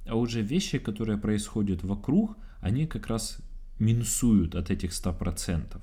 А 0.06 0.14
уже 0.14 0.42
вещи, 0.42 0.78
которые 0.78 1.16
происходят 1.16 1.82
вокруг, 1.82 2.36
они 2.60 2.86
как 2.86 3.06
раз 3.06 3.38
минусуют 3.78 4.54
от 4.54 4.70
этих 4.70 4.90
100%. 4.90 5.80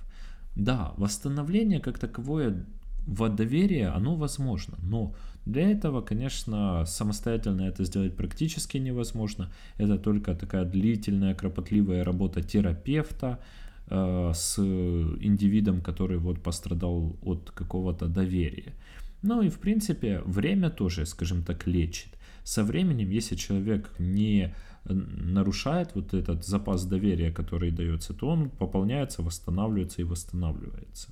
Да, 0.55 0.93
восстановление 0.97 1.79
как 1.79 1.97
таковое 1.97 2.65
в 3.07 3.29
доверии, 3.29 3.81
оно 3.81 4.15
возможно, 4.15 4.75
но 4.83 5.15
для 5.45 5.71
этого, 5.71 6.01
конечно, 6.01 6.85
самостоятельно 6.85 7.61
это 7.61 7.83
сделать 7.83 8.15
практически 8.15 8.77
невозможно. 8.77 9.51
Это 9.77 9.97
только 9.97 10.33
такая 10.35 10.65
длительная, 10.65 11.35
кропотливая 11.35 12.03
работа 12.03 12.41
терапевта 12.41 13.39
э, 13.87 14.31
с 14.33 14.57
индивидом, 14.57 15.81
который 15.81 16.17
вот 16.17 16.41
пострадал 16.41 17.15
от 17.21 17.51
какого-то 17.51 18.07
доверия. 18.07 18.73
Ну 19.21 19.43
и, 19.43 19.49
в 19.49 19.59
принципе, 19.59 20.21
время 20.25 20.69
тоже, 20.69 21.05
скажем 21.05 21.43
так, 21.43 21.67
лечит. 21.67 22.09
Со 22.43 22.63
временем, 22.63 23.09
если 23.09 23.35
человек 23.35 23.89
не 23.99 24.53
нарушает 24.85 25.95
вот 25.95 26.13
этот 26.13 26.45
запас 26.45 26.85
доверия, 26.85 27.31
который 27.31 27.71
дается, 27.71 28.13
то 28.13 28.27
он 28.27 28.49
пополняется, 28.49 29.23
восстанавливается 29.23 30.01
и 30.01 30.05
восстанавливается. 30.05 31.09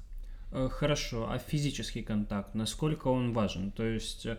Э, 0.56 0.70
хорошо, 0.72 1.32
а 1.32 1.40
физический 1.40 2.04
контакт, 2.04 2.54
насколько 2.54 3.08
он 3.08 3.34
важен? 3.34 3.72
То 3.72 3.84
есть 3.84 4.28
э, 4.28 4.38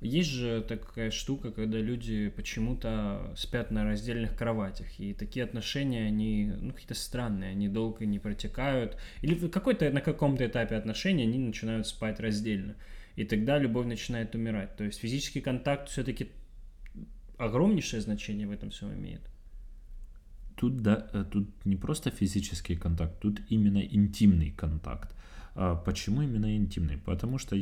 есть 0.00 0.30
же 0.30 0.62
такая 0.62 1.10
штука, 1.10 1.50
когда 1.50 1.78
люди 1.78 2.28
почему-то 2.28 3.34
спят 3.36 3.72
на 3.72 3.82
раздельных 3.82 4.36
кроватях, 4.36 4.86
и 5.00 5.14
такие 5.14 5.44
отношения, 5.44 6.06
они 6.06 6.52
ну, 6.60 6.70
какие-то 6.72 6.94
странные, 6.94 7.50
они 7.50 7.68
долго 7.68 8.06
не 8.06 8.20
протекают, 8.20 8.96
или 9.20 9.48
какой-то, 9.48 9.90
на 9.90 10.00
каком-то 10.00 10.46
этапе 10.46 10.76
отношений 10.76 11.24
они 11.24 11.38
начинают 11.38 11.88
спать 11.88 12.20
раздельно, 12.20 12.76
и 13.16 13.24
тогда 13.24 13.58
любовь 13.58 13.86
начинает 13.86 14.36
умирать. 14.36 14.76
То 14.76 14.84
есть 14.84 15.00
физический 15.00 15.40
контакт 15.40 15.88
все-таки 15.88 16.30
огромнейшее 17.36 18.00
значение 18.00 18.46
в 18.46 18.52
этом 18.52 18.70
всем 18.70 18.94
имеет. 18.94 19.22
Тут, 20.54 20.82
да, 20.82 21.08
э, 21.12 21.24
тут 21.28 21.48
не 21.64 21.74
просто 21.74 22.12
физический 22.12 22.76
контакт, 22.76 23.18
тут 23.18 23.40
именно 23.48 23.78
интимный 23.78 24.52
контакт. 24.52 25.17
А 25.60 25.74
почему 25.74 26.22
именно 26.22 26.56
интимный? 26.56 26.98
Потому 26.98 27.36
что 27.36 27.56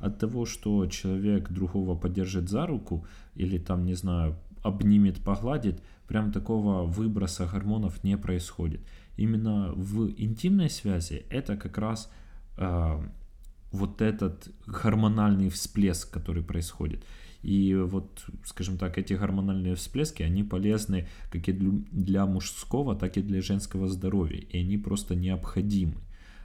от 0.00 0.18
того, 0.18 0.44
что 0.44 0.86
человек 0.86 1.50
другого 1.50 1.96
поддержит 1.96 2.50
за 2.50 2.66
руку 2.66 3.06
или 3.36 3.56
там, 3.56 3.86
не 3.86 3.94
знаю, 3.94 4.36
обнимет, 4.62 5.24
погладит, 5.24 5.82
прям 6.06 6.30
такого 6.30 6.84
выброса 6.84 7.46
гормонов 7.46 8.04
не 8.04 8.18
происходит. 8.18 8.82
Именно 9.16 9.72
в 9.74 10.10
интимной 10.18 10.68
связи 10.68 11.24
это 11.30 11.56
как 11.56 11.78
раз 11.78 12.12
э, 12.58 13.02
вот 13.72 14.02
этот 14.02 14.50
гормональный 14.66 15.48
всплеск, 15.48 16.10
который 16.10 16.42
происходит. 16.42 17.02
И 17.42 17.74
вот, 17.74 18.26
скажем 18.44 18.76
так, 18.76 18.98
эти 18.98 19.14
гормональные 19.14 19.74
всплески, 19.74 20.22
они 20.22 20.42
полезны 20.44 21.08
как 21.32 21.48
и 21.48 21.52
для 21.52 22.26
мужского, 22.26 22.94
так 22.94 23.16
и 23.16 23.22
для 23.22 23.40
женского 23.40 23.88
здоровья. 23.88 24.36
И 24.36 24.58
они 24.58 24.76
просто 24.76 25.14
необходимы. 25.14 25.94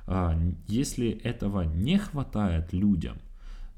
А 0.06 0.38
если 0.68 1.10
этого 1.24 1.62
не 1.62 1.98
хватает 1.98 2.74
людям, 2.74 3.18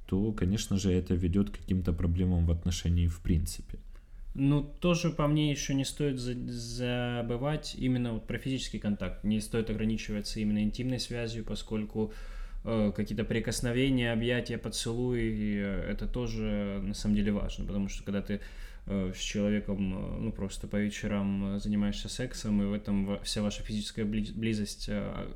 то, 0.08 0.32
конечно 0.32 0.78
же, 0.78 0.92
это 0.92 1.14
ведет 1.14 1.50
к 1.50 1.58
каким-то 1.58 1.94
проблемам 1.94 2.46
в 2.46 2.52
отношении 2.52 3.08
в 3.08 3.20
принципе. 3.20 3.80
Ну, 4.34 4.64
тоже 4.64 5.12
по 5.12 5.28
мне 5.28 5.50
еще 5.50 5.74
не 5.74 5.86
стоит 5.86 6.20
забывать 6.20 7.76
именно 7.78 8.14
вот 8.14 8.28
про 8.28 8.38
физический 8.38 8.80
контакт. 8.80 9.24
Не 9.24 9.40
стоит 9.40 9.70
ограничиваться 9.70 10.42
именно 10.42 10.62
интимной 10.62 11.00
связью, 11.00 11.46
поскольку 11.46 12.12
какие-то 12.96 13.24
прикосновения, 13.24 14.12
объятия, 14.12 14.58
поцелуи, 14.58 15.58
э, 15.58 15.92
это 15.92 16.08
тоже 16.08 16.80
на 16.84 16.94
самом 16.94 17.16
деле 17.16 17.32
важно, 17.32 17.66
потому 17.66 17.90
что 17.90 18.04
когда 18.04 18.22
ты 18.22 18.42
Э, 18.88 19.12
с 19.16 19.20
человеком, 19.20 19.94
э, 19.98 20.18
ну, 20.20 20.32
просто 20.32 20.68
по 20.68 20.76
вечерам 20.76 21.56
э, 21.56 21.60
занимаешься 21.60 22.08
сексом, 22.08 22.62
и 22.62 22.66
в 22.66 22.74
этом 22.74 23.20
вся 23.24 23.42
ваша 23.42 23.64
физическая 23.64 24.06
близость 24.06 24.90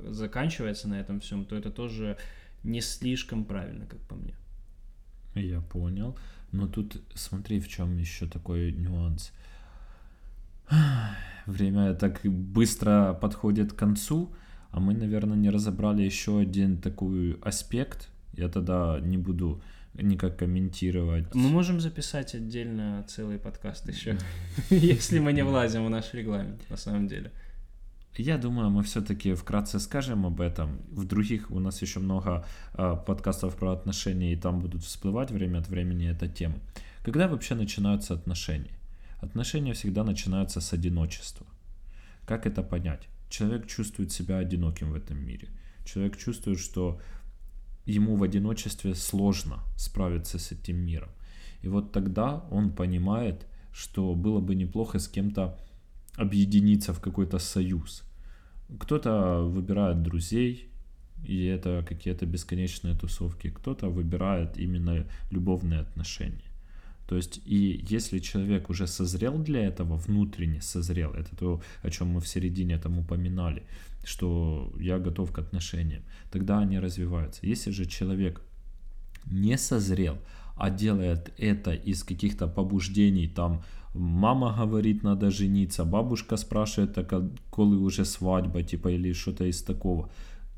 заканчивается 0.07 0.87
на 0.87 0.99
этом 0.99 1.19
всем, 1.19 1.45
то 1.45 1.55
это 1.55 1.71
тоже 1.71 2.17
не 2.63 2.81
слишком 2.81 3.45
правильно, 3.45 3.87
как 3.87 3.99
по 4.01 4.15
мне. 4.15 4.35
Я 5.33 5.61
понял. 5.61 6.15
Но 6.51 6.67
тут 6.67 7.01
смотри, 7.15 7.59
в 7.59 7.67
чем 7.67 7.97
еще 7.97 8.27
такой 8.27 8.71
нюанс. 8.71 9.31
Время 11.47 11.95
так 11.95 12.21
быстро 12.23 13.17
подходит 13.19 13.73
к 13.73 13.75
концу, 13.75 14.31
А 14.71 14.79
мы, 14.79 14.93
наверное, 14.93 15.37
не 15.37 15.49
разобрали 15.49 16.03
еще 16.03 16.39
один 16.39 16.77
такой 16.77 17.37
аспект. 17.41 18.09
Я 18.33 18.49
тогда 18.49 18.99
не 19.01 19.17
буду 19.17 19.61
никак 19.95 20.37
комментировать. 20.37 21.33
Мы 21.33 21.49
можем 21.49 21.79
записать 21.79 22.35
отдельно 22.35 23.03
целый 23.07 23.37
подкаст 23.37 23.89
еще, 23.89 24.17
если 24.69 25.19
мы 25.19 25.33
не 25.33 25.43
влазим 25.43 25.85
в 25.85 25.89
наш 25.89 26.13
регламент, 26.13 26.69
на 26.69 26.77
самом 26.77 27.07
деле. 27.07 27.31
Я 28.15 28.37
думаю, 28.37 28.69
мы 28.69 28.83
все-таки 28.83 29.33
вкратце 29.33 29.79
скажем 29.79 30.25
об 30.25 30.41
этом. 30.41 30.81
В 30.91 31.05
других 31.05 31.51
у 31.51 31.59
нас 31.59 31.81
еще 31.81 31.99
много 31.99 32.45
э, 32.73 32.97
подкастов 33.07 33.55
про 33.55 33.71
отношения, 33.71 34.33
и 34.33 34.35
там 34.35 34.59
будут 34.59 34.83
всплывать 34.83 35.31
время 35.31 35.59
от 35.59 35.69
времени 35.69 36.09
эта 36.09 36.27
тема. 36.27 36.55
Когда 37.03 37.27
вообще 37.27 37.55
начинаются 37.55 38.13
отношения? 38.13 38.77
Отношения 39.21 39.73
всегда 39.73 40.03
начинаются 40.03 40.59
с 40.59 40.73
одиночества. 40.73 41.45
Как 42.25 42.45
это 42.45 42.61
понять? 42.61 43.07
Человек 43.29 43.67
чувствует 43.67 44.11
себя 44.11 44.37
одиноким 44.37 44.91
в 44.91 44.95
этом 44.95 45.17
мире. 45.23 45.49
Человек 45.85 46.17
чувствует, 46.17 46.59
что 46.59 46.99
ему 47.85 48.15
в 48.15 48.23
одиночестве 48.23 48.95
сложно 48.95 49.59
справиться 49.77 50.37
с 50.39 50.51
этим 50.51 50.77
миром. 50.77 51.09
И 51.61 51.67
вот 51.67 51.91
тогда 51.91 52.45
он 52.51 52.71
понимает, 52.71 53.45
что 53.71 54.15
было 54.15 54.39
бы 54.39 54.55
неплохо 54.55 54.99
с 54.99 55.07
кем-то 55.07 55.57
объединиться 56.15 56.93
в 56.93 56.99
какой-то 56.99 57.39
союз. 57.39 58.03
Кто-то 58.79 59.41
выбирает 59.41 60.01
друзей, 60.01 60.69
и 61.25 61.45
это 61.45 61.85
какие-то 61.87 62.25
бесконечные 62.25 62.95
тусовки. 62.95 63.49
Кто-то 63.49 63.89
выбирает 63.89 64.57
именно 64.57 65.05
любовные 65.31 65.81
отношения. 65.81 66.48
То 67.09 67.15
есть, 67.15 67.41
и 67.45 67.85
если 67.89 68.19
человек 68.19 68.69
уже 68.69 68.85
созрел 68.87 69.43
для 69.43 69.59
этого, 69.61 69.95
внутренне 69.95 70.61
созрел, 70.61 71.11
это 71.13 71.35
то, 71.35 71.61
о 71.81 71.89
чем 71.89 72.07
мы 72.09 72.19
в 72.19 72.27
середине 72.27 72.77
там 72.77 72.99
упоминали, 72.99 73.63
что 74.05 74.71
я 74.79 74.99
готов 74.99 75.31
к 75.31 75.39
отношениям, 75.39 76.03
тогда 76.31 76.59
они 76.59 76.79
развиваются. 76.79 77.47
Если 77.47 77.71
же 77.71 77.85
человек 77.85 78.41
не 79.31 79.57
созрел, 79.57 80.17
а 80.55 80.69
делает 80.69 81.33
это 81.39 81.73
из 81.73 82.03
каких-то 82.03 82.47
побуждений, 82.47 83.27
там, 83.27 83.63
мама 83.95 84.55
говорит, 84.67 85.03
надо 85.03 85.31
жениться, 85.31 85.85
бабушка 85.85 86.37
спрашивает, 86.37 86.93
так, 86.93 87.13
а 87.13 87.27
коли 87.49 87.75
уже 87.75 88.05
свадьба, 88.05 88.61
типа, 88.61 88.89
или 88.89 89.13
что-то 89.13 89.45
из 89.45 89.63
такого, 89.63 90.11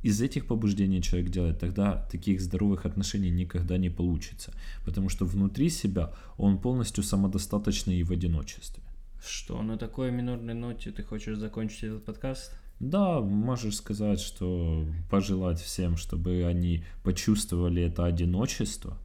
из 0.03 0.21
этих 0.21 0.47
побуждений 0.47 1.01
человек 1.01 1.29
делает, 1.29 1.59
тогда 1.59 2.07
таких 2.11 2.41
здоровых 2.41 2.85
отношений 2.85 3.29
никогда 3.29 3.77
не 3.77 3.89
получится. 3.89 4.53
Потому 4.85 5.09
что 5.09 5.25
внутри 5.25 5.69
себя 5.69 6.11
он 6.37 6.57
полностью 6.57 7.03
самодостаточный 7.03 7.97
и 7.97 8.03
в 8.03 8.11
одиночестве. 8.11 8.83
Что, 9.23 9.61
на 9.61 9.77
такой 9.77 10.11
минорной 10.11 10.55
ноте 10.55 10.91
ты 10.91 11.03
хочешь 11.03 11.37
закончить 11.37 11.83
этот 11.83 12.03
подкаст? 12.05 12.51
Да, 12.79 13.21
можешь 13.21 13.75
сказать, 13.75 14.19
что 14.19 14.87
пожелать 15.11 15.61
всем, 15.61 15.97
чтобы 15.97 16.45
они 16.45 16.83
почувствовали 17.03 17.83
это 17.83 18.05
одиночество 18.05 18.97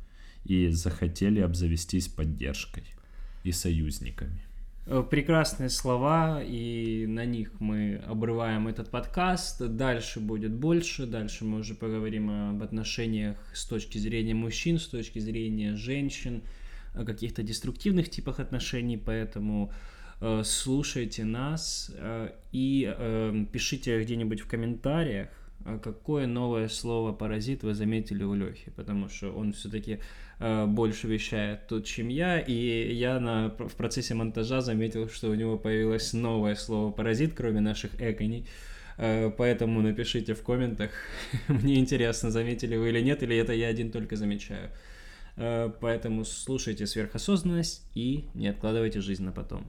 и 0.44 0.70
захотели 0.70 1.40
обзавестись 1.40 2.09
поддержкой 2.09 2.84
и 3.44 3.53
союзниками. 3.53 4.45
Э, 4.89 5.03
прекрасные 5.03 5.68
слова, 5.68 6.41
и 6.45 7.07
на 7.09 7.24
них 7.24 7.51
мы 7.59 7.97
обрываем 8.07 8.68
этот 8.68 8.89
подкаст. 8.89 9.61
Дальше 9.61 10.20
будет 10.20 10.53
больше, 10.53 11.07
дальше 11.07 11.45
мы 11.45 11.59
уже 11.59 11.74
поговорим 11.74 12.30
об 12.51 12.62
отношениях 12.62 13.37
с 13.53 13.66
точки 13.66 13.99
зрения 13.99 14.34
мужчин, 14.34 14.78
с 14.78 14.87
точки 14.87 15.18
зрения 15.18 15.74
женщин, 15.74 16.43
о 16.95 17.05
каких-то 17.05 17.43
деструктивных 17.43 18.11
типах 18.11 18.39
отношений, 18.39 18.97
поэтому 18.97 19.72
э, 20.20 20.43
слушайте 20.45 21.24
нас 21.24 21.91
э, 21.93 22.30
и 22.53 23.47
пишите 23.53 24.01
где-нибудь 24.01 24.41
в 24.41 24.47
комментариях, 24.47 25.28
какое 25.82 26.26
новое 26.26 26.68
слово 26.68 27.12
паразит 27.12 27.62
вы 27.62 27.74
заметили 27.74 28.22
у 28.24 28.34
Лехи, 28.34 28.70
потому 28.70 29.09
что 29.09 29.32
он 29.32 29.52
все-таки 29.52 30.00
Э, 30.38 30.66
больше 30.66 31.07
вещает 31.07 31.66
тут, 31.66 31.86
чем 31.86 32.09
я, 32.09 32.38
и 32.38 32.92
я 32.94 33.18
на, 33.20 33.48
в 33.48 33.74
процессе 33.74 34.14
монтажа 34.14 34.61
заметил, 34.61 35.09
что 35.09 35.30
у 35.30 35.34
него 35.34 35.57
появилось 35.57 36.12
новое 36.12 36.54
слово 36.54 36.92
«паразит», 36.92 37.34
кроме 37.34 37.61
наших 37.61 38.00
эконей. 38.00 38.46
Э, 38.98 39.30
поэтому 39.30 39.80
напишите 39.80 40.34
в 40.34 40.42
комментах, 40.42 40.90
мне 41.48 41.78
интересно, 41.78 42.30
заметили 42.30 42.76
вы 42.76 42.90
или 42.90 43.00
нет, 43.00 43.22
или 43.22 43.36
это 43.36 43.54
я 43.54 43.68
один 43.68 43.90
только 43.90 44.16
замечаю. 44.16 44.70
Э, 45.36 45.70
поэтому 45.80 46.24
слушайте 46.24 46.86
сверхосознанность 46.86 47.86
и 47.94 48.26
не 48.34 48.48
откладывайте 48.48 49.00
жизнь 49.00 49.24
на 49.24 49.32
потом. 49.32 49.66